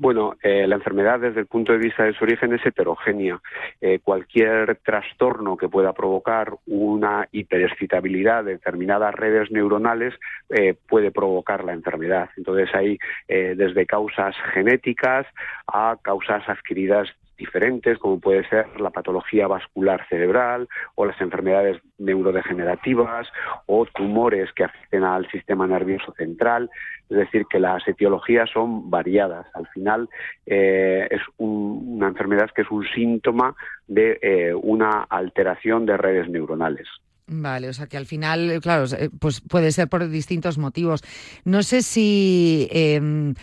Bueno, 0.00 0.36
eh, 0.44 0.68
la 0.68 0.76
enfermedad 0.76 1.18
desde 1.18 1.40
el 1.40 1.46
punto 1.46 1.72
de 1.72 1.78
vista 1.78 2.04
de 2.04 2.12
su 2.12 2.22
origen 2.22 2.54
es 2.54 2.64
heterogénea. 2.64 3.40
Eh, 3.80 3.98
cualquier 3.98 4.76
trastorno 4.76 5.56
que 5.56 5.68
pueda 5.68 5.92
provocar 5.92 6.54
una 6.66 7.26
hiperexcitabilidad 7.32 8.44
de 8.44 8.52
determinadas 8.52 9.12
redes 9.12 9.50
neuronales 9.50 10.14
eh, 10.50 10.76
puede 10.88 11.10
provocar 11.10 11.64
la 11.64 11.72
enfermedad. 11.72 12.30
Entonces 12.36 12.72
hay 12.76 12.96
desde 13.26 13.86
causas 13.86 14.36
genéticas 14.54 15.26
a 15.66 15.96
causas 16.00 16.48
adquiridas 16.48 17.08
diferentes, 17.38 17.98
como 17.98 18.20
puede 18.20 18.46
ser 18.48 18.80
la 18.80 18.90
patología 18.90 19.46
vascular 19.46 20.06
cerebral 20.08 20.68
o 20.96 21.06
las 21.06 21.18
enfermedades 21.20 21.80
neurodegenerativas 21.96 23.28
o 23.66 23.86
tumores 23.86 24.52
que 24.52 24.64
afecten 24.64 25.04
al 25.04 25.30
sistema 25.30 25.66
nervioso 25.66 26.12
central. 26.12 26.68
Es 27.10 27.16
decir, 27.16 27.46
que 27.48 27.58
las 27.58 27.86
etiologías 27.86 28.50
son 28.50 28.90
variadas. 28.90 29.46
Al 29.54 29.66
final 29.68 30.08
eh, 30.46 31.08
es 31.10 31.22
una 31.38 32.08
enfermedad 32.08 32.50
que 32.54 32.62
es 32.62 32.70
un 32.70 32.84
síntoma 32.94 33.54
de 33.86 34.18
eh, 34.20 34.54
una 34.54 35.06
alteración 35.08 35.86
de 35.86 35.96
redes 35.96 36.28
neuronales. 36.28 36.86
Vale, 37.26 37.68
o 37.68 37.72
sea 37.72 37.86
que 37.86 37.96
al 37.96 38.06
final, 38.06 38.58
claro, 38.62 38.84
eh, 38.98 39.10
pues 39.18 39.40
puede 39.40 39.72
ser 39.72 39.88
por 39.88 40.08
distintos 40.08 40.58
motivos. 40.58 41.02
No 41.44 41.62
sé 41.62 41.82
si 41.82 42.68
em, 42.70 43.34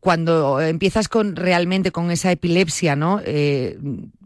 cuando 0.00 0.60
empiezas 0.60 1.08
con 1.08 1.36
realmente 1.36 1.90
con 1.90 2.10
esa 2.10 2.32
epilepsia, 2.32 2.96
¿no? 2.96 3.20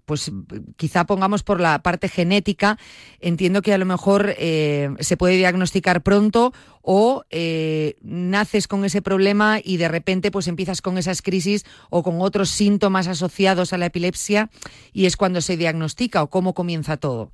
Pues 0.07 0.33
quizá 0.77 1.05
pongamos 1.05 1.43
por 1.43 1.61
la 1.61 1.83
parte 1.83 2.09
genética, 2.09 2.79
entiendo 3.21 3.61
que 3.61 3.75
a 3.75 3.79
lo 3.79 3.85
mejor 3.85 4.35
eh, 4.39 4.91
se 5.01 5.17
puede 5.17 5.37
diagnosticar 5.37 6.03
pronto 6.03 6.53
o 6.81 7.25
eh, 7.31 7.97
naces 8.03 8.69
con 8.69 8.85
ese 8.85 9.03
problema 9.03 9.59
y 9.63 9.77
de 9.77 9.89
repente 9.89 10.31
pues 10.31 10.47
empiezas 10.47 10.81
con 10.81 10.97
esas 10.97 11.21
crisis 11.21 11.67
o 11.91 12.05
con 12.05 12.21
otros 12.21 12.51
síntomas 12.51 13.09
asociados 13.09 13.73
a 13.73 13.79
la 13.79 13.87
epilepsia 13.87 14.49
y 14.93 15.07
es 15.07 15.17
cuando 15.17 15.41
se 15.41 15.57
diagnostica 15.57 16.23
o 16.23 16.31
cómo 16.31 16.55
comienza 16.55 16.97
todo. 16.97 17.33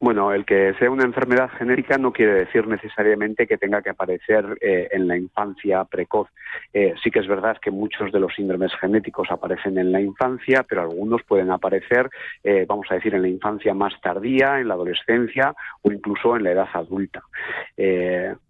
Bueno, 0.00 0.32
el 0.32 0.44
que 0.44 0.74
sea 0.78 0.92
una 0.92 1.02
enfermedad 1.02 1.50
genérica 1.58 1.98
no 1.98 2.12
quiere 2.12 2.34
decir 2.34 2.68
necesariamente 2.68 3.48
que 3.48 3.58
tenga 3.58 3.82
que 3.82 3.90
aparecer 3.90 4.56
eh, 4.60 4.86
en 4.92 5.08
la 5.08 5.16
infancia 5.16 5.84
precoz. 5.86 6.28
Eh, 6.72 6.94
sí 7.02 7.10
que 7.10 7.18
es 7.18 7.26
verdad 7.26 7.56
que 7.60 7.72
muchos 7.72 8.12
de 8.12 8.20
los 8.20 8.32
síndromes 8.32 8.72
genéticos 8.80 9.28
aparecen 9.32 9.76
en 9.76 9.90
la 9.90 10.00
infancia, 10.00 10.64
pero 10.68 10.82
algunos 10.82 11.24
pueden 11.24 11.50
aparecer, 11.50 12.08
eh, 12.44 12.64
vamos 12.68 12.86
a 12.90 12.94
decir, 12.94 13.12
en 13.12 13.22
la 13.22 13.28
infancia 13.28 13.74
más 13.74 13.92
tardía, 14.00 14.60
en 14.60 14.68
la 14.68 14.74
adolescencia 14.74 15.52
o 15.82 15.90
incluso 15.90 16.36
en 16.36 16.44
la 16.44 16.52
edad 16.52 16.68
adulta. 16.74 17.22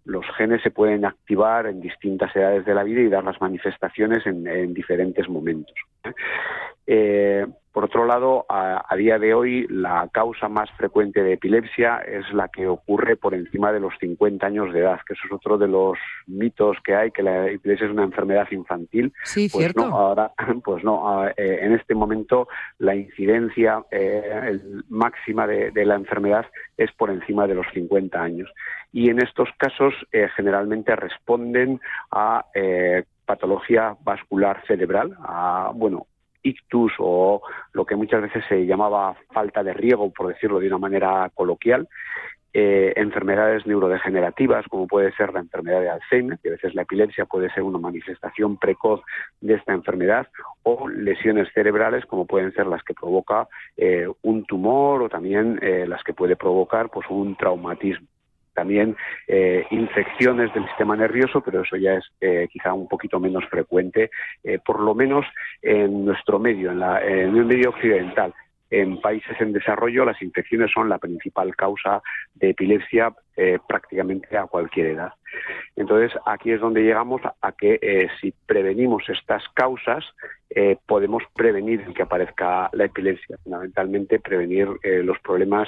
los 0.05 0.25
genes 0.37 0.61
se 0.61 0.69
pueden 0.69 1.03
activar 1.03 1.65
en 1.65 1.81
distintas 1.81 2.35
edades 2.35 2.63
de 2.65 2.75
la 2.75 2.83
vida 2.83 3.01
y 3.01 3.09
dar 3.09 3.23
las 3.23 3.41
manifestaciones 3.41 4.23
en, 4.27 4.45
en 4.47 4.73
diferentes 4.75 5.27
momentos. 5.27 5.75
Por 7.79 7.85
otro 7.85 8.05
lado, 8.05 8.45
a, 8.49 8.93
día 8.97 9.19
de 9.19 9.33
hoy, 9.33 9.67
la 9.69 10.09
causa 10.11 10.49
más 10.49 10.69
frecuente 10.71 11.21
de 11.21 11.33
epilepsia 11.33 11.99
es 11.99 12.25
la 12.33 12.47
que 12.47 12.67
ocurre 12.67 13.15
por 13.15 13.35
encima 13.35 13.71
de 13.71 13.79
los 13.79 13.93
50 13.99 14.45
años 14.45 14.73
de 14.73 14.79
edad, 14.79 14.99
que 15.07 15.13
eso 15.13 15.21
es 15.27 15.31
otro 15.31 15.57
de 15.57 15.67
los 15.67 15.97
mitos 16.25 16.77
que 16.83 16.95
hay, 16.95 17.11
que 17.11 17.21
la 17.21 17.47
epilepsia 17.47 17.85
es 17.85 17.93
una 17.93 18.03
enfermedad 18.03 18.47
infantil. 18.51 19.13
Sí, 19.23 19.47
pues 19.49 19.63
cierto. 19.63 19.87
No, 19.87 19.95
ahora, 19.95 20.33
pues 20.65 20.83
no, 20.83 21.25
eh, 21.27 21.33
en 21.37 21.73
este 21.73 21.93
momento 21.93 22.47
la 22.79 22.95
incidencia 22.95 23.83
eh, 23.91 24.59
máxima 24.89 25.45
de, 25.45 25.71
la 25.85 25.95
enfermedad 25.95 26.47
es 26.75 26.91
por 26.93 27.11
encima 27.11 27.45
de 27.45 27.53
los 27.53 27.67
50 27.73 28.19
años. 28.19 28.51
Y 28.91 29.09
en 29.09 29.21
estos 29.21 29.47
casos 29.57 29.93
eh, 30.11 30.27
generalmente 30.35 30.95
responden 30.95 31.79
a 32.11 32.45
patología 33.25 33.95
vascular 34.03 34.63
cerebral, 34.67 35.15
a, 35.21 35.71
bueno, 35.73 36.07
ictus 36.43 36.93
o 36.99 37.41
lo 37.73 37.85
que 37.85 37.95
muchas 37.95 38.21
veces 38.21 38.43
se 38.47 38.65
llamaba 38.65 39.15
falta 39.31 39.63
de 39.63 39.73
riego, 39.73 40.11
por 40.11 40.27
decirlo 40.27 40.59
de 40.59 40.67
una 40.67 40.77
manera 40.77 41.29
coloquial, 41.33 41.87
eh, 42.51 42.93
enfermedades 42.95 43.67
neurodegenerativas, 43.67 44.65
como 44.67 44.87
puede 44.87 45.11
ser 45.11 45.31
la 45.33 45.39
enfermedad 45.39 45.81
de 45.81 45.89
Alzheimer, 45.89 46.39
que 46.39 46.49
a 46.49 46.53
veces 46.53 46.73
la 46.73 46.81
epilepsia 46.81 47.25
puede 47.25 47.51
ser 47.51 47.61
una 47.61 47.77
manifestación 47.77 48.57
precoz 48.57 49.01
de 49.39 49.53
esta 49.53 49.73
enfermedad, 49.73 50.27
o 50.63 50.89
lesiones 50.89 51.47
cerebrales, 51.53 52.05
como 52.07 52.25
pueden 52.25 52.51
ser 52.53 52.65
las 52.65 52.81
que 52.83 52.95
provoca 52.95 53.47
eh, 53.77 54.07
un 54.23 54.45
tumor 54.45 55.03
o 55.03 55.09
también 55.09 55.59
eh, 55.61 55.85
las 55.87 56.03
que 56.03 56.13
puede 56.13 56.35
provocar 56.35 56.89
pues, 56.89 57.07
un 57.09 57.35
traumatismo 57.35 58.07
también 58.59 58.97
eh, 59.25 59.65
infecciones 59.71 60.53
del 60.53 60.65
sistema 60.67 60.93
nervioso, 60.97 61.39
pero 61.39 61.61
eso 61.61 61.77
ya 61.77 61.93
es 61.93 62.03
eh, 62.19 62.45
quizá 62.51 62.73
un 62.73 62.89
poquito 62.89 63.17
menos 63.17 63.45
frecuente, 63.45 64.11
eh, 64.43 64.59
por 64.59 64.81
lo 64.81 64.93
menos 64.93 65.25
en 65.61 66.03
nuestro 66.03 66.39
medio, 66.39 66.71
en, 66.71 66.79
la, 66.79 66.99
medio 66.99 67.69
occidental. 67.69 68.33
En 68.69 68.99
países 68.99 69.39
en 69.39 69.53
desarrollo 69.53 70.03
las 70.03 70.21
infecciones 70.21 70.71
son 70.73 70.89
la 70.89 70.97
principal 70.97 71.55
causa 71.55 72.03
de 72.35 72.49
epilepsia 72.49 73.13
prácticamente 73.67 74.37
a 74.37 74.45
cualquier 74.45 74.87
edad. 74.87 75.13
Entonces 75.75 76.11
aquí 76.25 76.51
es 76.51 76.59
donde 76.59 76.83
llegamos 76.83 77.21
a 77.41 77.51
que 77.53 78.09
si 78.19 78.31
prevenimos 78.45 79.09
estas 79.09 79.41
causas 79.55 80.03
podemos 80.85 81.23
prevenir 81.33 81.83
que 81.95 82.03
aparezca 82.03 82.69
la 82.73 82.85
epilepsia, 82.85 83.37
fundamentalmente 83.43 84.19
prevenir 84.19 84.67
los 84.83 85.17
problemas 85.19 85.67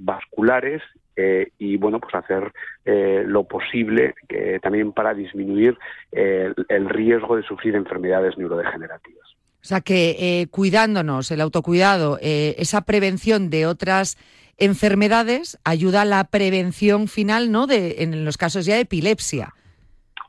vasculares 0.00 0.82
eh, 1.16 1.50
y 1.58 1.76
bueno 1.76 2.00
pues 2.00 2.12
hacer 2.14 2.52
eh, 2.84 3.22
lo 3.24 3.44
posible 3.44 4.14
también 4.62 4.92
para 4.92 5.14
disminuir 5.14 5.78
eh, 6.10 6.52
el 6.68 6.88
riesgo 6.88 7.36
de 7.36 7.44
sufrir 7.44 7.76
enfermedades 7.76 8.36
neurodegenerativas. 8.36 9.36
O 9.62 9.66
sea 9.66 9.80
que 9.80 10.46
cuidándonos, 10.50 11.30
el 11.30 11.40
autocuidado, 11.40 12.18
esa 12.20 12.82
prevención 12.82 13.48
de 13.48 13.64
otras 13.64 14.18
enfermedades 14.58 15.58
ayuda 15.64 16.02
a 16.02 16.04
la 16.04 16.24
prevención 16.24 17.08
final, 17.08 17.50
¿no? 17.50 17.66
De, 17.66 18.02
en 18.02 18.26
los 18.26 18.36
casos 18.36 18.66
ya 18.66 18.74
de 18.74 18.82
epilepsia. 18.82 19.54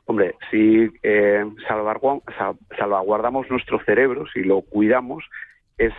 Hombre, 0.06 0.36
si 0.50 0.88
salvaguardamos 1.68 3.50
nuestro 3.50 3.78
cerebro, 3.84 4.24
si 4.32 4.40
lo 4.40 4.62
cuidamos, 4.62 5.22
es 5.76 5.92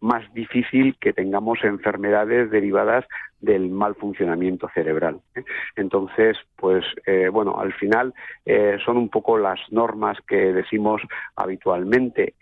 más 0.00 0.22
difícil 0.32 0.96
que 0.98 1.12
tengamos 1.12 1.62
enfermedades 1.64 2.50
derivadas 2.50 3.04
del 3.44 3.68
mal 3.68 3.94
funcionamiento 3.94 4.68
cerebral. 4.74 5.20
¿eh? 5.34 5.44
Entonces, 5.76 6.36
pues 6.56 6.84
eh, 7.06 7.28
bueno, 7.28 7.60
al 7.60 7.72
final 7.74 8.14
eh, 8.44 8.78
son 8.84 8.96
un 8.96 9.08
poco 9.08 9.36
las 9.36 9.60
normas 9.70 10.18
que 10.26 10.52
decimos 10.52 11.02
habitualmente, 11.36 12.34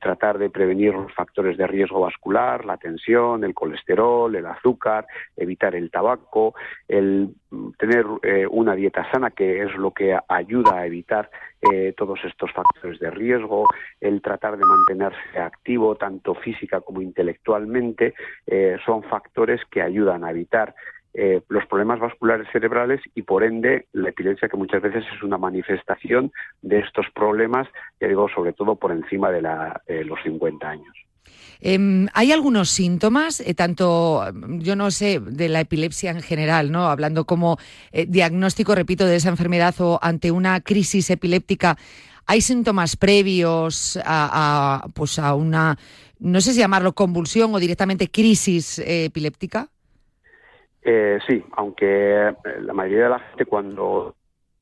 tratar 0.00 0.38
de 0.38 0.50
prevenir 0.50 0.92
los 0.94 1.12
factores 1.14 1.56
de 1.56 1.66
riesgo 1.66 2.00
vascular, 2.00 2.64
la 2.64 2.76
tensión, 2.76 3.44
el 3.44 3.54
colesterol, 3.54 4.34
el 4.34 4.46
azúcar, 4.46 5.06
evitar 5.36 5.74
el 5.74 5.90
tabaco, 5.90 6.54
el 6.88 7.34
tener 7.78 8.04
una 8.50 8.74
dieta 8.74 9.08
sana, 9.12 9.30
que 9.30 9.62
es 9.62 9.74
lo 9.76 9.92
que 9.92 10.18
ayuda 10.28 10.78
a 10.78 10.86
evitar 10.86 11.30
todos 11.96 12.18
estos 12.24 12.52
factores 12.52 12.98
de 12.98 13.10
riesgo, 13.10 13.64
el 14.00 14.20
tratar 14.20 14.58
de 14.58 14.64
mantenerse 14.64 15.38
activo 15.38 15.94
tanto 15.94 16.34
física 16.34 16.80
como 16.80 17.00
intelectualmente, 17.00 18.14
son 18.84 19.02
factores 19.04 19.60
que 19.70 19.80
ayudan 19.80 20.24
a 20.24 20.32
evitar 20.34 20.74
eh, 21.16 21.42
los 21.48 21.64
problemas 21.66 22.00
vasculares 22.00 22.48
cerebrales 22.52 23.00
y 23.14 23.22
por 23.22 23.44
ende 23.44 23.86
la 23.92 24.08
epilepsia 24.08 24.48
que 24.48 24.56
muchas 24.56 24.82
veces 24.82 25.04
es 25.14 25.22
una 25.22 25.38
manifestación 25.38 26.32
de 26.60 26.80
estos 26.80 27.06
problemas, 27.14 27.68
ya 28.00 28.08
digo, 28.08 28.28
sobre 28.34 28.52
todo 28.52 28.74
por 28.74 28.90
encima 28.90 29.30
de 29.30 29.38
eh, 29.86 30.02
los 30.04 30.18
50 30.24 30.68
años. 30.68 30.92
Em, 31.60 32.08
¿Hay 32.14 32.32
algunos 32.32 32.68
síntomas, 32.68 33.38
eh, 33.38 33.54
tanto, 33.54 34.24
yo 34.58 34.74
no 34.74 34.90
sé, 34.90 35.20
de 35.20 35.48
la 35.48 35.60
epilepsia 35.60 36.10
en 36.10 36.20
general, 36.20 36.72
¿no? 36.72 36.88
Hablando 36.88 37.26
como 37.26 37.58
diagnóstico, 37.92 38.74
repito, 38.74 39.06
de 39.06 39.14
esa 39.14 39.28
enfermedad 39.28 39.76
o 39.78 40.00
ante 40.02 40.32
una 40.32 40.62
crisis 40.62 41.10
epiléptica, 41.10 41.78
¿hay 42.26 42.40
síntomas 42.40 42.96
previos 42.96 44.00
a, 44.04 44.84
pues 44.94 45.20
a 45.20 45.36
una, 45.36 45.78
no 46.18 46.40
sé 46.40 46.54
si 46.54 46.58
llamarlo 46.58 46.92
convulsión 46.92 47.54
o 47.54 47.60
directamente 47.60 48.10
crisis 48.10 48.80
epiléptica? 48.84 49.68
Eh, 50.84 51.18
sí, 51.26 51.42
aunque 51.52 52.28
eh, 52.28 52.34
la 52.60 52.74
mayoría 52.74 53.04
de 53.04 53.10
la 53.10 53.18
gente 53.18 53.46
cuando 53.46 54.14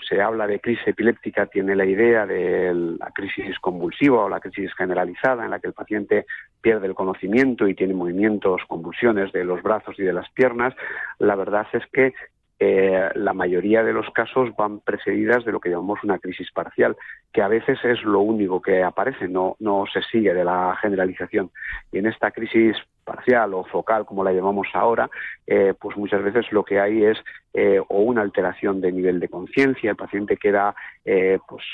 se 0.08 0.20
habla 0.20 0.46
de 0.46 0.60
crisis 0.60 0.86
epiléptica 0.86 1.46
tiene 1.46 1.74
la 1.74 1.84
idea 1.84 2.26
de 2.26 2.72
la 2.98 3.10
crisis 3.10 3.58
convulsiva 3.58 4.24
o 4.24 4.28
la 4.28 4.40
crisis 4.40 4.72
generalizada 4.74 5.44
en 5.44 5.50
la 5.50 5.58
que 5.58 5.68
el 5.68 5.72
paciente 5.72 6.26
pierde 6.60 6.86
el 6.86 6.94
conocimiento 6.94 7.66
y 7.66 7.74
tiene 7.74 7.94
movimientos, 7.94 8.62
convulsiones 8.68 9.32
de 9.32 9.44
los 9.44 9.62
brazos 9.62 9.98
y 9.98 10.02
de 10.02 10.12
las 10.12 10.30
piernas. 10.30 10.74
La 11.18 11.34
verdad 11.34 11.66
es 11.72 11.84
que 11.92 12.14
eh, 12.58 13.08
la 13.16 13.32
mayoría 13.32 13.82
de 13.82 13.92
los 13.92 14.08
casos 14.10 14.54
van 14.56 14.78
precedidas 14.80 15.44
de 15.44 15.50
lo 15.50 15.58
que 15.58 15.70
llamamos 15.70 16.04
una 16.04 16.20
crisis 16.20 16.52
parcial, 16.52 16.96
que 17.32 17.42
a 17.42 17.48
veces 17.48 17.78
es 17.84 18.02
lo 18.04 18.20
único 18.20 18.62
que 18.62 18.84
aparece, 18.84 19.26
no, 19.26 19.56
no 19.58 19.84
se 19.92 20.02
sigue 20.02 20.32
de 20.32 20.44
la 20.44 20.76
generalización. 20.80 21.50
Y 21.90 21.98
en 21.98 22.06
esta 22.06 22.30
crisis 22.30 22.76
parcial 23.02 23.54
o 23.54 23.64
focal, 23.64 24.04
como 24.06 24.24
la 24.24 24.32
llamamos 24.32 24.68
ahora, 24.74 25.10
eh, 25.46 25.74
pues 25.78 25.96
muchas 25.96 26.22
veces 26.22 26.50
lo 26.52 26.64
que 26.64 26.80
hay 26.80 27.04
es 27.04 27.18
eh, 27.54 27.80
o 27.88 28.00
una 28.00 28.22
alteración 28.22 28.80
de 28.80 28.92
nivel 28.92 29.20
de 29.20 29.28
conciencia, 29.28 29.90
el 29.90 29.96
paciente 29.96 30.36
queda 30.36 30.74
eh, 31.04 31.38
pues, 31.46 31.64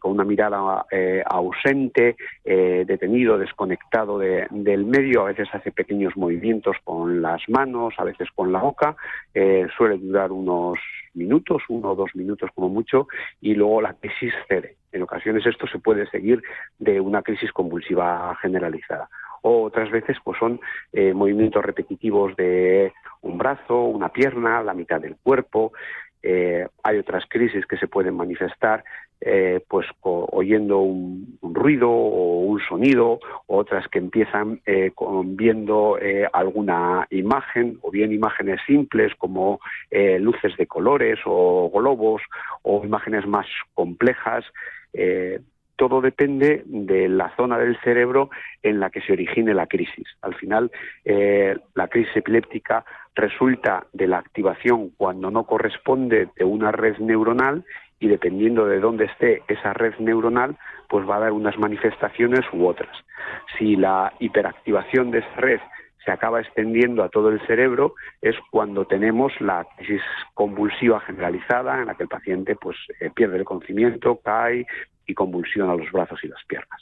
con 0.00 0.12
una 0.12 0.24
mirada 0.24 0.86
ausente, 1.26 2.16
detenido, 2.44 3.36
desconectado 3.36 4.18
del 4.18 4.84
medio, 4.86 5.22
a 5.22 5.26
veces 5.26 5.48
hace 5.52 5.72
pequeños 5.72 6.16
movimientos 6.16 6.76
con 6.84 7.20
las 7.20 7.42
manos, 7.48 7.94
a 7.98 8.04
veces 8.04 8.28
con 8.34 8.52
la 8.52 8.60
boca, 8.60 8.96
suele 9.76 9.98
durar 9.98 10.32
unos 10.32 10.78
minutos, 11.14 11.62
uno 11.68 11.92
o 11.92 11.96
dos 11.96 12.14
minutos 12.14 12.50
como 12.54 12.68
mucho, 12.68 13.08
y 13.40 13.54
luego 13.54 13.82
la 13.82 13.94
crisis 13.94 14.32
cede. 14.48 14.76
En 14.92 15.02
ocasiones 15.02 15.44
esto 15.44 15.66
se 15.66 15.78
puede 15.78 16.06
seguir 16.06 16.42
de 16.78 17.00
una 17.00 17.22
crisis 17.22 17.52
convulsiva 17.52 18.34
generalizada 18.40 19.08
o 19.42 19.62
otras 19.62 19.90
veces 19.90 20.16
pues 20.24 20.38
son 20.38 20.60
eh, 20.92 21.12
movimientos 21.12 21.64
repetitivos 21.64 22.34
de 22.36 22.92
un 23.22 23.38
brazo, 23.38 23.84
una 23.84 24.08
pierna, 24.08 24.62
la 24.62 24.74
mitad 24.74 25.00
del 25.00 25.16
cuerpo. 25.16 25.72
Eh, 26.22 26.66
hay 26.82 26.98
otras 26.98 27.24
crisis 27.28 27.66
que 27.66 27.76
se 27.76 27.86
pueden 27.86 28.16
manifestar 28.16 28.84
eh, 29.20 29.60
pues 29.68 29.86
oyendo 30.02 30.80
un, 30.80 31.38
ruido 31.40 31.90
o 31.90 32.40
un 32.40 32.60
sonido, 32.60 33.18
otras 33.46 33.88
que 33.88 33.98
empiezan 33.98 34.60
con, 34.94 35.36
viendo 35.36 35.96
alguna 36.32 37.06
imagen 37.10 37.78
o 37.82 37.90
bien 37.90 38.12
imágenes 38.12 38.60
simples 38.66 39.14
como 39.16 39.60
luces 40.18 40.54
de 40.58 40.66
colores 40.66 41.18
o 41.24 41.70
globos 41.72 42.22
o 42.62 42.84
imágenes 42.84 43.26
más 43.26 43.46
complejas 43.72 44.44
todo 45.76 46.00
depende 46.00 46.62
de 46.66 47.08
la 47.08 47.34
zona 47.36 47.58
del 47.58 47.78
cerebro 47.80 48.30
en 48.62 48.80
la 48.80 48.90
que 48.90 49.00
se 49.02 49.12
origine 49.12 49.54
la 49.54 49.66
crisis. 49.66 50.06
Al 50.22 50.34
final, 50.34 50.70
eh, 51.04 51.56
la 51.74 51.88
crisis 51.88 52.16
epiléptica 52.16 52.84
resulta 53.14 53.86
de 53.92 54.06
la 54.06 54.18
activación 54.18 54.90
cuando 54.96 55.30
no 55.30 55.44
corresponde 55.44 56.28
de 56.36 56.44
una 56.44 56.72
red 56.72 56.98
neuronal 56.98 57.64
y 57.98 58.08
dependiendo 58.08 58.66
de 58.66 58.80
dónde 58.80 59.06
esté 59.06 59.42
esa 59.48 59.72
red 59.72 59.94
neuronal, 59.98 60.56
pues 60.88 61.08
va 61.08 61.16
a 61.16 61.20
dar 61.20 61.32
unas 61.32 61.58
manifestaciones 61.58 62.44
u 62.52 62.66
otras. 62.66 62.94
Si 63.58 63.76
la 63.76 64.12
hiperactivación 64.18 65.10
de 65.10 65.20
esa 65.20 65.36
red 65.36 65.60
se 66.04 66.12
acaba 66.12 66.40
extendiendo 66.40 67.02
a 67.02 67.08
todo 67.08 67.30
el 67.30 67.44
cerebro 67.46 67.94
es 68.22 68.36
cuando 68.50 68.86
tenemos 68.86 69.32
la 69.40 69.66
crisis 69.76 70.02
convulsiva 70.34 71.00
generalizada 71.00 71.80
en 71.80 71.86
la 71.86 71.94
que 71.96 72.04
el 72.04 72.08
paciente 72.08 72.54
pues 72.54 72.76
eh, 73.00 73.10
pierde 73.12 73.38
el 73.38 73.44
conocimiento, 73.44 74.20
cae, 74.22 74.66
y 75.06 75.14
convulsiona 75.14 75.74
los 75.74 75.90
brazos 75.92 76.20
y 76.22 76.28
las 76.28 76.44
piernas. 76.46 76.80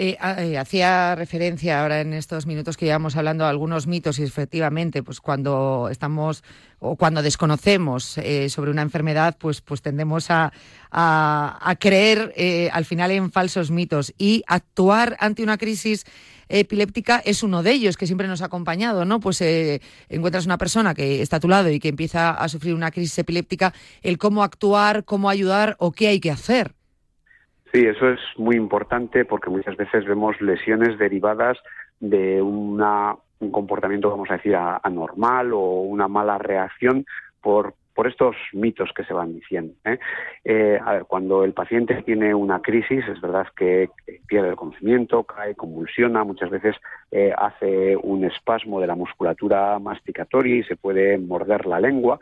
Eh, 0.00 0.16
eh, 0.38 0.56
hacía 0.56 1.16
referencia 1.16 1.82
ahora 1.82 2.00
en 2.00 2.12
estos 2.12 2.46
minutos 2.46 2.76
que 2.76 2.84
llevamos 2.84 3.16
hablando 3.16 3.44
a 3.44 3.48
algunos 3.48 3.88
mitos 3.88 4.20
y 4.20 4.22
efectivamente, 4.22 5.02
pues 5.02 5.20
cuando 5.20 5.88
estamos 5.90 6.44
o 6.78 6.94
cuando 6.94 7.20
desconocemos 7.20 8.16
eh, 8.18 8.48
sobre 8.48 8.70
una 8.70 8.82
enfermedad, 8.82 9.36
pues, 9.36 9.60
pues 9.60 9.82
tendemos 9.82 10.30
a, 10.30 10.52
a, 10.92 11.76
creer 11.80 12.32
al 12.72 12.84
final 12.84 13.10
en 13.10 13.32
falsos 13.32 13.72
mitos 13.72 14.14
y 14.16 14.44
actuar 14.46 15.16
ante 15.18 15.42
una 15.42 15.58
crisis 15.58 16.06
epiléptica 16.48 17.20
es 17.24 17.42
uno 17.42 17.64
de 17.64 17.72
ellos 17.72 17.96
que 17.96 18.06
siempre 18.06 18.28
nos 18.28 18.40
ha 18.40 18.46
acompañado, 18.46 19.04
¿no? 19.04 19.18
Pues 19.18 19.42
encuentras 19.42 20.46
una 20.46 20.58
persona 20.58 20.94
que 20.94 21.20
está 21.22 21.38
a 21.38 21.40
tu 21.40 21.48
lado 21.48 21.70
y 21.70 21.80
que 21.80 21.88
empieza 21.88 22.30
a 22.30 22.48
sufrir 22.48 22.72
una 22.72 22.92
crisis 22.92 23.18
epiléptica, 23.18 23.74
el 24.02 24.16
cómo 24.16 24.44
actuar, 24.44 25.04
cómo 25.04 25.28
ayudar 25.28 25.74
o 25.80 25.90
qué 25.90 26.06
hay 26.06 26.20
que 26.20 26.30
hacer. 26.30 26.77
Sí, 27.72 27.84
eso 27.84 28.08
es 28.08 28.20
muy 28.36 28.56
importante 28.56 29.24
porque 29.24 29.50
muchas 29.50 29.76
veces 29.76 30.06
vemos 30.06 30.40
lesiones 30.40 30.98
derivadas 30.98 31.58
de 32.00 32.40
una, 32.40 33.14
un 33.40 33.50
comportamiento, 33.50 34.10
vamos 34.10 34.30
a 34.30 34.34
decir, 34.36 34.56
anormal 34.56 35.52
o 35.52 35.82
una 35.82 36.08
mala 36.08 36.38
reacción 36.38 37.04
por, 37.42 37.74
por 37.94 38.06
estos 38.06 38.36
mitos 38.52 38.90
que 38.94 39.04
se 39.04 39.12
van 39.12 39.34
diciendo. 39.34 39.74
¿eh? 39.84 39.98
Eh, 40.44 40.78
a 40.82 40.92
ver, 40.92 41.04
cuando 41.04 41.44
el 41.44 41.52
paciente 41.52 42.02
tiene 42.04 42.34
una 42.34 42.62
crisis, 42.62 43.04
es 43.06 43.20
verdad 43.20 43.48
que 43.54 43.90
pierde 44.26 44.50
el 44.50 44.56
conocimiento, 44.56 45.24
cae, 45.24 45.54
convulsiona, 45.54 46.24
muchas 46.24 46.48
veces 46.48 46.76
eh, 47.10 47.32
hace 47.36 47.96
un 47.96 48.24
espasmo 48.24 48.80
de 48.80 48.86
la 48.86 48.94
musculatura 48.94 49.78
masticatoria 49.78 50.56
y 50.56 50.62
se 50.62 50.76
puede 50.76 51.18
morder 51.18 51.66
la 51.66 51.80
lengua 51.80 52.18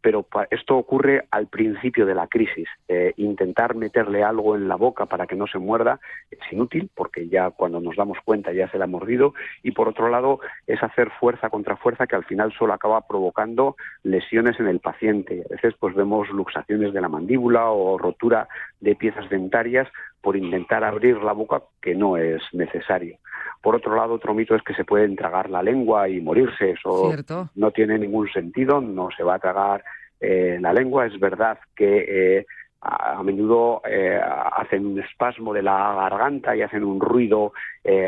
pero 0.00 0.26
esto 0.50 0.76
ocurre 0.76 1.26
al 1.30 1.48
principio 1.48 2.06
de 2.06 2.14
la 2.14 2.28
crisis. 2.28 2.68
Eh, 2.86 3.12
intentar 3.16 3.74
meterle 3.74 4.22
algo 4.22 4.54
en 4.54 4.68
la 4.68 4.76
boca 4.76 5.06
para 5.06 5.26
que 5.26 5.34
no 5.34 5.46
se 5.46 5.58
muerda 5.58 6.00
es 6.30 6.38
inútil, 6.52 6.90
porque 6.94 7.28
ya 7.28 7.50
cuando 7.50 7.80
nos 7.80 7.96
damos 7.96 8.18
cuenta 8.24 8.52
ya 8.52 8.70
se 8.70 8.78
le 8.78 8.84
ha 8.84 8.86
mordido, 8.86 9.34
y 9.62 9.72
por 9.72 9.88
otro 9.88 10.08
lado 10.08 10.40
es 10.66 10.82
hacer 10.82 11.10
fuerza 11.18 11.50
contra 11.50 11.76
fuerza 11.76 12.06
que 12.06 12.16
al 12.16 12.24
final 12.24 12.52
solo 12.58 12.72
acaba 12.72 13.06
provocando 13.06 13.76
lesiones 14.02 14.58
en 14.60 14.68
el 14.68 14.80
paciente. 14.80 15.44
A 15.50 15.54
veces 15.54 15.74
pues 15.78 15.94
vemos 15.94 16.28
luxaciones 16.30 16.92
de 16.92 17.00
la 17.00 17.08
mandíbula 17.08 17.70
o 17.70 17.98
rotura 17.98 18.48
de 18.80 18.94
piezas 18.94 19.28
dentarias 19.28 19.88
por 20.20 20.36
intentar 20.36 20.84
abrir 20.84 21.16
la 21.22 21.32
boca 21.32 21.62
que 21.80 21.94
no 21.94 22.16
es 22.16 22.42
necesario. 22.52 23.18
Por 23.62 23.74
otro 23.74 23.96
lado, 23.96 24.14
otro 24.14 24.34
mito 24.34 24.54
es 24.54 24.62
que 24.62 24.74
se 24.74 24.84
puede 24.84 25.08
tragar 25.16 25.50
la 25.50 25.62
lengua 25.62 26.08
y 26.08 26.20
morirse. 26.20 26.70
Eso 26.70 27.12
no 27.54 27.70
tiene 27.72 27.98
ningún 27.98 28.28
sentido, 28.30 28.80
no 28.80 29.08
se 29.16 29.24
va 29.24 29.34
a 29.34 29.38
tragar 29.38 29.82
eh, 30.20 30.58
la 30.60 30.72
lengua. 30.72 31.06
Es 31.06 31.18
verdad 31.18 31.58
que 31.74 32.38
eh, 32.38 32.46
a, 32.80 33.22
menudo 33.22 33.82
eh, 33.88 34.20
hacen 34.56 34.86
un 34.86 35.00
espasmo 35.00 35.52
de 35.52 35.62
la 35.62 35.94
garganta 35.94 36.56
y 36.56 36.62
hacen 36.62 36.84
un 36.84 37.00
ruido 37.00 37.52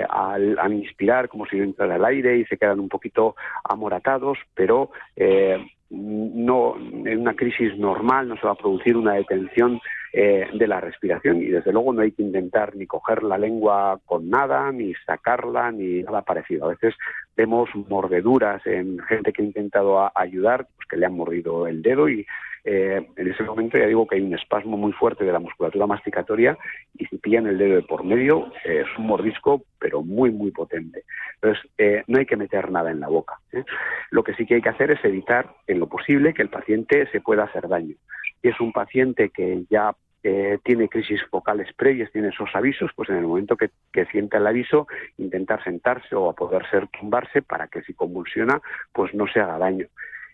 al, 0.09 0.59
al, 0.59 0.73
inspirar 0.73 1.29
como 1.29 1.47
si 1.47 1.59
entrara 1.59 1.97
el 1.97 2.05
aire 2.05 2.39
y 2.39 2.45
se 2.45 2.59
quedan 2.59 2.81
un 2.81 2.89
poquito 2.89 3.35
amoratados, 3.65 4.39
pero 4.55 4.91
no 5.91 6.77
en 6.77 7.21
una 7.21 7.35
crisis 7.35 7.77
normal 7.79 8.29
no 8.29 8.37
se 8.37 8.47
va 8.47 8.53
a 8.53 8.57
producir 8.57 8.97
una 8.97 9.15
detención 9.15 9.81
eh, 10.13 10.49
de 10.53 10.67
la 10.67 10.81
respiración 10.81 11.43
y 11.43 11.47
desde 11.47 11.73
luego 11.73 11.93
no 11.93 12.03
hay 12.03 12.13
que 12.13 12.23
intentar 12.23 12.75
ni 12.77 12.87
coger 12.87 13.23
la 13.23 13.39
lengua 13.39 14.01
con 14.07 14.29
nada, 14.29 14.71
ni 14.73 14.95
sacarla, 15.07 15.71
ni 15.71 16.03
nada 16.03 16.23
parecido. 16.23 16.67
A 16.67 16.71
veces 16.71 16.95
vemos 17.37 17.69
mordeduras 17.89 18.67
en 18.67 18.99
gente 19.01 19.33
que 19.33 19.43
ha 19.43 19.45
intentado 19.45 20.11
ayudar, 20.15 20.67
pues 20.77 20.89
que 20.89 20.97
le 20.97 21.07
han 21.07 21.15
mordido 21.15 21.67
el 21.67 21.83
dedo 21.83 22.09
y 22.09 22.27
eh, 22.65 23.07
en 23.17 23.31
ese 23.31 23.43
momento 23.43 23.79
ya 23.79 23.87
digo 23.87 24.07
que 24.07 24.17
hay 24.17 24.23
un 24.23 24.35
espasmo 24.35 24.77
muy 24.77 24.93
fuerte 24.93 25.25
de 25.25 25.33
la 25.33 25.39
musculatura 25.39 25.87
masticatoria 25.87 26.59
y 26.99 27.07
si 27.07 27.17
pillan 27.17 27.47
el 27.47 27.57
dedo 27.57 27.77
de 27.77 27.83
por 27.83 28.05
medio 28.05 28.53
eh, 28.65 28.85
es 28.85 28.99
un 28.99 29.07
mordisco 29.07 29.63
pero 29.79 30.03
muy 30.03 30.31
muy 30.31 30.51
potente. 30.51 31.05
Entonces 31.37 31.71
eh, 31.79 32.03
no 32.07 32.19
hay 32.19 32.27
que 32.27 32.37
meter 32.37 32.71
nada 32.71 32.91
en 32.91 33.01
la 33.01 33.09
boca. 33.09 33.39
Lo 34.11 34.23
que 34.23 34.35
sí 34.35 34.45
que 34.45 34.57
hay 34.57 34.63
que 34.63 34.69
hacer 34.69 34.91
es 34.91 35.03
evitar 35.05 35.55
en 35.67 35.81
lo 35.81 35.89
posible 35.89 36.35
que 36.35 36.43
el 36.43 36.51
paciente 36.51 37.09
se 37.11 37.21
pueda 37.21 37.45
hacer 37.45 37.67
daño. 37.67 37.95
Es 38.43 38.59
un 38.61 38.73
paciente 38.73 39.31
que 39.31 39.65
ya 39.69 39.95
tiene 40.63 40.89
crisis 40.91 41.23
focales 41.31 41.73
previas, 41.75 42.13
tiene 42.13 42.29
esos 42.29 42.51
avisos, 42.53 42.91
pues 42.95 43.09
en 43.09 43.17
el 43.17 43.27
momento 43.27 43.57
que, 43.57 43.71
que 43.91 44.05
sienta 44.07 44.37
el 44.37 44.47
aviso, 44.47 44.87
intentar 45.17 45.65
sentarse 45.65 46.15
o 46.15 46.29
a 46.29 46.35
poder 46.35 46.69
ser 46.71 46.89
tumbarse 46.89 47.41
para 47.41 47.69
que 47.69 47.81
si 47.83 47.95
convulsiona, 47.95 48.61
pues 48.93 49.15
no 49.15 49.27
se 49.27 49.41
haga 49.41 49.57
daño. 49.57 49.87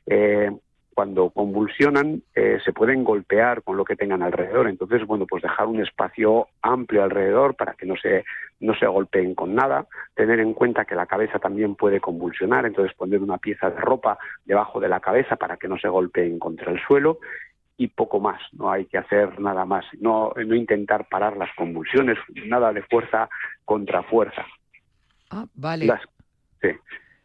Eh, 0.07 0.51
cuando 0.97 1.29
convulsionan 1.29 2.23
eh, 2.35 2.59
se 2.65 2.73
pueden 2.73 3.05
golpear 3.05 3.63
con 3.63 3.77
lo 3.77 3.85
que 3.85 3.97
tengan 3.97 4.23
alrededor. 4.23 4.67
Entonces, 4.67 5.07
bueno, 5.07 5.27
pues 5.27 5.43
dejar 5.43 5.67
un 5.67 5.83
espacio 5.83 6.49
amplio 6.63 7.03
alrededor 7.03 7.55
para 7.55 7.75
que 7.75 7.85
no 7.85 7.97
se, 7.97 8.25
no 8.61 8.75
se 8.75 8.87
golpeen 8.87 9.35
con 9.35 9.55
nada. 9.55 9.87
Tener 10.15 10.41
en 10.41 10.55
cuenta 10.55 10.87
que 10.87 10.95
la 10.95 11.05
cabeza 11.05 11.39
también 11.39 11.75
puede 11.75 12.01
convulsionar, 12.01 12.65
entonces 12.65 12.97
poner 12.97 13.21
una 13.21 13.37
pieza 13.37 13.69
de 13.69 13.79
ropa 13.79 14.17
debajo 14.47 14.81
de 14.81 14.89
la 14.89 15.01
cabeza 15.01 15.37
para 15.37 15.59
que 15.59 15.69
no 15.69 15.77
se 15.77 15.89
golpeen 15.89 16.39
contra 16.39 16.73
el 16.73 16.81
suelo 16.81 17.19
y 17.77 17.89
poco 17.89 18.21
más, 18.21 18.41
no 18.53 18.71
hay 18.71 18.87
que 18.87 18.99
hacer 18.99 19.39
nada 19.39 19.65
más, 19.65 19.85
no, 20.01 20.33
no 20.35 20.55
intentar 20.55 21.09
parar 21.09 21.37
las 21.37 21.51
convulsiones, 21.57 22.19
nada 22.47 22.73
de 22.73 22.83
fuerza 22.83 23.29
contra 23.65 24.03
fuerza. 24.05 24.45
Ah, 25.31 25.47
vale. 25.55 25.87
Las, 25.87 26.01
sí 26.61 26.69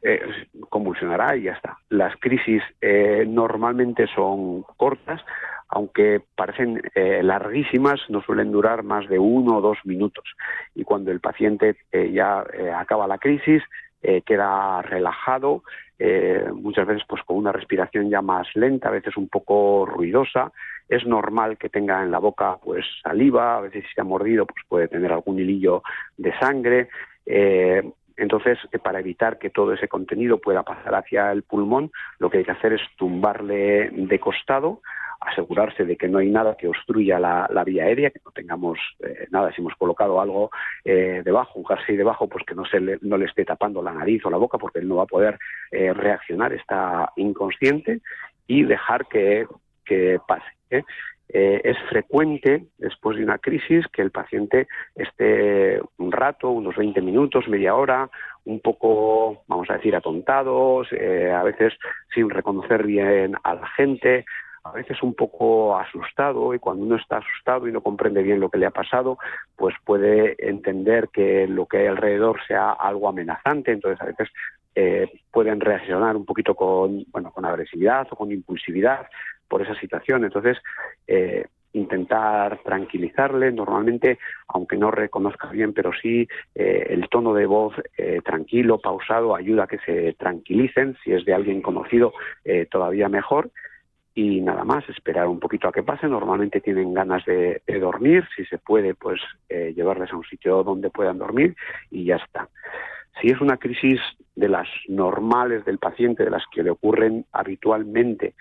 eh, 0.02 0.47
convulsionará 0.70 1.36
y 1.36 1.43
ya 1.43 1.54
está. 1.54 1.78
Las 1.89 2.16
crisis 2.18 2.64
eh, 2.82 3.26
normalmente 3.28 4.08
son 4.08 4.64
cortas, 4.78 5.22
aunque 5.68 6.22
parecen 6.36 6.82
eh, 6.95 7.22
larguísimas, 7.24 7.99
no 8.10 8.22
suelen 8.22 8.52
durar 8.52 8.84
más 8.84 9.08
de 9.08 9.20
uno 9.20 9.58
o 9.58 9.62
dos 9.62 9.78
minutos. 9.86 10.26
Y 10.76 10.84
cuando 10.84 11.12
el 11.12 11.20
paciente 11.20 11.78
eh, 11.91 12.12
ya 12.12 12.43
acaba 12.76 13.08
la 13.08 13.18
crisis, 13.18 13.64
queda 14.26 14.82
relajado, 14.82 15.62
muchas 16.54 16.88
veces 16.88 17.04
pues 17.08 17.22
con 17.24 17.38
una 17.38 17.52
respiración 17.52 18.10
ya 18.10 18.22
más 18.22 18.47
lenta, 18.56 18.89
a 18.89 18.91
veces 18.91 19.18
un 19.18 19.28
poco 19.28 19.86
ruidosa. 19.86 20.52
Es 20.89 21.06
normal 21.06 21.58
que 21.58 21.70
tenga 21.70 22.04
en 22.04 22.12
la 22.12 22.20
boca 22.20 22.58
pues 22.64 22.86
saliva, 23.02 23.58
a 23.58 23.62
veces 23.62 23.86
si 23.88 23.93
se 23.93 24.02
ha 24.02 24.04
mordido 24.04 24.45
pues 24.45 24.66
puede 24.68 24.88
tener 24.88 25.12
algún 25.12 25.39
hilillo 25.39 25.84
de 26.18 26.38
sangre. 26.39 26.89
Entonces, 28.22 28.59
eh, 28.72 28.78
para 28.78 28.99
evitar 28.99 29.39
que 29.39 29.49
todo 29.49 29.74
ese 29.74 29.88
contenido 29.88 30.38
pueda 30.38 30.61
pasar 30.61 30.93
hacia 30.93 31.32
el 31.32 31.41
pulmón, 31.41 31.91
lo 32.19 32.30
que 32.30 32.38
hay 32.38 32.43
que 32.43 32.51
hacer 32.51 32.74
es 32.74 32.82
tumbarle 32.95 33.89
de 33.89 34.19
costado, 34.19 34.82
asegurarse 35.19 35.86
de 35.86 35.97
que 35.97 36.07
no 36.07 36.19
hay 36.19 36.30
nada 36.30 36.55
que 36.55 36.67
obstruya 36.67 37.19
la, 37.19 37.63
vía 37.65 37.86
aérea, 37.86 38.11
que 38.11 38.22
no 38.24 38.32
tengamos 38.32 38.78
eh, 38.99 39.28
nada, 39.32 39.51
si 39.51 39.61
hemos 39.61 39.74
colocado 39.74 40.22
algo 40.22 40.51
eh, 40.86 41.24
debajo, 41.26 41.57
un 41.57 41.65
jersey 41.65 41.97
debajo, 41.97 42.28
pues 42.28 42.45
que 42.45 42.53
no, 42.53 42.63
se 42.65 42.80
le, 42.80 42.99
no 43.01 43.17
le 43.17 43.26
esté 43.26 43.43
tapando 43.43 43.82
la 43.82 43.91
nariz 43.91 44.24
o 44.24 44.30
la 44.30 44.38
boca, 44.38 44.59
porque 44.59 44.80
él 44.80 44.88
no 44.88 44.97
va 44.97 45.03
a 45.03 45.07
poder 45.07 45.39
reaccionar, 45.72 46.53
está 46.53 47.11
inconsciente, 47.15 48.01
y 48.45 48.63
dejar 48.63 49.07
que, 49.07 49.47
que 49.84 50.19
pase. 50.28 50.45
Eh, 50.72 50.84
es 51.34 51.77
frecuente, 51.89 52.65
después 52.77 53.17
de 53.17 53.23
una 53.23 53.38
crisis, 53.38 53.86
que 53.88 54.01
el 54.01 54.11
paciente 54.11 54.67
esté 54.95 55.79
un 55.97 56.11
rato, 56.11 56.49
unos 56.49 56.75
20 56.75 57.01
minutos, 57.01 57.47
media 57.47 57.75
hora, 57.75 58.09
un 58.45 58.59
poco, 58.59 59.43
vamos 59.47 59.69
a 59.69 59.75
decir, 59.75 59.95
atontados, 59.95 60.88
eh, 60.91 61.32
a 61.32 61.43
veces 61.43 61.73
sin 62.13 62.29
reconocer 62.29 62.86
bien 62.86 63.36
a 63.43 63.55
la 63.55 63.67
gente, 63.69 64.25
a 64.63 64.71
veces 64.71 65.01
un 65.01 65.15
poco 65.15 65.77
asustado 65.77 66.53
y 66.53 66.59
cuando 66.59 66.86
uno 66.86 66.95
está 66.95 67.17
asustado 67.17 67.67
y 67.67 67.71
no 67.71 67.82
comprende 67.82 68.21
bien 68.21 68.39
lo 68.39 68.49
que 68.49 68.57
le 68.57 68.65
ha 68.65 68.71
pasado, 68.71 69.17
pues 69.55 69.75
puede 69.86 70.36
entender 70.38 71.09
que 71.09 71.47
lo 71.47 71.65
que 71.65 71.77
hay 71.77 71.88
alrededor 71.88 72.39
sea 72.47 72.71
algo 72.71 73.09
amenazante, 73.09 73.71
entonces 73.71 74.01
a 74.01 74.05
veces 74.05 74.29
eh, 74.75 75.09
pueden 75.32 75.59
reaccionar 75.59 76.15
un 76.15 76.25
poquito 76.25 76.55
con, 76.55 77.03
bueno, 77.11 77.32
con 77.32 77.45
agresividad 77.45 78.07
o 78.11 78.15
con 78.15 78.32
impulsividad 78.32 79.07
por 79.52 79.62
esa 79.62 79.76
situación. 79.76 80.24
Entonces, 80.24 80.58
eh, 81.06 81.45
intentar 81.74 82.60
tranquilizarle, 82.64 83.52
normalmente, 83.52 84.18
aunque 84.47 84.78
no 84.78 84.91
reconozca 84.91 85.49
bien, 85.49 85.74
pero 85.74 85.91
sí 86.02 86.26
eh, 86.56 86.88
el 86.89 87.10
tono 87.10 87.34
de 87.34 87.45
voz 87.45 87.74
eh, 87.97 88.22
tranquilo, 88.24 88.80
pausado, 88.80 89.36
ayuda 89.36 89.66
a 89.66 89.68
que 89.68 89.80
se 89.80 90.14
tranquilicen, 90.14 90.95
si 91.04 91.12
es 91.12 91.26
de 91.26 91.34
alguien 91.34 91.62
conocido, 91.62 92.14
todavía 92.70 93.10
mejor. 93.10 93.52
Y 94.14 94.41
nada 94.41 94.64
más, 94.66 94.88
esperar 94.89 95.28
un 95.28 95.39
poquito 95.39 95.68
a 95.68 95.72
que 95.72 95.84
pase. 95.84 96.08
Normalmente 96.08 96.60
tienen 96.60 96.93
ganas 96.93 97.24
de, 97.26 97.62
de 97.66 97.80
dormir, 97.80 98.26
si 98.36 98.43
se 98.45 98.58
puede, 98.58 98.93
pues 98.93 99.22
llevarles 99.49 100.12
a 100.12 100.18
un 100.18 100.26
sitio 100.26 100.64
donde 100.64 100.89
puedan 100.89 101.18
dormir 101.18 101.56
y 101.89 102.06
ya 102.06 102.18
está. 102.18 102.49
Si 103.20 103.28
es 103.28 103.39
una 103.39 103.58
crisis 103.58 103.99
de 104.36 104.49
las 104.49 104.68
normales 104.88 105.64
del 105.66 105.78
paciente, 105.78 106.24
de 106.24 106.32
las 106.32 106.43
que 106.52 106.64
le 106.64 106.72
ocurren 106.72 107.26
habitualmente, 107.32 108.34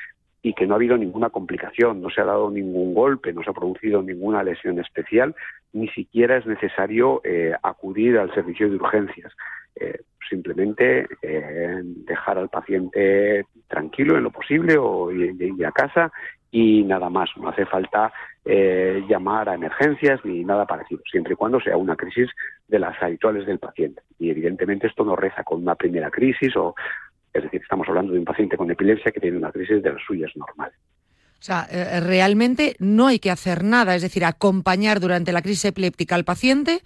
y 0.42 0.54
que 0.54 0.66
no 0.66 0.74
ha 0.74 0.76
habido 0.76 0.96
ninguna 0.96 1.30
complicación, 1.30 2.00
no 2.00 2.10
se 2.10 2.20
ha 2.20 2.24
dado 2.24 2.50
ningún 2.50 2.94
golpe, 2.94 3.32
no 3.32 3.42
se 3.42 3.50
ha 3.50 3.54
producido 3.54 4.02
ninguna 4.02 4.42
lesión 4.42 4.78
especial, 4.78 5.34
ni 5.72 5.88
siquiera 5.88 6.38
es 6.38 6.46
necesario 6.46 7.20
eh, 7.24 7.52
acudir 7.62 8.18
al 8.18 8.32
servicio 8.34 8.68
de 8.68 8.76
urgencias. 8.76 9.32
Eh, 9.76 10.00
simplemente 10.28 11.06
eh, 11.22 11.80
dejar 11.82 12.38
al 12.38 12.48
paciente 12.48 13.44
tranquilo 13.68 14.16
en 14.16 14.24
lo 14.24 14.30
posible 14.30 14.76
o 14.78 15.10
ir, 15.10 15.66
a 15.66 15.72
casa 15.72 16.12
y 16.50 16.84
nada 16.84 17.10
más. 17.10 17.30
No 17.36 17.48
hace 17.48 17.66
falta 17.66 18.12
llamar 18.42 19.48
a 19.48 19.54
emergencias 19.54 20.24
ni 20.24 20.44
nada 20.44 20.66
parecido, 20.66 21.02
siempre 21.10 21.34
y 21.34 21.36
cuando 21.36 21.60
sea 21.60 21.76
una 21.76 21.94
crisis 21.94 22.30
de 22.66 22.78
las 22.78 23.00
habituales 23.02 23.46
del 23.46 23.58
paciente. 23.58 24.02
Y 24.18 24.30
evidentemente 24.30 24.86
esto 24.86 25.04
no 25.04 25.14
reza 25.14 25.44
con 25.44 25.62
una 25.62 25.74
primera 25.74 26.10
crisis 26.10 26.56
o 26.56 26.74
es 27.32 27.42
decir, 27.44 27.60
estamos 27.62 27.88
hablando 27.88 28.12
de 28.12 28.18
un 28.18 28.24
paciente 28.24 28.56
con 28.56 28.70
epilepsia 28.70 29.12
que 29.12 29.20
tiene 29.20 29.36
una 29.36 29.52
crisis 29.52 29.82
de 29.82 29.92
las 29.92 30.02
suyas 30.04 30.30
normales. 30.36 30.76
O 31.40 31.42
sea, 31.42 31.66
eh, 31.70 31.88
eh, 31.92 32.00
realmente 32.00 32.76
no 32.80 33.06
hay 33.06 33.18
que 33.18 33.30
hacer 33.30 33.64
nada, 33.64 33.94
es 33.94 34.02
decir, 34.02 34.26
acompañar 34.26 35.00
durante 35.00 35.32
la 35.32 35.40
crisis 35.40 35.64
epiléptica 35.66 36.14
al 36.14 36.24
paciente. 36.24 36.82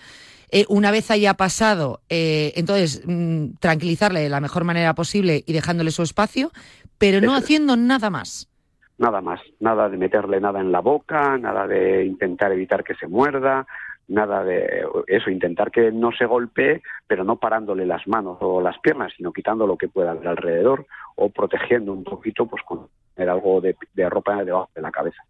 Eh, 0.51 0.65
una 0.69 0.93
vez 0.93 1.11
haya 1.11 1.35
pasado, 1.35 2.03
entonces 2.09 3.03
mm, 3.05 3.55
tranquilizarle 3.59 4.21
de 4.21 4.29
la 4.29 4.41
mejor 4.41 4.63
manera 4.63 4.95
posible 4.95 5.43
y 5.45 5.53
dejándole 5.53 5.91
su 5.91 6.03
espacio, 6.03 6.53
pero 6.99 7.21
no 7.21 7.35
haciendo 7.35 7.77
nada 7.77 8.11
más. 8.11 8.49
Nada 8.97 9.21
más, 9.21 9.41
nada 9.59 9.89
de 9.89 9.97
meterle 9.97 10.41
nada 10.41 10.61
en 10.61 10.71
la 10.71 10.79
boca, 10.79 11.37
nada 11.37 11.67
de 11.67 12.05
intentar 12.05 12.53
evitar 12.53 12.85
que 12.85 12.95
se 12.95 13.09
muerda, 13.09 13.67
nada 14.09 14.45
de 14.45 14.87
eso, 15.07 15.31
intentar 15.31 15.71
que 15.71 15.91
no 15.93 16.13
se 16.13 16.27
golpee, 16.27 16.83
pero 17.07 17.25
no 17.25 17.37
parándole 17.37 17.87
las 17.87 18.07
manos 18.07 18.39
o 18.41 18.61
las 18.61 18.79
piernas, 18.79 19.13
sino 19.17 19.33
quitando 19.33 19.67
lo 19.67 19.77
que 19.77 19.89
pueda 19.89 20.13
alrededor 20.13 20.87
o 21.17 21.31
protegiendo 21.31 21.93
un 21.93 22.05
poquito 22.05 22.47
pues 22.47 22.63
con 22.65 22.89
algo 23.17 23.61
de, 23.61 23.77
ropa 24.09 24.45
debajo 24.45 24.71
de 24.75 24.83
la 24.83 24.91
cabeza. 24.91 25.23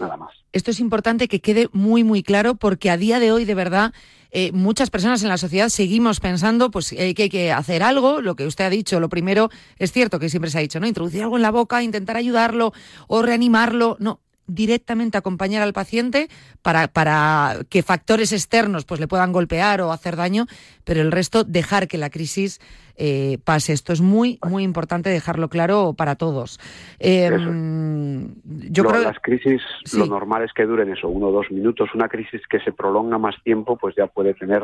Nada 0.00 0.16
más. 0.16 0.30
Esto 0.52 0.70
es 0.70 0.80
importante 0.80 1.28
que 1.28 1.40
quede 1.40 1.68
muy, 1.72 2.02
muy 2.02 2.22
claro 2.22 2.54
porque 2.54 2.90
a 2.90 2.96
día 2.96 3.20
de 3.20 3.30
hoy, 3.30 3.44
de 3.44 3.54
verdad, 3.54 3.92
eh, 4.30 4.50
muchas 4.52 4.88
personas 4.88 5.22
en 5.22 5.28
la 5.28 5.36
sociedad 5.36 5.68
seguimos 5.68 6.18
pensando 6.18 6.70
pues, 6.70 6.92
eh, 6.92 7.14
que 7.14 7.24
hay 7.24 7.28
que 7.28 7.52
hacer 7.52 7.82
algo. 7.82 8.22
Lo 8.22 8.34
que 8.34 8.46
usted 8.46 8.64
ha 8.64 8.70
dicho, 8.70 9.00
lo 9.00 9.10
primero 9.10 9.50
es 9.78 9.92
cierto 9.92 10.18
que 10.18 10.30
siempre 10.30 10.50
se 10.50 10.58
ha 10.58 10.62
dicho, 10.62 10.80
¿no? 10.80 10.86
Introducir 10.86 11.22
algo 11.22 11.36
en 11.36 11.42
la 11.42 11.50
boca, 11.50 11.82
intentar 11.82 12.16
ayudarlo 12.16 12.72
o 13.06 13.20
reanimarlo. 13.20 13.98
No, 14.00 14.20
directamente 14.46 15.18
acompañar 15.18 15.62
al 15.62 15.72
paciente 15.72 16.28
para, 16.62 16.88
para 16.88 17.56
que 17.68 17.82
factores 17.82 18.32
externos 18.32 18.84
pues 18.84 19.00
le 19.00 19.08
puedan 19.08 19.32
golpear 19.32 19.80
o 19.80 19.92
hacer 19.92 20.16
daño, 20.16 20.46
pero 20.84 21.00
el 21.00 21.12
resto 21.12 21.44
dejar 21.44 21.88
que 21.88 21.98
la 21.98 22.10
crisis 22.10 22.60
eh, 22.96 23.38
pase. 23.44 23.72
Esto 23.72 23.92
es 23.92 24.00
muy, 24.00 24.38
muy 24.48 24.62
importante 24.62 25.10
dejarlo 25.10 25.48
claro 25.48 25.94
para 25.96 26.16
todos. 26.16 26.60
Em, 26.98 28.34
yo 28.44 28.84
creo 28.84 29.02
las 29.02 29.18
crisis, 29.20 29.62
lo 29.94 30.06
normal 30.06 30.44
es 30.44 30.52
que 30.52 30.64
duren 30.64 30.90
eso, 30.92 31.08
uno 31.08 31.28
o 31.28 31.32
dos 31.32 31.50
minutos. 31.50 31.88
Una 31.94 32.08
crisis 32.08 32.42
que 32.48 32.60
se 32.60 32.72
prolonga 32.72 33.18
más 33.18 33.34
tiempo, 33.42 33.76
pues 33.76 33.94
ya 33.96 34.06
puede 34.06 34.34
tener 34.34 34.62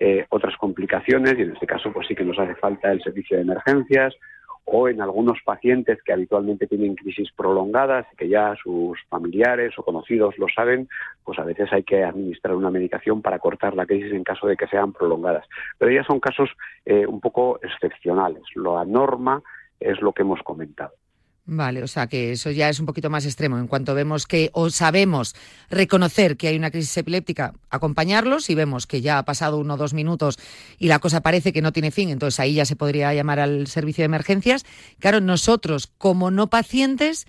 eh, 0.00 0.26
otras 0.28 0.56
complicaciones 0.56 1.38
y 1.38 1.42
en 1.42 1.52
este 1.52 1.66
caso, 1.66 1.92
pues 1.92 2.06
sí 2.08 2.14
que 2.14 2.24
nos 2.24 2.38
hace 2.38 2.54
falta 2.56 2.90
el 2.90 3.02
servicio 3.02 3.36
de 3.36 3.42
emergencias 3.44 4.14
o 4.70 4.88
en 4.88 5.00
algunos 5.00 5.38
pacientes 5.44 6.02
que 6.02 6.12
habitualmente 6.12 6.66
tienen 6.66 6.94
crisis 6.94 7.30
prolongadas 7.32 8.06
y 8.12 8.16
que 8.16 8.28
ya 8.28 8.54
sus 8.62 8.98
familiares 9.08 9.72
o 9.78 9.82
conocidos 9.82 10.36
lo 10.38 10.46
saben, 10.54 10.88
pues 11.24 11.38
a 11.38 11.44
veces 11.44 11.72
hay 11.72 11.82
que 11.84 12.04
administrar 12.04 12.54
una 12.54 12.70
medicación 12.70 13.22
para 13.22 13.38
cortar 13.38 13.74
la 13.74 13.86
crisis 13.86 14.12
en 14.12 14.24
caso 14.24 14.46
de 14.46 14.56
que 14.56 14.66
sean 14.66 14.92
prolongadas. 14.92 15.46
Pero 15.78 15.90
ya 15.90 16.04
son 16.04 16.20
casos 16.20 16.50
eh, 16.84 17.06
un 17.06 17.20
poco 17.20 17.58
excepcionales. 17.62 18.42
La 18.54 18.84
norma 18.84 19.42
es 19.80 20.00
lo 20.02 20.12
que 20.12 20.22
hemos 20.22 20.42
comentado. 20.42 20.92
Vale, 21.50 21.82
o 21.82 21.86
sea 21.86 22.08
que 22.08 22.32
eso 22.32 22.50
ya 22.50 22.68
es 22.68 22.78
un 22.78 22.84
poquito 22.84 23.08
más 23.08 23.24
extremo. 23.24 23.58
En 23.58 23.68
cuanto 23.68 23.94
vemos 23.94 24.26
que 24.26 24.50
o 24.52 24.68
sabemos 24.68 25.34
reconocer 25.70 26.36
que 26.36 26.48
hay 26.48 26.56
una 26.58 26.70
crisis 26.70 26.94
epiléptica, 26.98 27.54
acompañarlos 27.70 28.50
y 28.50 28.54
vemos 28.54 28.86
que 28.86 29.00
ya 29.00 29.16
ha 29.16 29.24
pasado 29.24 29.56
uno 29.56 29.72
o 29.72 29.76
dos 29.78 29.94
minutos 29.94 30.38
y 30.78 30.88
la 30.88 30.98
cosa 30.98 31.22
parece 31.22 31.54
que 31.54 31.62
no 31.62 31.72
tiene 31.72 31.90
fin, 31.90 32.10
entonces 32.10 32.38
ahí 32.38 32.52
ya 32.52 32.66
se 32.66 32.76
podría 32.76 33.14
llamar 33.14 33.40
al 33.40 33.66
servicio 33.66 34.02
de 34.02 34.06
emergencias. 34.06 34.66
Claro, 34.98 35.22
nosotros 35.22 35.86
como 35.86 36.30
no 36.30 36.50
pacientes 36.50 37.26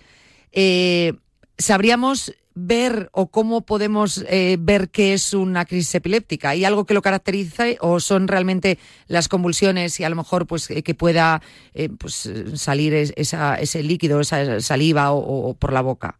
eh, 0.52 1.14
sabríamos 1.60 2.34
ver 2.54 3.08
o 3.12 3.30
cómo 3.30 3.62
podemos 3.62 4.24
eh, 4.28 4.56
ver 4.58 4.88
qué 4.90 5.12
es 5.12 5.34
una 5.34 5.64
crisis 5.64 5.94
epiléptica? 5.94 6.50
¿Hay 6.50 6.64
algo 6.64 6.84
que 6.84 6.94
lo 6.94 7.02
caracterice 7.02 7.78
o 7.80 8.00
son 8.00 8.28
realmente 8.28 8.78
las 9.08 9.28
convulsiones 9.28 9.98
y 10.00 10.04
a 10.04 10.10
lo 10.10 10.16
mejor 10.16 10.46
pues 10.46 10.70
eh, 10.70 10.82
que 10.82 10.94
pueda 10.94 11.40
eh, 11.74 11.88
pues, 11.88 12.32
salir 12.54 12.94
esa, 12.94 13.54
ese 13.56 13.82
líquido, 13.82 14.20
esa 14.20 14.60
saliva 14.60 15.12
o, 15.12 15.54
por 15.54 15.72
la 15.72 15.80
boca? 15.80 16.16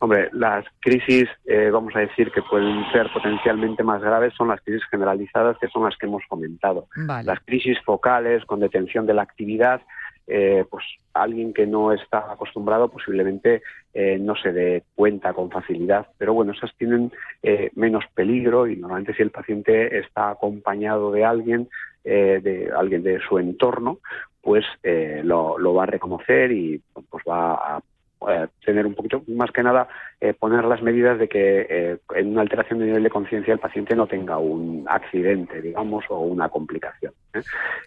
Hombre, 0.00 0.28
las 0.32 0.66
crisis, 0.80 1.26
vamos 1.72 1.96
a 1.96 2.00
decir, 2.00 2.30
que 2.30 2.42
pueden 2.42 2.84
ser 2.92 3.10
potencialmente 3.10 3.82
más 3.82 4.02
graves 4.02 4.34
son 4.36 4.48
las 4.48 4.60
crisis 4.60 4.82
generalizadas, 4.90 5.56
que 5.58 5.68
son 5.68 5.84
las 5.84 5.96
que 5.96 6.04
hemos 6.04 6.22
comentado. 6.28 6.88
Las 7.24 7.40
crisis 7.40 7.78
focales 7.86 8.44
con 8.44 8.60
detención 8.60 9.06
de 9.06 9.14
la 9.14 9.22
actividad 9.22 9.80
eh, 10.26 10.64
pues 10.70 10.84
alguien 11.12 11.52
que 11.52 11.66
no 11.66 11.92
está 11.92 12.32
acostumbrado 12.32 12.88
posiblemente 12.88 13.62
eh, 13.92 14.18
no 14.18 14.34
se 14.36 14.52
dé 14.52 14.82
cuenta 14.94 15.32
con 15.32 15.50
facilidad. 15.50 16.06
Pero 16.18 16.34
bueno, 16.34 16.52
esas 16.52 16.74
tienen 16.76 17.12
eh, 17.42 17.70
menos 17.74 18.04
peligro 18.14 18.66
y 18.66 18.76
normalmente 18.76 19.14
si 19.14 19.22
el 19.22 19.30
paciente 19.30 19.98
está 19.98 20.30
acompañado 20.30 21.12
de 21.12 21.24
alguien, 21.24 21.68
de 22.04 22.70
alguien 22.76 23.02
de 23.02 23.18
su 23.26 23.38
entorno, 23.38 23.98
pues 24.42 24.62
lo, 24.82 25.58
lo, 25.58 25.72
va 25.72 25.84
a 25.84 25.86
reconocer 25.86 26.52
y 26.52 26.82
pues 27.08 27.24
va 27.26 27.54
a 27.54 27.82
eh, 28.28 28.48
tener 28.64 28.86
un 28.86 28.94
poquito, 28.94 29.22
más 29.28 29.50
que 29.50 29.62
nada, 29.62 29.88
eh, 30.20 30.34
poner 30.34 30.64
las 30.64 30.82
medidas 30.82 31.18
de 31.18 31.28
que 31.28 31.66
eh, 31.68 31.98
en 32.14 32.28
una 32.28 32.42
alteración 32.42 32.78
de 32.78 32.86
nivel 32.86 33.02
de 33.02 33.10
conciencia 33.10 33.52
el 33.52 33.58
paciente 33.58 33.94
no 33.94 34.06
tenga 34.06 34.38
un 34.38 34.84
accidente, 34.88 35.60
digamos, 35.60 36.04
o 36.08 36.20
una 36.20 36.48
complicación. 36.48 37.12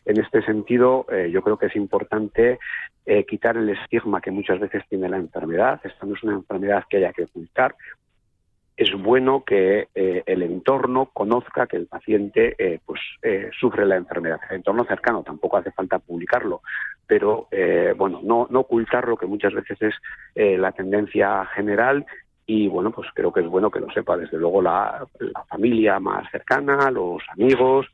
En 0.06 0.20
este 0.20 0.42
sentido, 0.42 1.06
yo 1.30 1.42
creo 1.42 1.58
que 1.58 1.68
es 1.68 1.76
importante 1.76 2.60
quitar 3.28 3.56
el 3.56 3.70
estigma 3.70 4.20
que 4.20 4.32
muchas 4.32 4.60
veces 4.60 4.84
tiene 4.90 5.08
la 5.08 5.18
enfermedad. 5.18 5.80
Esta 5.84 6.06
no 6.06 6.16
es 6.16 6.24
una 6.24 6.34
enfermedad 6.34 6.84
que 6.90 6.98
haya 6.98 7.14
que 7.14 7.24
ocultar, 7.24 7.74
es 8.78 8.94
bueno 8.94 9.44
que 9.44 9.88
eh, 9.96 10.24
el 10.28 10.44
entorno 10.44 11.08
conozca 11.12 11.66
que 11.66 11.78
el 11.78 11.88
paciente 11.88 12.56
eh, 12.60 12.80
pues 12.86 13.02
eh, 13.24 13.50
sufre 13.60 13.88
la 13.88 13.96
enfermedad. 13.96 14.40
El 14.52 14.58
entorno 14.58 14.86
cercano 14.86 15.24
tampoco 15.24 15.58
hace 15.58 15.72
falta 15.72 15.98
publicarlo, 15.98 16.62
pero 17.08 17.48
bueno, 17.98 18.20
no, 18.24 18.48
no 18.52 18.60
ocultarlo, 18.60 19.18
que 19.18 19.26
muchas 19.26 19.54
veces 19.54 19.78
es 20.36 20.60
la 20.60 20.72
tendencia 20.74 21.46
general. 21.56 22.06
Y 22.46 22.68
bueno, 22.68 22.92
pues 22.92 23.08
creo 23.14 23.34
que 23.34 23.40
es 23.40 23.48
bueno 23.48 23.72
que 23.72 23.80
lo 23.80 23.90
sepa 23.92 24.16
desde 24.16 24.38
luego 24.38 24.62
la, 24.62 25.08
familia 25.50 26.00
más 26.00 26.30
cercana, 26.32 26.92
los 26.92 27.24
amigos 27.32 27.88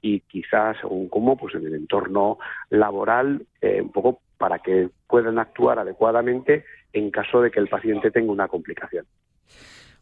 y 0.00 0.20
quizás 0.20 0.76
según 0.80 1.08
cómo, 1.08 1.36
pues 1.36 1.54
en 1.56 1.66
el 1.66 1.74
entorno 1.74 2.38
laboral, 2.70 3.44
un 3.62 3.92
poco 3.92 4.20
para 4.38 4.60
que 4.60 4.88
puedan 5.06 5.38
actuar 5.38 5.80
adecuadamente 5.80 6.64
en 6.92 7.10
caso 7.10 7.42
de 7.42 7.50
que 7.50 7.60
el 7.60 7.68
paciente 7.68 8.10
tenga 8.10 8.32
una 8.32 8.48
complicación. 8.48 9.04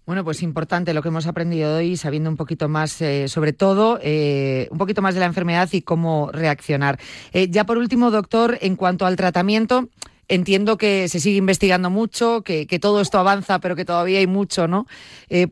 Bueno, 0.09 0.25
pues 0.25 0.43
importante 0.43 0.95
lo 0.95 1.03
que 1.03 1.09
hemos 1.09 1.27
aprendido 1.27 1.77
hoy, 1.77 1.99
sabiendo 1.99 2.31
un 2.31 2.39
poquito 2.39 2.67
más, 2.67 3.03
eh, 3.03 3.29
sobre 3.29 3.53
todo, 3.53 3.99
eh, 4.03 4.67
un 4.71 4.79
poquito 4.79 5.03
más 5.03 5.13
de 5.13 5.21
la 5.21 5.27
enfermedad 5.27 5.69
y 5.73 5.83
cómo 5.83 6.31
reaccionar. 6.33 6.97
Eh, 7.35 7.49
ya 7.51 7.65
por 7.65 7.77
último, 7.77 8.11
doctor, 8.11 8.57
en 8.63 8.75
cuanto 8.75 9.05
al 9.05 9.17
tratamiento, 9.17 9.89
entiendo 10.27 10.79
que 10.79 11.09
se 11.09 11.21
sigue 11.21 11.37
investigando 11.37 11.91
mucho, 11.91 12.41
que, 12.41 12.65
todo 12.81 13.03
esto 13.03 13.19
avanza, 13.19 13.59
pero 13.59 13.77
que 13.77 13.85
todavía 13.85 14.21
hay 14.21 14.27
mucho, 14.27 14.67
¿no? 14.67 14.87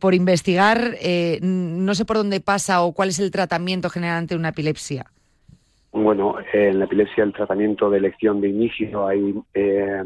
por 0.00 0.14
investigar, 0.14 0.94
no 1.42 1.94
sé 1.94 2.06
por 2.06 2.16
dónde 2.16 2.40
pasa 2.40 2.80
o 2.80 2.92
cuál 2.92 3.10
es 3.10 3.18
el 3.18 3.30
tratamiento 3.30 3.90
general 3.90 4.16
ante 4.16 4.36
una 4.36 4.48
epilepsia. 4.48 5.04
Bueno, 5.92 6.36
en 6.54 6.78
la 6.78 6.86
epilepsia 6.86 7.24
el 7.24 7.34
tratamiento 7.34 7.90
de 7.90 7.98
elección 7.98 8.40
de 8.40 8.48
inicio 8.48 9.06
hay 9.06 9.34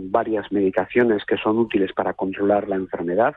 varias 0.01 0.51
medicaciones 0.51 1.25
que 1.25 1.37
son 1.37 1.59
útiles 1.59 1.93
para 1.93 2.15
controlar 2.15 2.69
la 2.69 2.75
enfermedad. 2.75 3.37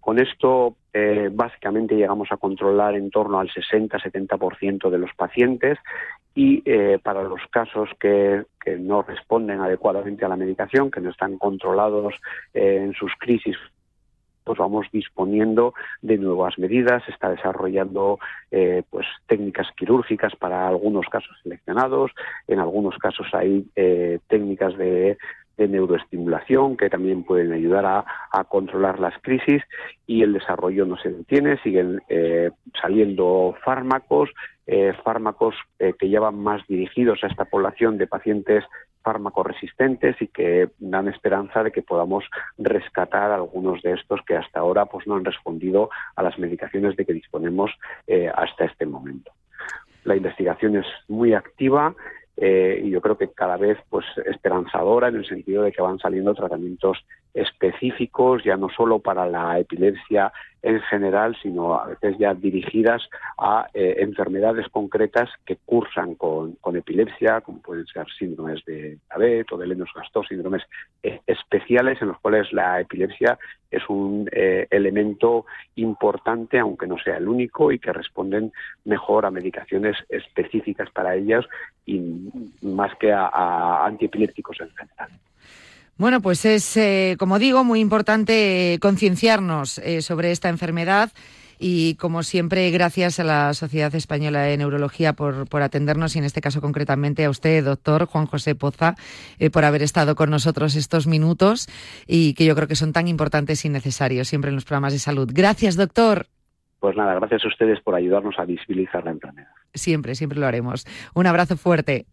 Con 0.00 0.18
esto, 0.18 0.76
eh, 0.92 1.28
básicamente, 1.30 1.94
llegamos 1.94 2.32
a 2.32 2.36
controlar 2.36 2.94
en 2.96 3.10
torno 3.10 3.38
al 3.38 3.50
60-70% 3.50 4.90
de 4.90 4.98
los 4.98 5.12
pacientes 5.14 5.78
y 6.34 6.62
eh, 6.64 6.98
para 7.02 7.22
los 7.22 7.40
casos 7.50 7.90
que, 7.98 8.44
no 8.78 9.02
responden 9.02 9.60
adecuadamente 9.60 10.24
a 10.24 10.28
la 10.28 10.36
medicación, 10.36 10.90
que 10.90 11.00
no 11.00 11.10
están 11.10 11.38
controlados 11.38 12.14
eh, 12.54 12.82
en 12.82 12.92
sus 12.94 13.12
crisis 13.18 13.56
pues 14.44 14.58
vamos 14.58 14.86
disponiendo 14.90 15.74
de 16.02 16.18
nuevas 16.18 16.58
medidas, 16.58 17.04
se 17.04 17.12
está 17.12 17.28
desarrollando 17.28 18.18
pues 18.88 19.06
técnicas 19.26 19.68
quirúrgicas 19.76 20.34
para 20.34 20.66
algunos 20.66 21.06
casos 21.06 21.36
seleccionados, 21.42 22.10
en 22.48 22.58
algunos 22.58 22.96
casos 22.96 23.28
hay 23.32 23.66
técnicas 24.26 24.76
de 24.76 25.18
de 25.60 25.68
neuroestimulación 25.68 26.78
que 26.78 26.88
también 26.88 27.22
pueden 27.22 27.52
ayudar 27.52 27.84
a, 27.84 28.44
controlar 28.44 28.98
las 28.98 29.14
crisis 29.20 29.62
y 30.06 30.22
el 30.22 30.32
desarrollo 30.32 30.86
no 30.86 30.96
se 30.96 31.10
detiene, 31.10 31.58
siguen 31.58 32.00
eh, 32.08 32.50
saliendo 32.80 33.54
fármacos, 33.62 34.30
eh, 34.66 34.94
fármacos 35.04 35.54
eh, 35.78 35.92
que 35.98 36.08
llevan 36.08 36.38
más 36.38 36.66
dirigidos 36.66 37.22
a 37.22 37.26
esta 37.26 37.44
población 37.44 37.98
de 37.98 38.06
pacientes 38.06 38.64
fármacos 39.02 39.46
resistentes 39.46 40.16
y 40.20 40.28
que 40.28 40.70
dan 40.78 41.08
esperanza 41.08 41.62
de 41.62 41.70
que 41.70 41.82
podamos 41.82 42.24
rescatar 42.56 43.30
algunos 43.30 43.82
de 43.82 43.92
estos 43.92 44.20
que 44.26 44.36
hasta 44.36 44.60
ahora 44.60 44.86
pues 44.86 45.06
no 45.06 45.16
han 45.16 45.24
respondido 45.24 45.90
a 46.16 46.22
las 46.22 46.38
medicaciones 46.38 46.96
de 46.96 47.04
que 47.04 47.12
disponemos 47.12 47.70
hasta 48.34 48.64
este 48.64 48.86
momento. 48.86 49.32
La 50.04 50.16
investigación 50.16 50.76
es 50.76 50.86
muy 51.08 51.34
activa, 51.34 51.94
eh, 52.36 52.80
y 52.84 52.90
yo 52.90 53.00
creo 53.00 53.18
que 53.18 53.28
cada 53.28 53.56
vez 53.56 53.78
pues 53.88 54.06
esperanzadora 54.24 55.08
en 55.08 55.16
el 55.16 55.26
sentido 55.26 55.62
de 55.62 55.72
que 55.72 55.82
van 55.82 55.98
saliendo 55.98 56.34
tratamientos 56.34 56.98
específicos 57.34 58.42
ya 58.44 58.56
no 58.56 58.68
solo 58.68 58.98
para 58.98 59.26
la 59.26 59.58
epilepsia 59.58 60.32
en 60.62 60.80
general, 60.82 61.36
sino 61.42 61.74
a 61.74 61.86
veces 61.86 62.18
ya 62.18 62.34
dirigidas 62.34 63.08
a 63.38 63.68
eh, 63.72 63.96
enfermedades 63.98 64.68
concretas 64.68 65.30
que 65.46 65.56
cursan 65.56 66.14
con, 66.14 66.58
epilepsia, 66.74 67.40
como 67.40 67.60
pueden 67.60 67.86
ser 67.86 68.06
síndromes 68.18 68.64
de 68.66 68.98
Tabet 69.08 69.50
o 69.52 69.56
de 69.56 69.66
Lennox-Gastaut, 69.66 70.28
síndromes 70.28 70.62
eh, 71.02 71.20
especiales 71.26 72.00
en 72.02 72.08
los 72.08 72.18
cuales 72.20 72.52
la 72.52 72.80
epilepsia 72.80 73.38
es 73.70 73.82
un 73.88 74.28
eh, 74.32 74.66
elemento 74.70 75.46
importante, 75.76 76.58
aunque 76.58 76.86
no 76.86 76.98
sea 76.98 77.16
el 77.16 77.28
único, 77.28 77.72
y 77.72 77.78
que 77.78 77.92
responden 77.92 78.52
mejor 78.84 79.24
a 79.24 79.30
medicaciones 79.30 79.96
específicas 80.08 80.90
para 80.90 81.14
ellas 81.14 81.46
y 81.86 82.00
más 82.62 82.94
que 82.96 83.12
a 83.12 83.86
antiepilépticos 83.86 84.60
en 84.60 84.70
general. 84.70 85.10
Bueno, 86.00 86.22
pues 86.22 86.46
es, 86.46 86.78
eh, 86.78 87.16
como 87.18 87.38
digo, 87.38 87.62
muy 87.62 87.78
importante 87.78 88.78
concienciarnos 88.80 89.76
eh, 89.80 90.00
sobre 90.00 90.30
esta 90.30 90.48
enfermedad. 90.48 91.10
Y 91.58 91.96
como 91.96 92.22
siempre, 92.22 92.70
gracias 92.70 93.20
a 93.20 93.24
la 93.24 93.52
Sociedad 93.52 93.94
Española 93.94 94.40
de 94.40 94.56
Neurología 94.56 95.12
por, 95.12 95.46
por 95.46 95.60
atendernos 95.60 96.16
y 96.16 96.18
en 96.20 96.24
este 96.24 96.40
caso 96.40 96.62
concretamente 96.62 97.26
a 97.26 97.28
usted, 97.28 97.62
doctor 97.62 98.06
Juan 98.06 98.24
José 98.24 98.54
Poza, 98.54 98.94
eh, 99.38 99.50
por 99.50 99.66
haber 99.66 99.82
estado 99.82 100.14
con 100.14 100.30
nosotros 100.30 100.74
estos 100.74 101.06
minutos 101.06 101.68
y 102.06 102.32
que 102.32 102.46
yo 102.46 102.54
creo 102.54 102.66
que 102.66 102.76
son 102.76 102.94
tan 102.94 103.06
importantes 103.06 103.62
y 103.66 103.68
necesarios 103.68 104.26
siempre 104.26 104.48
en 104.48 104.54
los 104.54 104.64
programas 104.64 104.94
de 104.94 105.00
salud. 105.00 105.28
Gracias, 105.30 105.76
doctor. 105.76 106.28
Pues 106.78 106.96
nada, 106.96 107.14
gracias 107.16 107.44
a 107.44 107.48
ustedes 107.48 107.78
por 107.82 107.94
ayudarnos 107.94 108.38
a 108.38 108.46
visibilizar 108.46 109.04
la 109.04 109.10
enfermedad. 109.10 109.50
Siempre, 109.74 110.14
siempre 110.14 110.38
lo 110.38 110.46
haremos. 110.46 110.86
Un 111.12 111.26
abrazo 111.26 111.58
fuerte. 111.58 112.06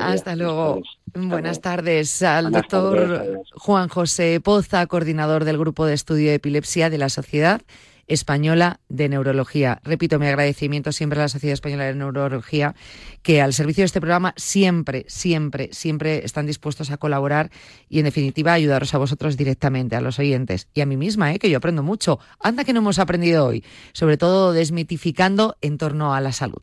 Hasta 0.00 0.36
luego. 0.36 0.82
Buenas 1.14 1.60
tardes 1.60 2.22
al 2.22 2.50
doctor 2.50 3.42
Juan 3.54 3.88
José 3.88 4.40
Poza, 4.40 4.86
coordinador 4.86 5.44
del 5.44 5.58
Grupo 5.58 5.86
de 5.86 5.94
Estudio 5.94 6.30
de 6.30 6.34
Epilepsia 6.34 6.90
de 6.90 6.98
la 6.98 7.08
Sociedad 7.08 7.62
Española 8.06 8.80
de 8.88 9.08
Neurología. 9.08 9.80
Repito 9.84 10.18
mi 10.18 10.26
agradecimiento 10.26 10.92
siempre 10.92 11.18
a 11.18 11.22
la 11.22 11.28
Sociedad 11.28 11.54
Española 11.54 11.84
de 11.84 11.94
Neurología, 11.94 12.74
que 13.22 13.40
al 13.40 13.52
servicio 13.52 13.82
de 13.82 13.86
este 13.86 14.00
programa 14.00 14.34
siempre, 14.36 15.04
siempre, 15.08 15.70
siempre 15.72 16.24
están 16.24 16.46
dispuestos 16.46 16.90
a 16.90 16.96
colaborar 16.96 17.50
y, 17.88 17.98
en 17.98 18.04
definitiva, 18.04 18.52
ayudaros 18.52 18.94
a 18.94 18.98
vosotros 18.98 19.36
directamente, 19.36 19.96
a 19.96 20.00
los 20.00 20.18
oyentes. 20.18 20.68
Y 20.74 20.80
a 20.80 20.86
mí 20.86 20.96
misma, 20.96 21.32
¿eh? 21.32 21.38
que 21.38 21.50
yo 21.50 21.58
aprendo 21.58 21.82
mucho. 21.82 22.18
Anda 22.40 22.64
que 22.64 22.72
no 22.72 22.80
hemos 22.80 22.98
aprendido 22.98 23.46
hoy, 23.46 23.64
sobre 23.92 24.16
todo 24.16 24.52
desmitificando 24.52 25.56
en 25.60 25.78
torno 25.78 26.14
a 26.14 26.20
la 26.20 26.32
salud. 26.32 26.62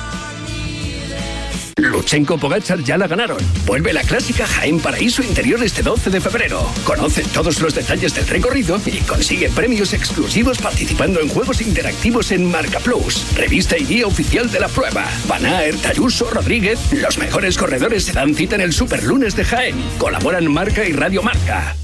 Lo 1.81 1.97
Lutsenko 1.97 2.37
Pogachar 2.37 2.83
ya 2.83 2.95
la 2.95 3.07
ganaron. 3.07 3.39
Vuelve 3.65 3.91
la 3.91 4.03
clásica 4.03 4.45
Jaén 4.45 4.79
Paraíso 4.79 5.23
Interior 5.23 5.63
este 5.63 5.81
12 5.81 6.11
de 6.11 6.21
febrero. 6.21 6.63
Conoce 6.85 7.23
todos 7.23 7.59
los 7.59 7.73
detalles 7.73 8.13
del 8.13 8.27
recorrido 8.27 8.79
y 8.85 8.99
consigue 8.99 9.49
premios 9.49 9.93
exclusivos 9.93 10.59
participando 10.59 11.19
en 11.19 11.29
juegos 11.29 11.59
interactivos 11.61 12.31
en 12.31 12.45
Marca 12.51 12.79
Plus, 12.79 13.25
revista 13.35 13.77
y 13.79 13.85
guía 13.85 14.05
oficial 14.05 14.51
de 14.51 14.59
la 14.59 14.67
prueba. 14.67 15.07
Van 15.27 15.45
Aert, 15.45 15.83
Ayuso, 15.87 16.29
Rodríguez, 16.29 16.79
los 16.93 17.17
mejores 17.17 17.57
corredores 17.57 18.05
se 18.05 18.13
dan 18.13 18.35
cita 18.35 18.55
en 18.55 18.61
el 18.61 18.73
Superlunes 18.73 19.35
de 19.35 19.43
Jaén. 19.43 19.75
Colaboran 19.97 20.51
Marca 20.51 20.85
y 20.85 20.93
Radio 20.93 21.23
Marca. 21.23 21.75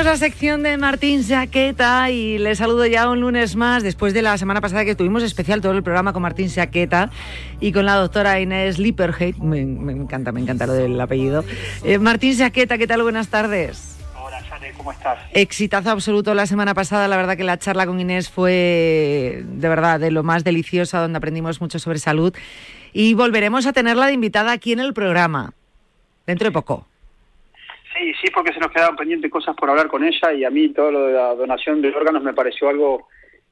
Abrimos 0.00 0.18
la 0.18 0.26
sección 0.28 0.62
de 0.62 0.78
Martín 0.78 1.22
Saqueta 1.22 2.08
y 2.08 2.38
le 2.38 2.54
saludo 2.54 2.86
ya 2.86 3.10
un 3.10 3.20
lunes 3.20 3.54
más 3.54 3.82
después 3.82 4.14
de 4.14 4.22
la 4.22 4.38
semana 4.38 4.62
pasada 4.62 4.86
que 4.86 4.94
tuvimos 4.94 5.22
especial 5.22 5.60
todo 5.60 5.72
el 5.72 5.82
programa 5.82 6.14
con 6.14 6.22
Martín 6.22 6.48
Saqueta 6.48 7.10
y 7.60 7.70
con 7.70 7.84
la 7.84 7.96
doctora 7.96 8.40
Inés 8.40 8.78
Lipperheit. 8.78 9.36
Me, 9.36 9.62
me 9.66 9.92
encanta, 9.92 10.32
me 10.32 10.40
encanta 10.40 10.66
lo 10.66 10.72
del 10.72 10.98
apellido. 10.98 11.44
Eh, 11.84 11.98
Martín 11.98 12.34
Saqueta, 12.34 12.78
¿qué 12.78 12.86
tal? 12.86 13.02
Buenas 13.02 13.28
tardes. 13.28 13.98
Hola, 14.18 14.42
Sane, 14.48 14.72
¿cómo 14.74 14.90
estás? 14.90 15.18
Exitazo 15.34 15.90
absoluto 15.90 16.32
la 16.32 16.46
semana 16.46 16.72
pasada. 16.72 17.06
La 17.06 17.18
verdad 17.18 17.36
que 17.36 17.44
la 17.44 17.58
charla 17.58 17.84
con 17.84 18.00
Inés 18.00 18.30
fue 18.30 19.44
de 19.46 19.68
verdad 19.68 20.00
de 20.00 20.10
lo 20.10 20.22
más 20.22 20.44
deliciosa, 20.44 20.98
donde 20.98 21.18
aprendimos 21.18 21.60
mucho 21.60 21.78
sobre 21.78 21.98
salud. 21.98 22.34
Y 22.94 23.12
volveremos 23.12 23.66
a 23.66 23.74
tenerla 23.74 24.06
de 24.06 24.14
invitada 24.14 24.52
aquí 24.52 24.72
en 24.72 24.80
el 24.80 24.94
programa, 24.94 25.52
dentro 26.24 26.46
de 26.46 26.52
poco. 26.52 26.86
Sí, 28.00 28.14
sí, 28.14 28.30
porque 28.32 28.54
se 28.54 28.60
nos 28.60 28.72
quedaban 28.72 28.96
pendientes 28.96 29.30
cosas 29.30 29.54
por 29.54 29.68
hablar 29.68 29.88
con 29.88 30.02
ella 30.02 30.32
y 30.32 30.44
a 30.44 30.50
mí 30.50 30.70
todo 30.70 30.90
lo 30.90 31.06
de 31.06 31.12
la 31.12 31.34
donación 31.34 31.82
de 31.82 31.88
órganos 31.88 32.22
me 32.22 32.32
pareció 32.32 32.70
algo 32.70 33.08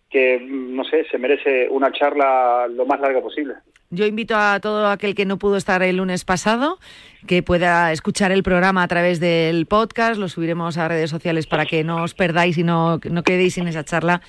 que, 0.09 0.39
mm, 0.39 0.75
no 0.75 0.85
sé, 0.85 1.05
se 1.11 1.19
merece 1.19 1.69
una 1.69 1.93
charla 1.93 2.67
lo 2.69 2.87
más 2.87 2.99
larga 2.99 3.21
posible. 3.21 3.57
Yo 3.91 4.07
invito 4.07 4.35
a 4.37 4.59
todo 4.61 4.89
aquel 4.89 5.15
que 5.15 5.27
no 5.27 5.39
pudo 5.39 5.59
estar 5.59 5.83
el 5.83 5.99
lunes 5.99 6.25
pasado 6.25 6.79
que 7.27 7.43
pueda 7.43 7.93
escuchar 7.93 8.33
el 8.33 8.43
programa 8.43 8.83
a 8.83 8.89
través 8.89 9.21
del 9.21 9.67
podcast. 9.67 10.19
Lo 10.19 10.29
subiremos 10.29 10.79
a 10.79 10.89
redes 10.89 11.11
sociales 11.11 11.47
para 11.47 11.67
que 11.67 11.85
no 11.85 12.03
os 12.03 12.15
perdáis 12.15 12.57
y 12.57 12.65
no, 12.65 13.01
no 13.11 13.23
quedéis 13.23 13.55
sin 13.55 13.69
esa 13.69 13.85
charla 13.85 14.23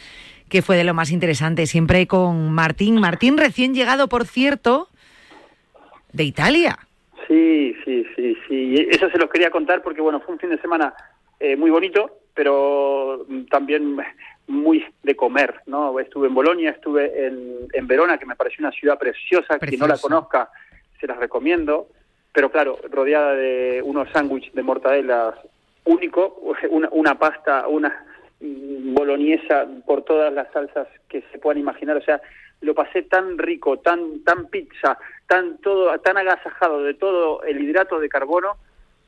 que 0.50 0.62
fue 0.62 0.76
de 0.76 0.84
lo 0.84 0.94
más 0.94 1.12
interesante. 1.12 1.66
Siempre 1.66 2.08
con 2.08 2.52
Martín. 2.52 3.00
Martín 3.00 3.38
recién 3.38 3.74
llegado, 3.74 4.10
por 4.10 4.26
cierto, 4.26 4.90
de 6.12 6.26
Italia. 6.26 6.80
Sí, 7.30 7.76
sí, 7.86 8.08
sí, 8.16 8.36
sí. 8.48 8.56
Y 8.56 8.90
eso 8.90 9.08
se 9.12 9.20
los 9.20 9.30
quería 9.30 9.52
contar 9.52 9.84
porque, 9.84 10.02
bueno, 10.02 10.20
fue 10.20 10.34
un 10.34 10.40
fin 10.40 10.50
de 10.50 10.58
semana 10.58 10.96
eh, 11.40 11.56
muy 11.56 11.70
bonito, 11.70 12.22
pero 12.34 13.24
mm, 13.28 13.44
también 13.46 13.98
muy 14.48 14.84
de 15.04 15.16
comer, 15.16 15.62
¿no? 15.68 16.00
Estuve 16.00 16.28
en 16.28 16.34
Bolonia, 16.34 16.72
estuve 16.72 17.28
en, 17.28 17.68
en 17.72 17.86
Verona, 17.86 18.18
que 18.18 18.26
me 18.26 18.36
pareció 18.36 18.66
una 18.66 18.72
ciudad 18.72 18.98
preciosa. 18.98 19.60
Quien 19.60 19.80
no 19.80 19.88
la 19.88 20.00
conozca, 20.00 20.50
se 21.00 21.06
las 21.06 21.18
recomiendo. 21.18 21.88
Pero 22.34 22.50
claro, 22.50 22.80
rodeada 22.90 23.36
de 23.36 23.84
unos 23.84 24.10
sándwiches 24.12 24.56
de 24.56 24.64
mortadela 24.64 25.36
único, 25.86 26.42
una, 26.72 26.90
una 26.92 27.20
pasta, 27.20 27.68
una 27.68 28.06
mm, 28.42 28.96
boloñesa 28.96 29.68
por 29.86 30.02
todas 30.02 30.34
las 30.34 30.52
salsas 30.52 30.88
que 31.08 31.24
se 31.32 31.38
puedan 31.38 31.60
imaginar. 31.60 31.96
O 31.96 32.02
sea, 32.02 32.20
lo 32.62 32.76
pasé 32.76 33.04
tan 33.04 33.38
rico, 33.38 33.80
tan 33.80 34.24
tan 34.24 34.48
pizza, 34.48 34.98
tan 35.28 35.60
todo, 35.60 35.98
tan 36.00 36.18
agasajado 36.18 36.84
de 36.84 36.94
todo 36.94 37.44
el 37.44 37.64
hidrato 37.64 38.00
de 38.00 38.10
carbono 38.10 38.58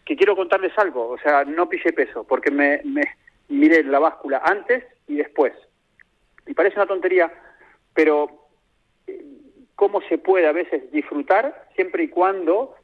que 0.05 0.15
quiero 0.15 0.35
contarles 0.35 0.77
algo. 0.77 1.09
O 1.09 1.17
sea, 1.17 1.43
no 1.43 1.69
pise 1.69 1.93
peso 1.93 2.23
porque 2.23 2.51
me, 2.51 2.81
me 2.83 3.03
miré 3.49 3.83
la 3.83 3.99
báscula 3.99 4.41
antes 4.43 4.83
y 5.07 5.15
después. 5.15 5.53
Y 6.47 6.53
parece 6.53 6.77
una 6.77 6.87
tontería, 6.87 7.31
pero 7.93 8.47
eh, 9.07 9.23
cómo 9.75 10.01
se 10.01 10.17
puede 10.17 10.47
a 10.47 10.53
veces 10.53 10.91
disfrutar 10.91 11.67
siempre 11.75 12.03
y 12.03 12.07
cuando 12.07 12.75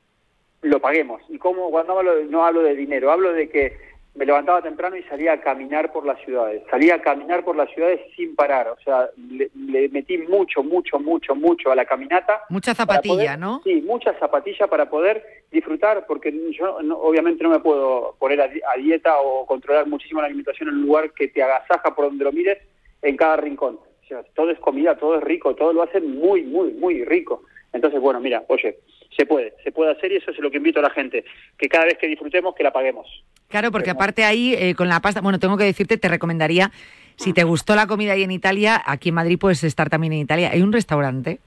lo 0.61 0.79
paguemos. 0.79 1.21
Y 1.29 1.37
cómo, 1.37 1.69
cuando 1.71 1.97
hablo, 1.97 2.23
no 2.25 2.45
hablo 2.45 2.63
de 2.63 2.75
dinero, 2.75 3.11
hablo 3.11 3.33
de 3.33 3.49
que 3.49 3.77
me 4.17 4.25
levantaba 4.25 4.61
temprano 4.63 4.97
y 4.97 5.03
salía 5.03 5.33
a 5.33 5.41
caminar 5.41 5.91
por 5.93 6.03
las 6.05 6.19
ciudades. 6.25 6.63
Salía 6.71 6.95
a 6.95 7.01
caminar 7.01 7.43
por 7.45 7.55
las 7.55 7.69
ciudades 7.71 8.01
sin 8.15 8.35
parar. 8.35 8.67
O 8.69 8.77
sea, 8.83 9.09
le, 9.29 9.49
le 9.55 9.89
metí 9.89 10.17
mucho, 10.17 10.63
mucho, 10.63 10.99
mucho, 10.99 11.35
mucho 11.35 11.71
a 11.71 11.75
la 11.75 11.85
caminata. 11.85 12.41
Mucha 12.49 12.73
zapatilla, 12.73 13.13
poder- 13.13 13.39
¿no? 13.39 13.61
Sí, 13.63 13.75
mucha 13.83 14.13
zapatilla 14.19 14.65
para 14.67 14.89
poder 14.89 15.23
disfrutar, 15.51 16.05
porque 16.07 16.33
yo 16.51 16.81
no- 16.81 16.97
obviamente 16.97 17.43
no 17.43 17.51
me 17.51 17.59
puedo 17.59 18.15
poner 18.19 18.41
a, 18.41 18.45
a 18.73 18.77
dieta 18.77 19.19
o 19.21 19.45
controlar 19.45 19.85
muchísimo 19.87 20.19
la 20.19 20.25
alimentación 20.27 20.69
en 20.69 20.75
un 20.75 20.81
lugar 20.87 21.11
que 21.11 21.27
te 21.27 21.43
agasaja 21.43 21.93
por 21.95 22.05
donde 22.05 22.23
lo 22.23 22.31
mires 22.31 22.57
en 23.03 23.15
cada 23.15 23.37
rincón. 23.37 23.79
O 24.03 24.07
sea, 24.07 24.23
todo 24.35 24.49
es 24.49 24.57
comida, 24.59 24.97
todo 24.97 25.17
es 25.19 25.23
rico, 25.23 25.53
todo 25.55 25.73
lo 25.73 25.83
hacen 25.83 26.17
muy, 26.19 26.41
muy, 26.41 26.71
muy 26.73 27.05
rico. 27.05 27.43
Entonces, 27.71 27.99
bueno, 28.01 28.19
mira, 28.19 28.43
oye, 28.47 28.79
se 29.15 29.25
puede, 29.27 29.53
se 29.63 29.71
puede 29.71 29.91
hacer 29.91 30.11
y 30.11 30.15
eso 30.15 30.31
es 30.31 30.39
lo 30.39 30.49
que 30.49 30.57
invito 30.57 30.79
a 30.79 30.83
la 30.83 30.89
gente, 30.89 31.23
que 31.57 31.67
cada 31.69 31.85
vez 31.85 31.97
que 31.97 32.07
disfrutemos, 32.07 32.55
que 32.55 32.63
la 32.63 32.71
paguemos. 32.71 33.05
Claro, 33.49 33.71
porque 33.71 33.89
aparte 33.89 34.25
ahí, 34.25 34.53
eh, 34.53 34.75
con 34.75 34.89
la 34.89 34.99
pasta, 34.99 35.21
bueno, 35.21 35.39
tengo 35.39 35.57
que 35.57 35.63
decirte, 35.63 35.97
te 35.97 36.09
recomendaría, 36.09 36.71
si 37.15 37.33
te 37.33 37.43
gustó 37.43 37.75
la 37.75 37.87
comida 37.87 38.13
ahí 38.13 38.23
en 38.23 38.31
Italia, 38.31 38.81
aquí 38.85 39.09
en 39.09 39.15
Madrid 39.15 39.39
puedes 39.39 39.63
estar 39.63 39.89
también 39.89 40.13
en 40.13 40.19
Italia. 40.19 40.51
Hay 40.51 40.61
un 40.61 40.71
restaurante 40.71 41.39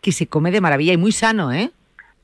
que 0.00 0.12
se 0.12 0.26
come 0.26 0.50
de 0.50 0.60
maravilla 0.60 0.92
y 0.92 0.96
muy 0.96 1.12
sano, 1.12 1.52
¿eh? 1.52 1.70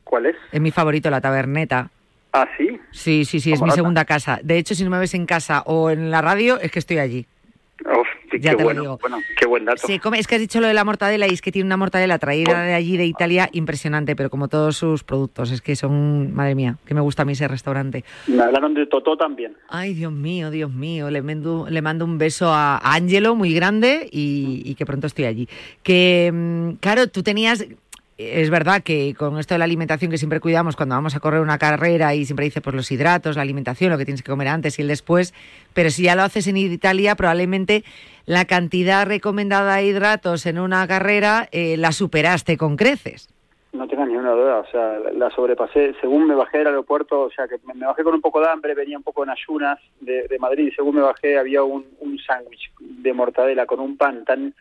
¿Cuál 0.05 0.27
es? 0.27 0.37
Es 0.53 0.61
mi 0.61 0.71
favorito, 0.71 1.09
la 1.09 1.21
taberneta. 1.21 1.91
Ah, 2.33 2.47
sí. 2.59 2.79
Sí, 2.91 3.25
sí, 3.25 3.41
sí, 3.41 3.53
es 3.53 3.63
mi 3.63 3.71
segunda 3.71 4.05
casa. 4.05 4.39
De 4.43 4.59
hecho, 4.59 4.75
si 4.75 4.85
no 4.85 4.91
me 4.91 4.99
ves 4.99 5.15
en 5.15 5.27
casa 5.27 5.63
o 5.67 5.91
en 5.91 6.11
la 6.11 6.21
radio, 6.21 6.61
es 6.61 6.71
que 6.71 6.79
estoy 6.79 6.99
allí. 6.99 7.27
Uf, 7.85 8.09
Ya 8.39 8.51
qué 8.51 8.57
te 8.57 8.63
lo 8.63 8.65
bueno, 8.65 8.81
digo. 8.83 8.99
bueno, 9.01 9.19
qué 9.39 9.47
buen 9.47 9.65
dato. 9.65 9.87
Se 9.87 9.99
come, 9.99 10.19
es 10.19 10.27
que 10.27 10.37
has 10.37 10.41
dicho 10.41 10.61
lo 10.61 10.67
de 10.69 10.75
la 10.75 10.85
mortadela 10.85 11.27
y 11.27 11.31
es 11.31 11.43
que 11.43 11.53
tiene 11.53 11.67
una 11.67 11.77
mortadela 11.77 12.19
traída 12.19 12.63
de 12.63 12.75
allí 12.75 12.97
de 12.97 13.07
Italia 13.07 13.49
impresionante, 13.53 14.17
pero 14.17 14.31
como 14.31 14.49
todos 14.49 14.77
sus 14.77 15.05
productos, 15.05 15.51
es 15.51 15.61
que 15.61 15.77
son, 15.77 16.33
madre 16.35 16.55
mía, 16.55 16.77
que 16.87 16.95
me 16.95 17.01
gusta 17.01 17.23
a 17.23 17.25
mí 17.25 17.33
ese 17.33 17.49
restaurante. 17.49 18.05
Me 18.27 18.43
hablaron 18.43 18.75
de 18.75 18.87
Totó 18.87 19.17
también. 19.17 19.55
Ay, 19.69 19.95
Dios 19.95 20.13
mío, 20.13 20.51
Dios 20.51 20.73
mío, 20.73 21.11
le 21.11 21.21
mando, 21.23 21.67
le 21.69 21.83
mando 21.83 22.05
un 22.05 22.17
beso 22.17 22.53
a 22.53 22.71
a 22.79 22.95
Ángelo 22.95 23.35
muy 23.35 23.55
grande 23.55 24.09
y, 24.11 24.63
y 24.65 24.75
que 24.75 24.87
pronto 24.87 25.07
estoy 25.07 25.25
allí. 25.25 25.49
Que, 25.83 26.31
mm, 26.33 26.73
claro, 26.81 27.09
tú 27.09 27.23
tenías, 27.23 27.67
es 28.19 28.51
verdad 28.51 28.83
que 28.83 29.15
con 29.17 29.39
esto 29.39 29.55
de 29.55 29.59
la 29.59 29.65
alimentación 29.65 30.11
que 30.11 30.19
siempre 30.19 30.41
cuidamos 30.41 30.77
cuando 30.77 30.95
vamos 30.95 31.17
a 31.17 31.21
correr 31.21 31.41
una 31.41 31.59
carrera 31.59 32.15
y 32.15 32.27
siempre 32.27 32.45
dice 32.45 32.61
pues 32.61 32.77
los 32.77 32.91
hidratos, 32.91 33.37
la 33.37 33.43
alimentación, 33.43 33.91
lo 33.91 33.99
que 33.99 34.05
tienes 34.05 34.23
que 34.23 34.31
comer 34.31 34.49
antes 34.49 34.79
y 34.79 34.83
el 34.83 34.89
después, 34.89 35.33
pero 35.73 35.91
si 35.91 36.03
ya 36.03 36.15
lo 36.15 36.23
haces 36.23 36.47
en 36.47 36.57
Italia, 36.59 37.15
probablemente 37.15 37.85
la 38.31 38.45
cantidad 38.45 39.09
recomendada 39.09 39.75
de 39.75 39.87
hidratos 39.87 40.47
en 40.47 40.61
una 40.61 40.87
carrera 40.87 41.49
eh, 41.51 41.77
la 41.77 41.91
superaste 41.91 42.57
con 42.57 42.77
creces. 42.77 43.29
No 43.73 43.89
tengas 43.89 44.07
ni 44.07 44.15
una 44.15 44.31
duda, 44.31 44.61
o 44.61 44.67
sea, 44.71 45.01
la, 45.13 45.31
sobrepasé. 45.31 45.95
Según 46.01 46.29
me 46.29 46.37
bajé 46.37 46.59
del 46.59 46.69
aeropuerto, 46.69 47.23
o 47.23 47.31
sea, 47.33 47.49
que 47.49 47.57
me, 47.75 47.85
bajé 47.85 48.05
con 48.05 48.15
un 48.15 48.21
poco 48.21 48.41
de 48.41 48.49
hambre, 48.49 48.77
venía 48.77 48.97
un 48.97 49.03
poco 49.03 49.25
en 49.25 49.31
ayunas 49.31 49.81
de, 49.99 50.29
de 50.29 50.39
Madrid, 50.39 50.69
y 50.69 50.71
según 50.71 50.95
me 50.95 51.03
bajé 51.03 51.39
había 51.39 51.65
un, 51.65 51.85
sándwich 52.25 52.71
de 52.79 53.13
mortadela 53.13 53.67
con 53.67 53.81
un 53.81 53.97
pan 53.97 54.25
tan 54.25 54.55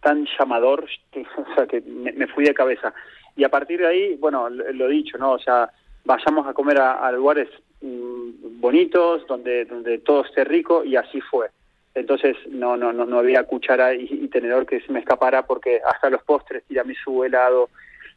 tan 0.00 0.26
llamador, 0.36 0.88
que, 1.12 1.20
o 1.36 1.54
sea, 1.54 1.68
que 1.68 1.80
me, 1.80 2.26
fui 2.26 2.44
de 2.44 2.54
cabeza. 2.54 2.92
Y 3.36 3.44
a 3.44 3.50
partir 3.50 3.78
de 3.78 3.86
ahí, 3.86 4.16
bueno, 4.16 4.50
lo, 4.50 4.72
lo 4.72 4.88
dicho, 4.88 5.16
¿no? 5.16 5.34
O 5.34 5.38
sea, 5.38 5.70
vayamos 6.04 6.44
a 6.48 6.54
comer 6.54 6.80
a, 6.80 7.06
a 7.06 7.12
lugares 7.12 7.48
mm, 7.82 8.58
bonitos, 8.60 9.24
donde, 9.28 9.64
donde 9.64 9.98
todo 9.98 10.24
esté 10.24 10.42
rico, 10.42 10.82
y 10.84 10.96
así 10.96 11.20
fue. 11.20 11.50
Entonces 11.94 12.36
no 12.48 12.76
no 12.76 12.92
no, 12.92 13.04
no 13.04 13.18
había 13.18 13.44
cuchara 13.44 13.94
y, 13.94 14.28
tenedor 14.28 14.64
que 14.66 14.80
se 14.80 14.92
me 14.92 15.00
escapara 15.00 15.46
porque 15.46 15.80
hasta 15.86 16.08
los 16.08 16.22
postres, 16.22 16.64
tiramisú, 16.64 17.22
helado, 17.24 17.68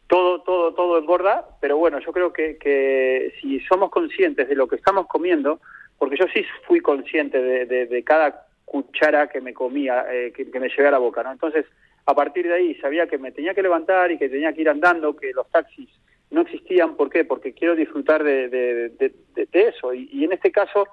todo, 0.08 0.42
todo, 0.42 0.74
todo 0.74 0.98
engorda, 0.98 1.46
pero 1.60 1.78
bueno, 1.78 2.00
yo 2.00 2.12
creo 2.14 2.32
que, 2.32 2.58
que 2.58 3.34
si 3.42 3.60
somos 3.62 3.90
conscientes 3.90 4.48
de 4.48 4.56
lo 4.56 4.68
que 4.68 4.76
estamos 4.76 5.08
comiendo, 5.08 5.60
porque 5.98 6.16
yo 6.18 6.26
sí 6.34 6.46
fui 6.68 6.80
consciente 6.80 7.42
de, 7.42 7.66
de, 7.88 8.04
cada 8.04 8.46
cuchara 8.66 9.28
que 9.28 9.42
me 9.42 9.54
comía, 9.54 10.06
eh, 10.12 10.32
que, 10.32 10.46
me 10.60 10.70
llevé 10.70 10.88
a 10.88 10.92
la 10.92 11.00
boca, 11.00 11.24
¿no? 11.24 11.32
Entonces, 11.32 11.66
a 12.06 12.14
partir 12.14 12.48
de 12.48 12.54
ahí 12.54 12.76
sabía 12.76 13.08
que 13.08 13.18
me 13.18 13.32
tenía 13.32 13.54
que 13.54 13.64
levantar 13.64 14.12
y 14.12 14.18
que 14.18 14.30
tenía 14.30 14.54
que 14.54 14.62
ir 14.62 14.70
andando, 14.70 15.16
que 15.16 15.32
los 15.34 15.50
taxis 15.50 15.90
no 16.30 16.42
existían. 16.42 16.96
¿Por 16.96 17.10
qué? 17.10 17.26
Porque 17.26 17.54
quiero 17.54 17.76
disfrutar 17.76 18.24
de- 18.24 18.50
de 18.50 19.68
eso. 19.68 19.94
Y, 19.94 20.08
y 20.12 20.24
en 20.24 20.34
este 20.34 20.52
caso 20.52 20.88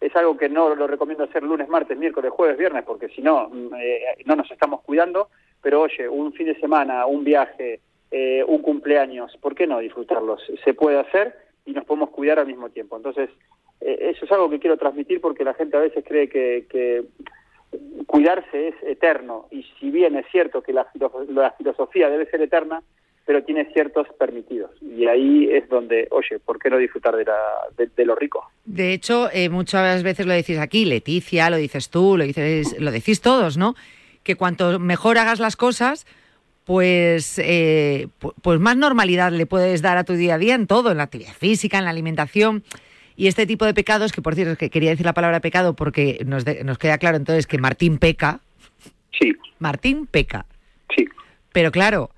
es 0.00 0.14
algo 0.16 0.36
que 0.36 0.48
no 0.48 0.74
lo 0.74 0.86
recomiendo 0.86 1.24
hacer 1.24 1.42
lunes, 1.42 1.68
martes, 1.68 1.96
miércoles, 1.96 2.30
jueves, 2.32 2.58
viernes, 2.58 2.84
porque 2.84 3.08
si 3.08 3.22
no, 3.22 3.48
mm, 3.48 3.74
eh, 3.80 4.00
no 4.26 4.36
nos 4.36 4.50
estamos 4.50 4.82
cuidando. 4.82 5.28
Pero 5.62 5.82
oye, 5.82 6.08
un 6.08 6.32
fin 6.34 6.46
de 6.46 6.60
semana, 6.60 7.06
un 7.06 7.24
viaje, 7.24 7.80
eh, 8.10 8.44
un 8.46 8.60
cumpleaños, 8.60 9.36
¿por 9.38 9.54
qué 9.54 9.66
no 9.66 9.78
disfrutarlos? 9.78 10.42
Se 10.62 10.74
puede 10.74 10.98
hacer 10.98 11.34
y 11.64 11.72
nos 11.72 11.84
podemos 11.84 12.10
cuidar 12.10 12.38
al 12.38 12.46
mismo 12.46 12.68
tiempo. 12.68 12.96
Entonces, 12.96 13.30
eh, 13.80 14.10
eso 14.14 14.26
es 14.26 14.32
algo 14.32 14.50
que 14.50 14.60
quiero 14.60 14.76
transmitir 14.76 15.20
porque 15.20 15.44
la 15.44 15.54
gente 15.54 15.76
a 15.76 15.80
veces 15.80 16.04
cree 16.06 16.28
que, 16.28 16.66
que 16.68 17.04
cuidarse 18.06 18.68
es 18.68 18.74
eterno 18.82 19.48
y 19.50 19.64
si 19.80 19.90
bien 19.90 20.16
es 20.16 20.26
cierto 20.30 20.62
que 20.62 20.72
la, 20.72 20.86
la 21.28 21.50
filosofía 21.52 22.08
debe 22.08 22.26
ser 22.26 22.42
eterna, 22.42 22.82
pero 23.26 23.42
tiene 23.42 23.66
ciertos 23.72 24.06
permitidos 24.18 24.70
y 24.82 25.06
ahí 25.06 25.48
es 25.50 25.68
donde, 25.68 26.08
oye, 26.10 26.38
¿por 26.44 26.58
qué 26.58 26.68
no 26.70 26.76
disfrutar 26.78 27.16
de, 27.16 27.24
la, 27.24 27.36
de, 27.76 27.88
de 27.96 28.04
lo 28.04 28.14
rico? 28.14 28.50
De 28.64 28.92
hecho, 28.92 29.28
eh, 29.32 29.48
muchas 29.48 30.02
veces 30.02 30.26
lo 30.26 30.32
decís 30.32 30.58
aquí, 30.58 30.84
Leticia, 30.84 31.48
lo 31.50 31.56
dices 31.56 31.88
tú, 31.90 32.16
lo, 32.16 32.24
dices, 32.24 32.76
lo 32.78 32.90
decís 32.90 33.20
todos, 33.20 33.56
¿no? 33.56 33.74
Que 34.22 34.36
cuanto 34.36 34.78
mejor 34.78 35.18
hagas 35.18 35.40
las 35.40 35.56
cosas, 35.56 36.06
pues, 36.64 37.38
eh, 37.38 38.08
pu- 38.20 38.32
pues 38.42 38.58
más 38.60 38.76
normalidad 38.76 39.32
le 39.32 39.46
puedes 39.46 39.82
dar 39.82 39.96
a 39.98 40.04
tu 40.04 40.14
día 40.14 40.34
a 40.34 40.38
día 40.38 40.54
en 40.54 40.66
todo, 40.66 40.90
en 40.90 40.96
la 40.98 41.02
actividad 41.04 41.32
física, 41.34 41.78
en 41.78 41.84
la 41.84 41.90
alimentación. 41.90 42.62
Y 43.16 43.26
este 43.28 43.46
tipo 43.46 43.64
de 43.64 43.74
pecados, 43.74 44.12
que 44.12 44.22
por 44.22 44.34
cierto, 44.34 44.52
es 44.52 44.58
que 44.58 44.70
quería 44.70 44.90
decir 44.90 45.06
la 45.06 45.12
palabra 45.14 45.40
pecado 45.40 45.74
porque 45.74 46.22
nos, 46.26 46.44
de- 46.44 46.64
nos 46.64 46.78
queda 46.78 46.98
claro 46.98 47.16
entonces 47.16 47.46
que 47.46 47.58
Martín 47.58 47.98
peca. 47.98 48.40
Sí. 49.18 49.32
Martín 49.58 50.06
peca. 50.06 50.46
Sí. 50.96 51.06
Pero 51.52 51.70
claro, 51.70 52.10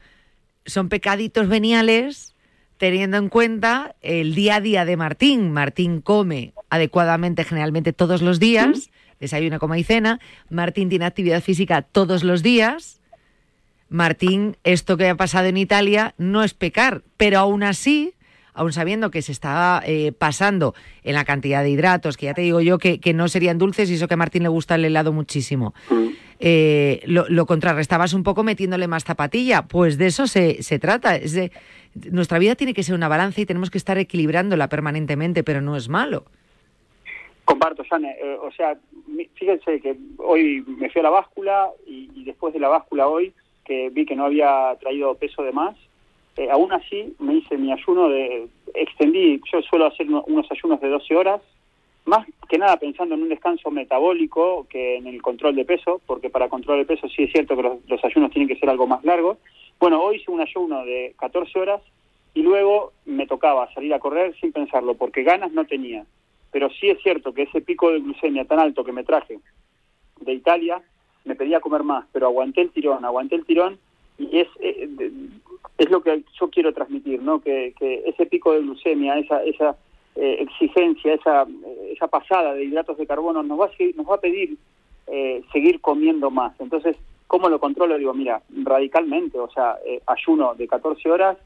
son 0.67 0.89
pecaditos 0.89 1.49
veniales 1.49 2.35
teniendo 2.79 3.17
en 3.17 3.29
cuenta 3.29 3.95
el 4.03 4.35
día 4.35 4.57
a 4.57 4.61
día 4.61 4.85
de 4.85 4.97
Martín. 4.97 5.53
Martín 5.53 6.01
come 6.01 6.53
adecuadamente 6.69 7.45
generalmente 7.45 7.93
todos 7.93 8.23
los 8.23 8.39
días, 8.39 8.91
desayuna, 9.21 9.59
coma 9.59 9.79
y 9.79 9.85
cena. 9.85 10.21
Martín 10.51 10.89
tiene 10.89 11.07
actividad 11.07 11.43
física 11.43 11.83
todos 11.83 12.23
los 12.25 12.43
días. 12.43 13.01
Martín, 13.89 14.57
esto 14.65 14.97
que 14.97 15.09
ha 15.09 15.15
pasado 15.15 15.47
en 15.47 15.57
Italia 15.57 16.15
no 16.19 16.43
es 16.43 16.55
pecar, 16.55 17.03
pero 17.17 17.39
aún 17.39 17.63
así, 17.63 18.15
aún 18.53 18.73
sabiendo 18.73 19.11
que 19.11 19.23
se 19.23 19.31
está 19.31 19.81
eh, 19.87 20.13
pasando 20.13 20.75
en 21.05 21.15
la 21.15 21.25
cantidad 21.25 21.63
de 21.63 21.71
hidratos, 21.71 22.17
que 22.17 22.27
ya 22.27 22.35
te 22.35 22.43
digo 22.43 22.61
yo 22.61 22.79
que, 22.79 22.99
que 22.99 23.15
no 23.15 23.29
serían 23.29 23.59
dulces 23.59 23.89
y 23.89 23.95
eso 23.95 24.09
que 24.09 24.15
a 24.15 24.19
Martín 24.19 24.43
le 24.43 24.49
gusta 24.49 24.75
el 24.75 24.85
helado 24.85 25.13
muchísimo, 25.13 25.73
eh, 26.41 27.03
lo, 27.07 27.27
lo 27.29 27.47
contrarrestabas 27.47 28.13
un 28.15 28.23
poco 28.23 28.43
metiéndole 28.43 28.87
más 28.89 29.05
zapatilla. 29.05 29.63
Pues 29.63 29.99
de 29.99 30.07
eso 30.07 30.27
se, 30.27 30.63
se 30.63 30.79
trata. 30.79 31.17
Es 31.17 31.33
de- 31.33 31.51
nuestra 32.11 32.39
vida 32.39 32.55
tiene 32.57 32.75
que 32.75 32.83
ser 32.83 32.95
una 32.95 33.09
balanza 33.09 33.41
y 33.41 33.47
tenemos 33.47 33.71
que 33.71 33.79
estar 33.79 33.97
equilibrándola 33.99 34.69
permanentemente, 34.69 35.43
pero 35.43 35.61
no 35.63 35.77
es 35.77 35.89
malo. 35.89 36.25
Comparto, 37.45 37.85
Sane. 37.85 38.17
eh, 38.21 38.37
o 38.43 38.51
sea, 38.53 38.77
fíjense 39.35 39.81
que 39.81 39.97
hoy 40.19 40.65
me 40.67 40.91
fui 40.91 41.01
a 41.01 41.05
la 41.05 41.11
báscula 41.11 41.69
y, 41.87 42.25
después 42.25 42.53
de 42.53 42.61
la 42.61 42.69
báscula 42.69 43.07
hoy, 43.07 43.33
que 43.65 43.89
vi 43.91 44.05
que 44.05 44.17
no 44.17 44.25
había 44.27 44.75
traído 44.81 45.15
peso 45.15 45.43
de 45.45 45.53
más, 45.53 45.77
eh, 46.37 46.51
aún 46.51 46.73
así 46.73 47.15
me 47.21 47.35
hice 47.37 47.57
mi 47.57 47.73
ayuno 47.73 48.09
de... 48.09 48.49
Extendí, 48.75 49.41
yo 49.53 49.63
suelo 49.63 49.87
hacer 49.87 50.07
uno- 50.09 50.25
unos 50.27 50.47
ayunos 50.51 50.81
de 50.81 50.89
12 50.89 51.15
horas, 51.15 51.41
más 52.07 52.27
que 52.49 52.59
nada 52.59 52.77
pensando 52.79 53.15
en 53.15 53.23
un 53.23 53.29
descanso 53.29 53.71
metabólico 53.71 54.67
que 54.71 54.97
en 54.97 55.07
el 55.07 55.21
control 55.23 55.55
de 55.57 55.65
peso, 55.65 56.01
porque 56.07 56.31
para 56.31 56.49
control 56.49 56.79
de 56.79 56.85
peso 56.87 57.09
sí 57.09 57.25
es 57.25 57.33
cierto 57.33 57.57
que 57.57 57.63
los, 57.63 58.05
ayunos 58.05 58.31
tienen 58.31 58.49
que 58.49 58.57
ser 58.59 58.71
algo 58.71 58.87
más 58.87 59.05
largos. 59.05 59.39
Bueno, 59.79 60.01
hoy 60.03 60.17
hice 60.17 60.31
un 60.31 60.41
ayuno 60.41 60.85
de 60.85 61.15
14 61.19 61.59
horas 61.59 61.83
y 62.35 62.43
luego 62.43 62.93
me 63.05 63.27
tocaba 63.27 63.73
salir 63.75 63.93
a 63.95 63.99
correr 63.99 64.35
sin 64.41 64.53
pensarlo, 64.53 64.95
porque 64.95 65.23
ganas 65.23 65.53
no 65.53 65.65
tenía. 65.65 66.05
Pero 66.53 66.71
sí 66.71 66.89
es 66.89 67.03
cierto 67.03 67.35
que 67.35 67.43
ese 67.43 67.61
pico 67.61 67.91
de 67.91 68.01
glucemia 68.01 68.45
tan 68.45 68.61
alto 68.61 68.85
que 68.85 68.93
me 68.93 69.05
traje 69.05 69.39
de 70.21 70.33
Italia, 70.33 70.81
me 71.25 71.35
pedía 71.35 71.61
comer 71.61 71.83
más, 71.83 72.07
pero 72.13 72.27
aguanté 72.27 72.61
el 72.63 72.71
tirón, 72.71 73.05
aguanté 73.05 73.35
el 73.35 73.45
tirón 73.45 73.79
y 74.19 74.39
es, 74.39 74.49
eh, 74.61 74.87
de- 74.89 75.11
es 75.77 75.91
lo 75.91 76.03
que 76.03 76.23
yo 76.41 76.49
quiero 76.51 76.73
transmitir, 76.73 77.21
¿no? 77.21 77.41
Que, 77.41 77.75
que 77.79 78.05
ese 78.07 78.27
pico 78.27 78.53
de 78.53 78.61
glucemia, 78.61 79.19
esa, 79.19 79.43
esa 79.43 79.77
eh, 80.17 80.39
exigencia, 80.41 81.15
esa, 81.15 81.47
esa 81.91 82.09
pasada 82.09 82.55
de 82.55 82.65
hidratos 82.65 82.97
de 82.97 83.07
carbono 83.07 83.43
nos 83.43 83.61
va 83.61 83.67
a, 83.67 83.71
nos 83.97 84.09
va 84.09 84.15
a 84.17 84.21
pedir 84.21 84.57
eh, 85.07 85.43
seguir 85.53 85.81
comiendo 85.81 86.31
más. 86.31 86.59
Entonces, 86.61 86.97
¿cómo 87.27 87.49
lo 87.49 87.61
controlo? 87.61 87.99
Digo, 87.99 88.15
mira, 88.15 88.43
radicalmente, 88.65 89.39
o 89.39 89.51
sea, 89.51 89.77
eh, 89.85 90.01
ayuno 90.07 90.55
de 90.55 90.67
14 90.67 91.11
horas 91.11 91.37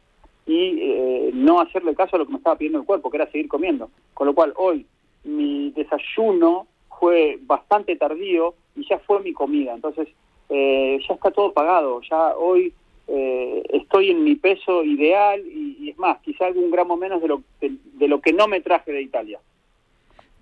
y 0.46 0.78
eh, 0.80 1.30
no 1.34 1.60
hacerle 1.60 1.94
caso 1.94 2.16
a 2.16 2.18
lo 2.18 2.26
que 2.26 2.32
me 2.32 2.38
estaba 2.38 2.56
pidiendo 2.56 2.80
el 2.80 2.86
cuerpo, 2.86 3.10
que 3.10 3.18
era 3.18 3.30
seguir 3.30 3.48
comiendo. 3.48 3.90
Con 4.14 4.26
lo 4.26 4.34
cual, 4.34 4.52
hoy 4.56 4.86
mi 5.24 5.70
desayuno 5.70 6.66
fue 6.98 7.38
bastante 7.42 7.96
tardío 7.96 8.54
y 8.76 8.86
ya 8.88 8.98
fue 8.98 9.20
mi 9.20 9.32
comida. 9.32 9.74
Entonces, 9.74 10.08
eh, 10.48 10.98
ya 11.06 11.14
está 11.14 11.30
todo 11.30 11.52
pagado. 11.52 12.00
Ya 12.10 12.36
hoy 12.36 12.72
eh, 13.12 13.62
estoy 13.72 14.10
en 14.10 14.22
mi 14.24 14.36
peso 14.36 14.84
ideal 14.84 15.40
y, 15.46 15.76
y 15.80 15.90
es 15.90 15.98
más, 15.98 16.18
quizá 16.22 16.46
algún 16.46 16.70
gramo 16.70 16.96
menos 16.96 17.20
de 17.20 17.28
lo, 17.28 17.42
de, 17.60 17.72
de 17.94 18.08
lo 18.08 18.20
que 18.20 18.32
no 18.32 18.46
me 18.48 18.60
traje 18.60 18.92
de 18.92 19.02
Italia. 19.02 19.38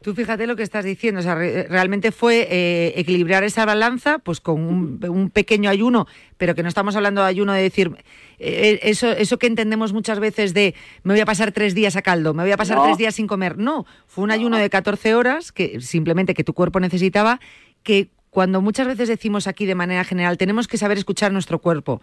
Tú 0.01 0.15
fíjate 0.15 0.47
lo 0.47 0.55
que 0.55 0.63
estás 0.63 0.85
diciendo, 0.85 1.19
o 1.19 1.23
sea, 1.25 1.35
re- 1.35 1.65
realmente 1.67 2.13
fue 2.13 2.47
eh, 2.49 2.93
equilibrar 2.95 3.43
esa 3.43 3.65
balanza 3.65 4.21
pues 4.21 4.41
con 4.41 4.61
un, 4.63 5.01
un 5.09 5.29
pequeño 5.31 5.69
ayuno, 5.69 6.07
pero 6.37 6.55
que 6.55 6.63
no 6.63 6.69
estamos 6.69 6.95
hablando 6.95 7.21
de 7.23 7.27
ayuno 7.27 7.53
de 7.53 7.63
decir, 7.63 7.91
eh, 8.39 8.79
eso, 8.85 9.11
eso 9.11 9.39
que 9.41 9.49
entendemos 9.49 9.93
muchas 9.93 10.21
veces 10.21 10.55
de 10.55 10.75
me 11.03 11.15
voy 11.15 11.21
a 11.21 11.27
pasar 11.27 11.51
tres 11.51 11.75
días 11.75 11.97
a 11.97 12.03
caldo, 12.03 12.33
me 12.33 12.45
voy 12.45 12.53
a 12.53 12.57
pasar 12.57 12.77
No. 12.77 12.85
tres 12.85 12.97
días 12.97 13.17
sin 13.17 13.27
comer. 13.27 13.59
No, 13.59 13.87
fue 14.07 14.23
un 14.23 14.31
ayuno 14.31 14.57
de 14.57 14.71
14 14.71 15.17
horas 15.17 15.51
que 15.51 15.81
simplemente 15.81 16.33
que 16.35 16.45
tu 16.45 16.53
cuerpo 16.55 16.79
necesitaba, 16.79 17.41
que 17.83 18.07
cuando 18.31 18.61
muchas 18.61 18.87
veces 18.87 19.09
decimos 19.09 19.49
aquí 19.49 19.67
de 19.67 19.75
manera 19.75 20.05
general, 20.05 20.39
tenemos 20.39 20.69
que 20.69 20.77
saber 20.77 20.97
escuchar 20.99 21.33
nuestro 21.33 21.59
cuerpo. 21.59 22.01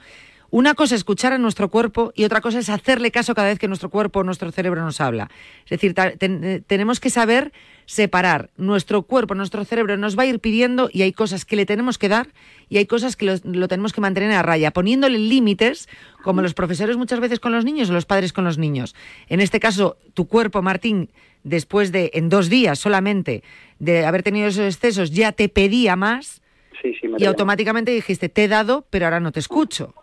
Una 0.56 0.74
cosa 0.74 0.95
es 0.95 0.99
escuchar 0.99 1.34
a 1.34 1.38
nuestro 1.38 1.68
cuerpo 1.70 2.14
y 2.16 2.24
otra 2.24 2.39
cosa 2.39 2.60
es 2.60 2.70
hacerle 2.70 3.12
caso 3.12 3.36
cada 3.36 3.49
vez 3.49 3.60
que 3.60 3.68
nuestro 3.68 3.89
cuerpo 3.89 4.22
o 4.22 4.24
nuestro 4.24 4.53
cerebro 4.53 4.82
nos 4.86 5.01
habla. 5.01 5.30
Es 5.66 5.70
decir, 5.72 5.93
ten- 5.93 6.41
eh, 6.45 6.62
tenemos 6.66 7.01
que 7.01 7.10
saber 7.10 7.51
separar. 7.86 8.51
Nuestro 8.56 9.01
cuerpo, 9.01 9.36
nuestro 9.36 9.66
cerebro 9.66 9.97
nos 9.97 10.18
va 10.18 10.24
a 10.24 10.28
ir 10.28 10.39
pidiendo 10.39 10.89
y 10.93 11.01
hay 11.01 11.12
cosas 11.12 11.43
que 11.43 11.58
le 11.58 11.66
tenemos 11.66 11.97
que 11.97 12.08
dar 12.08 12.30
y 12.70 12.78
hay 12.78 12.86
cosas 12.86 13.18
que 13.18 13.26
lo, 13.26 13.34
lo 13.43 13.68
tenemos 13.68 13.91
que 13.91 13.99
mantener 13.99 14.32
a 14.32 14.43
raya, 14.43 14.72
poniéndole 14.72 15.20
límites, 15.20 15.89
como 16.24 16.41
los 16.41 16.53
profesores 16.53 16.95
muchas 16.95 17.20
veces 17.20 17.41
con 17.41 17.51
los 17.51 17.66
niños 17.66 17.89
o 17.89 17.93
los 17.93 18.06
padres 18.06 18.32
con 18.32 18.45
los 18.45 18.58
niños. 18.58 18.95
En 19.28 19.41
este 19.41 19.60
caso, 19.60 19.97
tu 20.14 20.26
cuerpo, 20.30 20.62
Martín, 20.62 21.10
después 21.43 21.91
de, 21.91 22.12
en 22.14 22.30
dos 22.30 22.49
días 22.49 22.80
solamente, 22.80 23.43
de 23.80 24.06
haber 24.06 24.24
tenido 24.24 24.47
esos 24.47 24.74
excesos, 24.74 25.12
ya 25.12 25.34
te 25.34 25.49
pedía 25.49 25.97
más 25.97 26.41
Sí, 26.82 26.93
sí, 27.01 27.10
me 27.10 27.18
y 27.20 27.26
automáticamente 27.26 27.91
dijiste, 27.91 28.30
te 28.30 28.45
he 28.45 28.47
dado, 28.47 28.86
pero 28.89 29.06
ahora 29.06 29.20
no 29.20 29.34
te 29.34 29.41
escucho. 29.41 29.93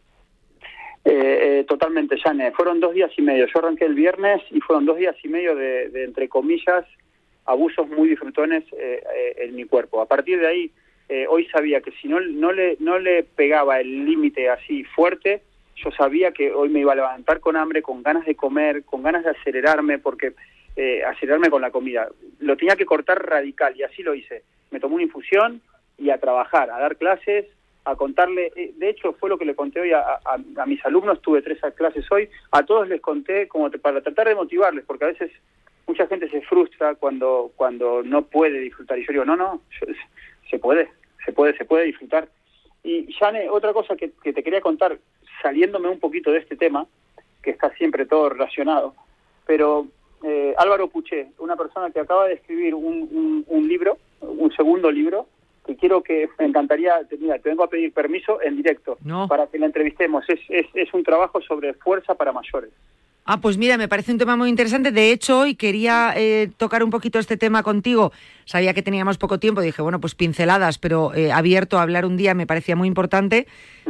Eh, 1.05 1.61
eh, 1.61 1.65
totalmente, 1.65 2.17
Jane. 2.19 2.53
Fueron 2.53 2.81
dos 2.81 2.95
días 2.95 3.11
y 3.17 3.23
medio. 3.23 3.47
Yo 3.47 3.59
arranqué 3.59 3.85
el 3.85 3.95
viernes 3.95 4.41
y 4.51 4.61
fueron 4.61 4.87
dos 4.87 4.97
días 4.97 5.17
y 5.23 5.29
medio 5.29 5.55
de, 5.57 6.05
entre 6.05 6.29
comillas, 6.29 6.85
abusos 7.45 7.89
muy 7.89 8.09
disfrutones 8.09 8.65
eh, 8.73 9.03
eh, 9.15 9.35
en 9.39 9.57
mi 9.57 9.65
cuerpo. 9.65 10.01
A 10.01 10.07
partir 10.07 10.39
de 10.39 10.47
ahí, 10.47 10.71
eh, 11.09 11.27
hoy 11.29 11.47
sabía 11.47 11.81
que 11.81 11.91
si 11.93 12.07
no, 12.07 12.21
no, 12.21 12.53
le, 12.53 12.77
no 12.79 12.99
le 12.99 13.25
pegaba 13.25 13.81
el 13.81 14.05
límite 14.05 14.49
así 14.49 14.85
fuerte, 14.85 15.43
yo 15.75 15.91
sabía 15.91 16.31
que 16.31 16.53
hoy 16.53 16.69
me 16.69 16.81
iba 16.81 16.93
a 16.93 16.97
levantar 16.97 17.41
con 17.41 17.57
hambre, 17.57 17.83
con 17.83 18.03
ganas 18.03 18.25
de 18.25 18.37
comer, 18.37 18.85
con 18.85 19.03
ganas 19.03 19.25
de 19.25 19.31
acelerarme, 19.31 19.99
porque 19.99 20.35
acelerarme 21.07 21.51
con 21.51 21.61
la 21.61 21.71
comida. 21.71 22.09
Lo 22.39 22.57
tenía 22.57 22.77
que 22.77 22.87
cortar 22.87 23.27
radical 23.29 23.77
y 23.77 23.83
así 23.83 24.03
lo 24.03 24.15
hice. 24.15 24.43
Me 24.71 24.81
tomé 24.81 24.95
una 24.95 25.05
infusión 25.05 25.61
y 25.99 26.09
a 26.11 26.19
trabajar, 26.19 26.71
a 26.71 26.79
dar 26.79 26.97
clases, 26.97 27.47
a 27.85 27.97
contarle, 27.97 28.53
eh, 28.57 28.73
de 28.77 28.89
hecho 28.91 29.13
fue 29.15 29.29
lo 29.29 29.39
que 29.39 29.45
le 29.45 29.55
conté 29.57 29.81
hoy 29.81 29.93
a, 29.93 30.01
a- 30.01 30.39
a 30.57 30.67
mis 30.67 30.85
alumnos, 30.85 31.21
tuve 31.21 31.43
tres 31.43 31.59
clases 31.75 32.05
hoy, 32.13 32.29
a 32.53 32.63
todos 32.65 32.89
les 32.89 33.01
conté 33.01 33.49
como 33.49 33.71
para 33.71 34.01
tratar 34.01 34.29
de 34.29 34.35
motivarles, 34.37 34.85
porque 34.87 35.05
a 35.05 35.09
veces 35.09 35.31
mucha 35.87 36.07
gente 36.07 36.29
se 36.31 36.43
frustra 36.43 36.95
cuando 36.95 37.51
cuando 37.57 38.03
no 38.05 38.23
puede 38.23 38.61
disfrutar 38.61 38.99
y 38.99 39.05
yo 39.07 39.13
digo, 39.13 39.25
no, 39.25 39.37
no, 39.37 39.61
yo- 39.81 39.93
se 40.51 40.59
puede, 40.59 40.89
se 41.25 41.33
puede, 41.33 41.57
se 41.57 41.65
puede 41.65 41.87
disfrutar. 41.87 42.29
Y 42.85 43.13
Jane, 43.15 43.49
otra 43.49 43.73
cosa 43.73 43.97
que, 43.97 44.11
que 44.23 44.33
te 44.33 44.43
quería 44.43 44.61
contar, 44.61 44.99
saliéndome 45.41 45.89
un 45.89 45.99
poquito 46.01 46.31
de 46.31 46.39
este 46.39 46.57
tema, 46.57 46.87
que 47.43 47.51
está 47.51 47.71
siempre 47.75 48.07
todo 48.07 48.29
relacionado, 48.29 48.95
pero 49.47 49.87
eh, 50.25 50.55
Álvaro 50.57 50.87
Puché, 50.89 51.29
una 51.39 51.57
persona 51.57 51.91
que 51.91 51.99
acaba 52.01 52.29
de 52.29 52.35
escribir 52.35 52.75
un, 52.75 53.09
un- 53.11 53.45
un 53.49 53.67
libro, 53.69 53.99
un 54.21 54.53
segundo 54.53 54.91
libro, 54.91 55.27
que 55.67 55.77
quiero 55.77 56.03
que 56.03 56.29
me 56.39 56.47
encantaría, 56.47 56.93
mira, 57.21 57.39
te 57.39 57.49
vengo 57.49 57.65
a 57.65 57.69
pedir 57.71 57.93
permiso 57.93 58.41
en 58.43 58.57
directo 58.57 58.99
No. 59.05 59.29
para 59.29 59.47
que 59.47 59.59
la 59.59 59.67
entrevistemos. 59.67 60.25
Es, 60.29 60.41
es, 60.49 60.67
es 60.75 60.93
un 60.93 61.05
trabajo 61.05 61.41
sobre 61.41 61.75
fuerza 61.75 62.15
para 62.15 62.33
mayores. 62.33 62.71
Ah, 63.25 63.41
pues 63.41 63.57
mira, 63.57 63.79
me 63.79 63.87
parece 63.87 64.11
un 64.11 64.19
tema 64.19 64.35
muy 64.35 64.49
interesante. 64.51 64.91
De 64.91 65.13
hecho, 65.13 65.39
hoy 65.43 65.55
quería 65.55 66.13
eh, 66.17 66.51
tocar 66.57 66.83
un 66.83 66.91
poquito 66.91 67.21
este 67.21 67.37
tema 67.37 67.63
contigo. 67.63 68.11
Sabía 68.47 68.75
que 68.75 68.83
teníamos 68.83 69.17
poco 69.17 69.39
tiempo, 69.39 69.61
dije, 69.61 69.81
bueno, 69.81 70.01
pues 70.01 70.17
pinceladas, 70.17 70.79
pero 70.79 71.15
eh, 71.15 71.31
abierto 71.31 71.79
a 71.79 71.83
hablar 71.83 72.05
un 72.05 72.17
día 72.17 72.35
me 72.35 72.49
parecía 72.49 72.75
muy 72.75 72.89
importante. 72.89 73.47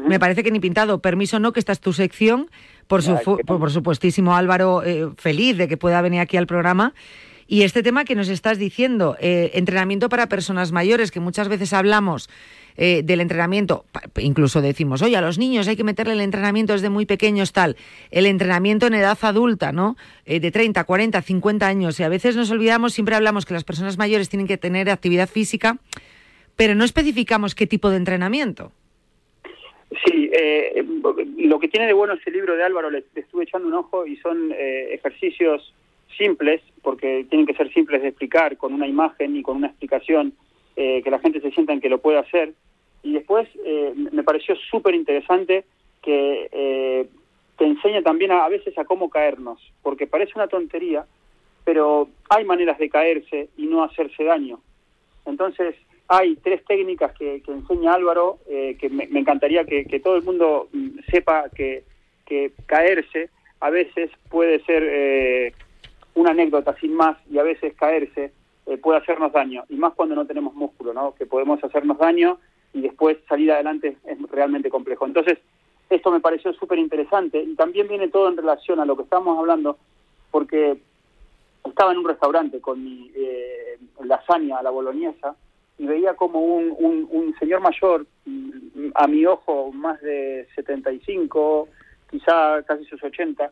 Me 0.07 0.20
parece 0.20 0.43
que 0.43 0.51
ni 0.51 0.61
pintado. 0.61 0.99
Permiso 0.99 1.39
no, 1.39 1.53
que 1.55 1.61
esta 1.61 1.73
es 1.73 1.81
tu 1.81 1.95
sección. 1.95 2.51
Por, 2.89 3.03
su, 3.03 3.14
por, 3.25 3.43
por 3.47 3.70
supuestísimo, 3.70 4.37
Álvaro, 4.37 4.83
eh, 4.85 5.09
feliz 5.16 5.57
de 5.57 5.66
que 5.66 5.79
pueda 5.79 6.03
venir 6.03 6.20
aquí 6.20 6.37
al 6.37 6.47
programa. 6.47 6.93
Y 7.47 7.62
este 7.62 7.82
tema 7.82 8.05
que 8.05 8.14
nos 8.14 8.28
estás 8.28 8.59
diciendo, 8.59 9.16
eh, 9.20 9.51
entrenamiento 9.55 10.09
para 10.09 10.28
personas 10.28 10.72
mayores, 10.72 11.11
que 11.11 11.20
muchas 11.20 11.49
veces 11.49 11.72
hablamos 11.72 12.28
eh, 12.76 13.03
del 13.05 13.20
entrenamiento, 13.20 13.84
incluso 14.18 14.62
decimos, 14.62 15.03
oye, 15.03 15.16
a 15.16 15.20
los 15.20 15.38
niños 15.38 15.68
hay 15.68 15.76
que 15.76 15.84
meterle 15.84 16.14
el 16.14 16.20
entrenamiento 16.20 16.72
desde 16.72 16.88
muy 16.88 17.05
pequeños, 17.05 17.53
tal. 17.53 17.76
El 18.11 18.26
entrenamiento 18.26 18.86
en 18.86 18.95
edad 18.95 19.18
adulta, 19.22 19.72
¿no? 19.72 19.97
Eh, 20.24 20.40
de 20.40 20.51
30, 20.51 20.84
40, 20.84 21.20
50 21.20 21.66
años. 21.66 22.01
Y 22.01 22.03
a 22.03 22.09
veces 22.09 22.36
nos 22.36 22.51
olvidamos, 22.51 22.95
siempre 22.95 23.14
hablamos 23.14 23.45
que 23.45 23.55
las 23.55 23.64
personas 23.64 23.99
mayores 23.99 24.28
tienen 24.28 24.47
que 24.47 24.57
tener 24.57 24.88
actividad 24.88 25.28
física, 25.28 25.78
pero 26.57 26.74
no 26.74 26.84
especificamos 26.84 27.55
qué 27.55 27.66
tipo 27.66 27.90
de 27.90 27.97
entrenamiento. 27.97 28.72
Sí, 30.07 30.30
eh, 30.32 30.82
lo 31.38 31.59
que 31.59 31.68
tiene 31.68 31.86
de 31.86 31.93
bueno 31.93 32.14
ese 32.14 32.30
libro 32.30 32.57
de 32.57 32.64
Álvaro, 32.64 32.90
le, 32.90 33.05
le 33.14 33.20
estuve 33.20 33.45
echando 33.45 33.68
un 33.68 33.74
ojo 33.74 34.07
y 34.07 34.16
son 34.16 34.51
eh, 34.53 34.95
ejercicios 34.95 35.74
simples, 36.17 36.61
porque 36.83 37.27
tienen 37.29 37.47
que 37.47 37.55
ser 37.55 37.73
simples 37.73 38.03
de 38.03 38.09
explicar, 38.09 38.57
con 38.57 38.73
una 38.73 38.87
imagen 38.87 39.37
y 39.37 39.43
con 39.43 39.57
una 39.57 39.69
explicación, 39.69 40.35
eh, 40.77 41.03
que 41.03 41.11
la 41.11 41.19
gente 41.19 41.41
se 41.41 41.51
sienta 41.51 41.73
en 41.73 41.81
que 41.81 41.89
lo 41.89 41.99
puede 41.99 42.19
hacer. 42.19 42.55
Y 43.03 43.13
después 43.13 43.49
eh, 43.65 43.93
me 43.95 44.23
pareció 44.23 44.55
súper 44.57 44.95
interesante 44.95 45.65
que 46.03 46.49
eh, 46.53 47.09
te 47.59 47.65
enseña 47.65 48.03
también 48.03 48.33
a, 48.33 48.49
veces 48.49 48.77
a 48.79 48.85
cómo 48.85 49.11
caernos, 49.11 49.61
porque 49.83 50.07
parece 50.07 50.33
una 50.37 50.49
tontería, 50.49 51.05
pero 51.65 52.09
hay 52.29 52.45
maneras 52.45 52.79
de 52.79 52.91
caerse 52.91 53.49
y 53.57 53.67
no 53.67 53.85
hacerse 53.85 54.25
daño. 54.25 54.61
Entonces, 55.27 55.77
hay 56.09 56.37
tres 56.37 56.65
técnicas 56.65 57.13
que, 57.17 57.43
enseña 57.47 57.95
Álvaro, 57.95 58.39
eh, 58.49 58.77
que 58.79 58.89
me, 58.89 59.05
encantaría 59.05 59.65
que, 59.65 59.85
que 59.85 60.01
todo 60.01 60.17
el 60.17 60.23
mundo 60.23 60.69
mm, 60.73 60.99
sepa 61.11 61.49
que, 61.55 61.85
que 62.27 62.53
caerse 62.67 63.31
a 63.63 63.71
veces 63.71 64.11
puede 64.29 64.59
ser 64.65 64.83
eh, 64.85 65.53
una 66.15 66.31
anécdota 66.31 66.75
sin 66.81 66.95
más 66.95 67.17
y 67.31 67.39
a 67.39 67.43
veces 67.43 67.75
caerse 67.75 68.33
eh, 68.67 68.79
puede 68.79 68.99
hacernos 68.99 69.33
daño, 69.33 69.65
y 69.69 69.75
más 69.75 69.95
cuando 69.95 70.15
no 70.15 70.27
tenemos 70.27 70.55
músculo, 70.55 70.93
¿no? 70.93 71.15
que 71.15 71.27
podemos 71.27 71.63
hacernos 71.65 71.99
daño 71.99 72.39
y 72.73 72.81
después 72.81 73.19
salir 73.29 73.51
adelante 73.51 73.97
es 74.05 74.31
realmente 74.31 74.71
complejo. 74.71 75.05
Entonces, 75.05 75.39
esto 75.91 76.11
me 76.11 76.21
pareció 76.21 76.53
súper 76.53 76.79
interesante 76.79 77.43
y 77.43 77.55
también 77.55 77.89
viene 77.89 78.09
todo 78.09 78.29
en 78.29 78.37
relación 78.37 78.81
a 78.81 78.85
lo 78.85 78.97
que 78.97 79.03
estamos 79.03 79.39
hablando, 79.39 79.79
porque 80.31 80.79
estaba 81.65 81.93
en 81.93 81.99
un 81.99 82.09
restaurante 82.09 82.61
con 82.61 82.83
mi 82.83 83.11
eh, 83.15 83.79
lasaña 84.05 84.59
a 84.59 84.63
la 84.63 84.71
boloñesa 84.71 85.37
y 85.79 85.87
veía 85.87 86.15
como 86.15 86.41
un, 86.41 86.75
un, 86.79 87.09
un 87.11 87.35
señor 87.39 87.61
mayor, 87.61 88.07
mm, 88.25 88.91
a 88.95 89.07
mi 89.07 89.27
ojo 89.27 89.73
más 89.73 90.01
de 90.01 90.47
75, 90.55 91.69
quizá 92.11 92.63
casi 92.63 92.85
sus 92.85 93.03
80, 93.03 93.51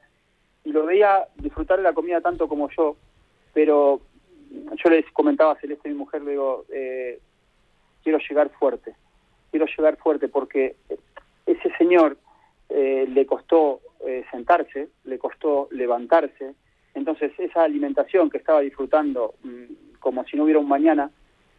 y 0.65 0.73
lo 0.73 0.87
veía 0.87 1.27
disfrutar 1.37 1.79
de 1.79 1.85
la 1.85 1.93
comida 1.93 2.21
tanto 2.21 2.49
como 2.49 2.69
yo, 2.71 2.97
pero 3.53 4.01
yo 4.51 4.91
les 4.91 5.11
comentaba 5.13 5.53
a 5.53 5.61
Celeste, 5.61 5.89
mi 5.89 5.95
mujer, 5.95 6.23
le 6.23 6.33
digo, 6.33 6.65
eh, 6.73 7.21
quiero 8.03 8.19
llegar 8.19 8.51
fuerte, 8.51 8.95
quiero 9.51 9.67
llegar 9.67 9.97
fuerte 9.97 10.29
porque 10.29 10.77
ese 11.47 11.71
señor 11.77 12.17
eh, 12.69 13.07
le 13.09 13.27
costó 13.27 13.81
eh, 14.07 14.25
sentarse, 14.31 14.89
le 15.05 15.19
costó 15.19 15.69
levantarse, 15.71 16.55
entonces 16.95 17.33
esa 17.39 17.65
alimentación 17.65 18.31
que 18.31 18.39
estaba 18.39 18.61
disfrutando 18.61 19.35
mm, 19.43 19.99
como 19.99 20.25
si 20.25 20.37
no 20.37 20.45
hubiera 20.45 20.61
un 20.61 20.69
mañana, 20.69 21.11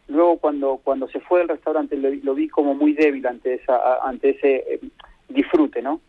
luego 0.08 0.38
cuando 0.38 0.80
cuando 0.82 1.08
se 1.08 1.20
fue 1.20 1.40
del 1.40 1.48
restaurante 1.48 1.96
lo, 1.96 2.10
lo 2.10 2.34
vi 2.34 2.48
como 2.48 2.74
muy 2.74 2.92
débil 2.92 3.26
ante 3.26 3.54
esa 3.54 4.06
ante 4.06 4.30
ese 4.30 4.74
eh, 4.74 4.80
disfrute, 5.28 5.80
¿no? 5.80 6.00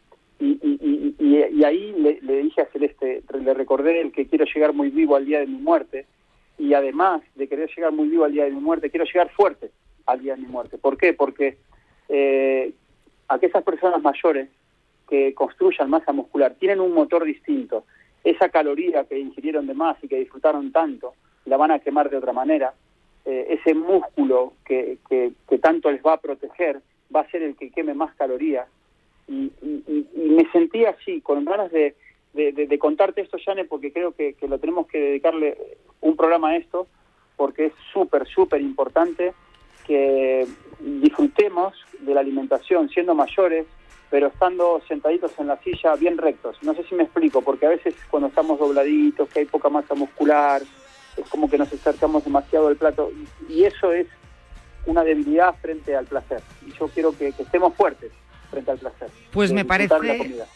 Y, 0.44 0.60
y, 0.62 1.16
y, 1.20 1.64
ahí 1.64 1.94
le, 1.98 2.20
le 2.22 2.44
dije 2.44 2.62
a 2.62 2.66
Celeste, 2.66 3.24
le 3.40 3.54
recordé 3.54 4.02
el 4.02 4.12
que 4.12 4.28
quiero 4.28 4.44
llegar 4.44 4.74
muy 4.74 4.90
vivo 4.90 5.16
al 5.16 5.26
día 5.26 5.40
de 5.40 5.48
mi 5.48 5.58
muerte 5.58 6.06
y 6.58 6.74
además 6.74 7.22
de 7.36 7.48
querer 7.48 7.70
llegar 7.74 7.94
muy 7.94 8.10
vivo 8.10 8.26
al 8.26 8.34
día 8.34 8.44
de 8.44 8.52
mi 8.52 8.60
muerte, 8.60 8.90
quiero 8.90 9.06
llegar 9.06 9.30
fuerte 9.30 9.72
al 10.06 10.22
día 10.22 10.36
de 10.36 10.42
mi 10.42 10.48
muerte. 10.48 10.78
¿Por 10.78 10.98
qué? 10.98 11.14
Porque 11.14 11.58
eh, 12.10 12.74
aquellas 13.30 13.64
personas 13.64 14.02
mayores 14.02 14.50
que 15.10 15.34
construyan 15.34 15.90
masa 15.90 16.12
muscular 16.12 16.56
tienen 16.60 16.82
un 16.82 16.94
motor 16.94 17.24
distinto. 17.24 17.86
Esa 18.26 18.50
caloría 18.50 19.06
que 19.06 19.18
ingirieron 19.18 19.66
de 19.66 19.74
más 19.74 19.96
y 20.04 20.10
que 20.10 20.20
disfrutaron 20.20 20.74
tanto, 20.74 21.14
la 21.46 21.56
van 21.56 21.72
a 21.72 21.80
quemar 21.80 22.10
de 22.10 22.18
otra 22.18 22.34
manera. 22.34 22.74
Eh, 23.26 23.58
ese 23.62 23.74
músculo 23.74 24.54
que, 24.66 24.98
que, 25.08 25.32
que 25.48 25.58
tanto 25.60 25.90
les 25.90 26.02
va 26.04 26.14
a 26.14 26.22
proteger 26.22 26.82
va 27.16 27.22
a 27.22 27.32
ser 27.32 27.44
el 27.44 27.56
que 27.56 27.70
queme 27.70 27.94
más 27.94 28.14
calorías. 28.16 28.68
Y, 29.28 29.52
me 30.16 30.50
sentí 30.52 30.86
así, 30.86 31.22
con 31.22 31.46
ganas 31.46 31.72
de, 31.72 31.96
de, 32.34 32.80
contarte 32.80 33.22
esto, 33.22 33.38
Jane, 33.44 33.66
porque 33.66 33.92
creo 33.92 34.14
que, 34.14 34.36
lo 34.48 34.58
tenemos 34.60 34.88
que 34.88 35.00
dedicarle 35.00 35.58
un 36.02 36.16
programa 36.16 36.50
a 36.50 36.58
esto, 36.58 36.88
porque 37.38 37.68
es 37.68 37.74
súper, 37.92 38.28
súper 38.28 38.62
importante 38.62 39.34
que 39.86 40.48
disfrutemos 40.80 41.74
de 42.00 42.14
la 42.14 42.22
alimentación 42.22 42.90
siendo 42.90 43.14
mayores, 43.14 43.68
pero 44.10 44.28
estando 44.28 44.82
sentaditos 44.88 45.38
en 45.40 45.48
la 45.48 45.58
silla 45.58 45.96
bien 45.96 46.18
rectos. 46.18 46.58
No 46.62 46.74
sé 46.74 46.84
si 46.84 46.96
me 46.96 47.04
explico, 47.04 47.42
porque 47.42 47.66
a 47.66 47.70
veces 47.70 47.96
cuando 48.10 48.30
estamos 48.30 48.60
dobladitos, 48.60 49.30
que 49.30 49.40
hay 49.40 49.46
poca 49.46 49.70
masa 49.70 49.94
muscular, 49.96 50.62
es 51.18 51.30
como 51.30 51.50
que 51.50 51.58
nos 51.58 51.72
acercamos 51.72 52.24
demasiado 52.24 52.68
al 52.68 52.76
plato, 52.76 53.12
y, 53.50 53.64
eso 53.64 53.92
es 53.92 54.08
una 54.86 55.04
debilidad 55.04 55.56
frente 55.62 55.96
al 55.96 56.06
placer. 56.06 56.42
Y 56.66 56.72
yo 56.74 56.88
quiero 56.88 57.18
que 57.18 57.30
estemos 57.30 57.74
fuertes 57.76 58.12
frente 58.54 58.72
al 58.72 58.78
placer. 58.78 59.10
Pues 59.32 59.52
me 59.52 59.66
parece, 59.66 59.96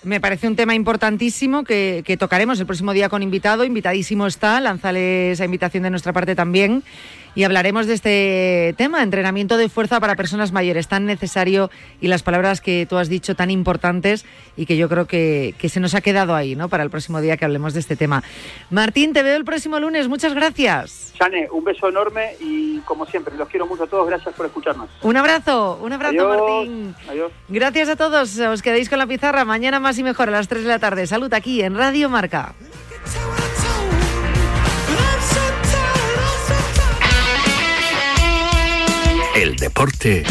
me 0.03 0.21
parece 0.21 0.47
un 0.47 0.55
tema 0.55 0.75
importantísimo 0.75 1.63
que, 1.63 2.03
que 2.05 2.15
tocaremos 2.15 2.59
el 2.59 2.65
próximo 2.65 2.93
día 2.93 3.09
con 3.09 3.23
invitado. 3.23 3.65
Invitadísimo 3.65 4.27
está, 4.27 4.61
lánzale 4.61 5.31
esa 5.31 5.45
invitación 5.45 5.83
de 5.83 5.89
nuestra 5.89 6.13
parte 6.13 6.35
también. 6.35 6.83
Y 7.37 7.43
hablaremos 7.43 7.85
de 7.85 7.93
este 7.93 8.73
tema, 8.79 9.03
entrenamiento 9.03 9.57
de 9.57 9.69
fuerza 9.69 9.99
para 9.99 10.15
personas 10.15 10.51
mayores, 10.51 10.87
tan 10.87 11.05
necesario 11.05 11.69
y 12.01 12.07
las 12.07 12.23
palabras 12.23 12.61
que 12.61 12.87
tú 12.89 12.97
has 12.97 13.09
dicho 13.09 13.35
tan 13.35 13.51
importantes 13.51 14.25
y 14.55 14.65
que 14.65 14.75
yo 14.75 14.89
creo 14.89 15.05
que, 15.05 15.53
que 15.59 15.69
se 15.69 15.79
nos 15.79 15.93
ha 15.93 16.01
quedado 16.01 16.33
ahí, 16.33 16.55
¿no? 16.55 16.67
Para 16.67 16.81
el 16.81 16.89
próximo 16.89 17.21
día 17.21 17.37
que 17.37 17.45
hablemos 17.45 17.75
de 17.75 17.81
este 17.81 17.95
tema. 17.95 18.23
Martín, 18.71 19.13
te 19.13 19.21
veo 19.21 19.37
el 19.37 19.45
próximo 19.45 19.79
lunes. 19.79 20.07
Muchas 20.07 20.33
gracias. 20.33 21.13
Jane, 21.19 21.47
un 21.51 21.63
beso 21.63 21.87
enorme 21.87 22.31
y 22.39 22.79
como 22.79 23.05
siempre, 23.05 23.35
los 23.35 23.47
quiero 23.49 23.67
mucho 23.67 23.83
a 23.83 23.87
todos. 23.87 24.07
Gracias 24.07 24.33
por 24.33 24.47
escucharnos. 24.47 24.89
Un 25.03 25.17
abrazo, 25.17 25.79
un 25.79 25.93
abrazo, 25.93 26.31
Adiós. 26.31 26.67
Martín. 26.67 26.95
Adiós. 27.07 27.31
Gracias 27.49 27.89
a 27.89 27.95
todos. 27.95 28.39
Os 28.39 28.63
quedáis 28.63 28.89
con 28.89 28.97
la 28.97 29.05
pizarra. 29.05 29.45
Mañana 29.45 29.79
más 29.79 29.99
y 29.99 30.03
mejor 30.03 30.29
a 30.29 30.31
las 30.31 30.47
3 30.47 30.63
de 30.63 30.69
la 30.69 30.79
tarde. 30.79 31.05
Salud 31.05 31.31
aquí 31.31 31.61
en 31.61 31.77
Radio 31.77 32.09
Marca. 32.09 32.55
El 39.37 39.55
deporte 39.55 40.23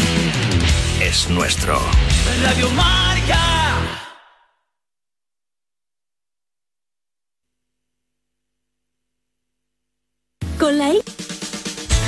es 1.01 1.29
nuestro. 1.29 1.79
Radio 2.43 2.69
Marca. 2.71 3.39
Con 10.59 10.77
la 10.77 10.89
I 10.89 11.01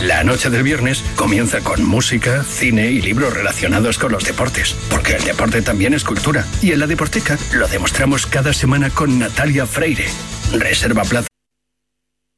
La 0.03 0.25
noche 0.25 0.49
del 0.49 0.63
viernes 0.63 1.01
comienza 1.15 1.61
con 1.61 1.85
música, 1.85 2.43
cine 2.43 2.91
y 2.91 3.01
libros 3.01 3.33
relacionados 3.33 3.97
con 3.97 4.11
los 4.11 4.25
deportes, 4.25 4.75
porque 4.89 5.15
el 5.15 5.23
deporte 5.23 5.61
también 5.61 5.93
es 5.93 6.03
cultura. 6.03 6.45
Y 6.61 6.73
en 6.73 6.81
la 6.81 6.87
Deporteca 6.87 7.37
lo 7.53 7.69
demostramos 7.69 8.25
cada 8.25 8.51
semana 8.51 8.89
con 8.89 9.19
Natalia 9.19 9.65
Freire. 9.65 10.09
Reserva 10.51 11.03
plaza 11.03 11.29